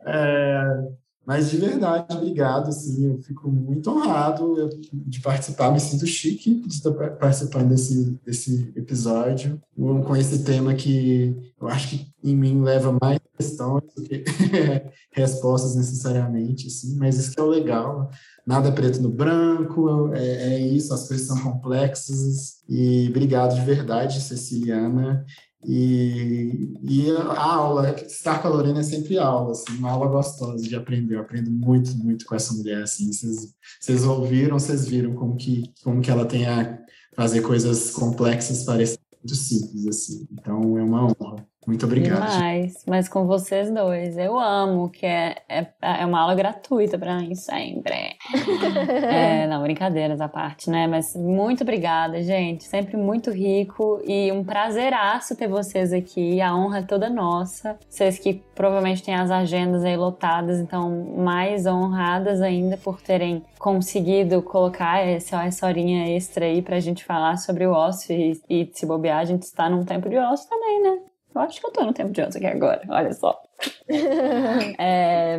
é, 0.07 0.89
mas 1.31 1.49
de 1.49 1.59
verdade, 1.59 2.07
obrigado, 2.11 2.71
assim, 2.71 3.07
eu 3.07 3.23
fico 3.23 3.49
muito 3.49 3.89
honrado 3.89 4.69
de 4.93 5.21
participar, 5.21 5.71
me 5.71 5.79
sinto 5.79 6.05
chique 6.05 6.57
de 6.57 6.75
estar 6.75 6.91
participando 6.91 7.69
desse, 7.69 8.19
desse 8.27 8.73
episódio, 8.75 9.63
com 9.77 10.17
esse 10.17 10.43
tema 10.43 10.75
que 10.75 11.33
eu 11.61 11.69
acho 11.69 11.91
que 11.91 12.09
em 12.25 12.35
mim 12.35 12.61
leva 12.61 12.99
mais 13.01 13.21
questões 13.39 13.85
do 13.95 14.03
que 14.03 14.25
respostas 15.15 15.77
necessariamente, 15.77 16.67
assim, 16.67 16.97
mas 16.97 17.17
isso 17.17 17.31
que 17.31 17.39
é 17.39 17.45
o 17.45 17.47
legal, 17.47 18.11
nada 18.45 18.73
preto 18.73 19.01
no 19.01 19.09
branco, 19.09 20.13
é, 20.13 20.55
é 20.55 20.59
isso, 20.59 20.93
as 20.93 21.07
coisas 21.07 21.29
são 21.29 21.41
complexas, 21.41 22.65
e 22.69 23.07
obrigado 23.09 23.55
de 23.55 23.65
verdade, 23.65 24.21
Ceciliana, 24.21 25.25
e, 25.65 26.73
e 26.83 27.11
a 27.11 27.43
aula, 27.43 27.91
estar 28.01 28.41
com 28.41 28.49
a 28.49 28.51
Lorena 28.51 28.81
é 28.81 28.83
sempre 28.83 29.19
aula, 29.19 29.53
assim, 29.53 29.77
uma 29.77 29.91
aula 29.91 30.09
gostosa 30.09 30.63
de 30.63 30.75
aprender. 30.75 31.17
Eu 31.17 31.21
aprendo 31.21 31.51
muito, 31.51 31.95
muito 31.97 32.25
com 32.25 32.35
essa 32.35 32.55
mulher, 32.55 32.83
assim. 32.83 33.13
Vocês, 33.13 33.55
vocês 33.79 34.05
ouviram, 34.05 34.59
vocês 34.59 34.87
viram 34.89 35.15
como 35.15 35.37
que, 35.37 35.71
como 35.83 36.01
que 36.01 36.11
ela 36.11 36.25
tem 36.25 36.47
a 36.47 36.79
fazer 37.15 37.43
coisas 37.43 37.91
complexas 37.91 38.65
parecerem 38.65 39.05
muito 39.23 39.37
simples, 39.37 39.87
assim. 39.87 40.27
Então, 40.33 40.79
é 40.79 40.83
uma 40.83 41.05
honra. 41.05 41.47
Muito 41.67 41.85
obrigado. 41.85 42.27
Demais, 42.31 42.85
mas 42.87 43.09
com 43.09 43.27
vocês 43.27 43.71
dois. 43.71 44.17
Eu 44.17 44.39
amo, 44.39 44.89
que 44.89 45.05
é, 45.05 45.37
é, 45.47 45.67
é 45.83 46.07
uma 46.07 46.21
aula 46.21 46.35
gratuita 46.35 46.99
para 46.99 47.19
mim 47.19 47.35
sempre. 47.35 48.17
é, 49.05 49.47
não, 49.47 49.63
brincadeiras 49.63 50.23
à 50.23 50.29
parte, 50.29 50.71
né? 50.71 50.87
Mas 50.87 51.15
muito 51.15 51.63
obrigada, 51.63 52.23
gente. 52.23 52.65
Sempre 52.65 52.97
muito 52.97 53.31
rico 53.31 54.01
e 54.07 54.33
um 54.33 54.43
prazeraço 54.43 55.37
ter 55.37 55.49
vocês 55.49 55.93
aqui. 55.93 56.41
A 56.41 56.57
honra 56.57 56.79
é 56.79 56.83
toda 56.83 57.11
nossa. 57.11 57.79
Vocês 57.89 58.19
que 58.19 58.43
provavelmente 58.55 59.03
têm 59.03 59.15
as 59.15 59.31
agendas 59.31 59.85
aí 59.85 59.97
lotadas, 59.97 60.59
então 60.59 61.15
mais 61.19 61.67
honradas 61.67 62.41
ainda 62.41 62.79
por 62.79 63.03
terem 63.03 63.45
conseguido 63.59 64.43
colocar 64.43 65.07
essa, 65.07 65.45
essa 65.45 65.67
horinha 65.67 66.17
extra 66.17 66.47
aí 66.47 66.63
pra 66.63 66.81
gente 66.81 67.05
falar 67.05 67.37
sobre 67.37 67.67
o 67.67 67.73
ócio 67.73 68.15
e, 68.15 68.41
e 68.49 68.71
se 68.73 68.87
bobear, 68.87 69.19
a 69.19 69.25
gente 69.27 69.43
está 69.43 69.69
num 69.69 69.85
tempo 69.85 70.09
de 70.09 70.17
ócio 70.17 70.49
também, 70.49 70.83
né? 70.83 71.10
Eu 71.35 71.41
acho 71.43 71.61
que 71.61 71.67
eu 71.67 71.71
tô 71.71 71.85
no 71.85 71.93
tempo 71.93 72.11
de 72.11 72.23
ontem 72.23 72.39
aqui 72.39 72.47
agora, 72.47 72.83
olha 72.89 73.13
só. 73.13 73.41
é, 74.79 75.39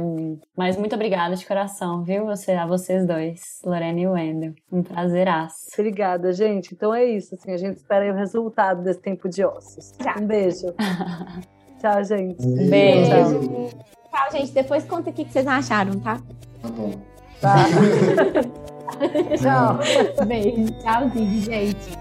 mas 0.56 0.78
muito 0.78 0.96
obrigada 0.96 1.36
de 1.36 1.46
coração, 1.46 2.04
viu? 2.04 2.26
Você, 2.28 2.54
a 2.54 2.66
vocês 2.66 3.06
dois, 3.06 3.62
Lorena 3.66 4.00
e 4.00 4.08
Wendel. 4.08 4.54
Um 4.72 4.84
prazeraço. 4.84 5.68
Obrigada, 5.74 6.32
gente. 6.32 6.74
Então 6.74 6.94
é 6.94 7.04
isso, 7.04 7.36
assim, 7.36 7.52
a 7.52 7.58
gente 7.58 7.78
espera 7.78 8.12
o 8.14 8.16
resultado 8.16 8.84
desse 8.84 9.02
tempo 9.02 9.28
de 9.28 9.44
ossos. 9.44 9.92
Um 10.20 10.26
beijo. 10.26 10.74
Tchau, 11.80 12.04
gente. 12.04 12.46
Um 12.46 12.70
beijo. 12.70 13.12
beijo. 13.12 13.78
Tchau, 14.10 14.32
gente. 14.32 14.52
Depois 14.52 14.86
conta 14.86 15.10
o 15.10 15.14
que 15.14 15.26
vocês 15.26 15.48
acharam, 15.48 16.00
tá? 16.00 16.22
Tá 16.62 16.70
bom. 16.70 16.92
Tá. 17.42 17.56
Tchau. 19.36 20.28
Beijo. 20.28 20.72
Tchauzinho, 20.80 21.42
gente. 21.42 22.01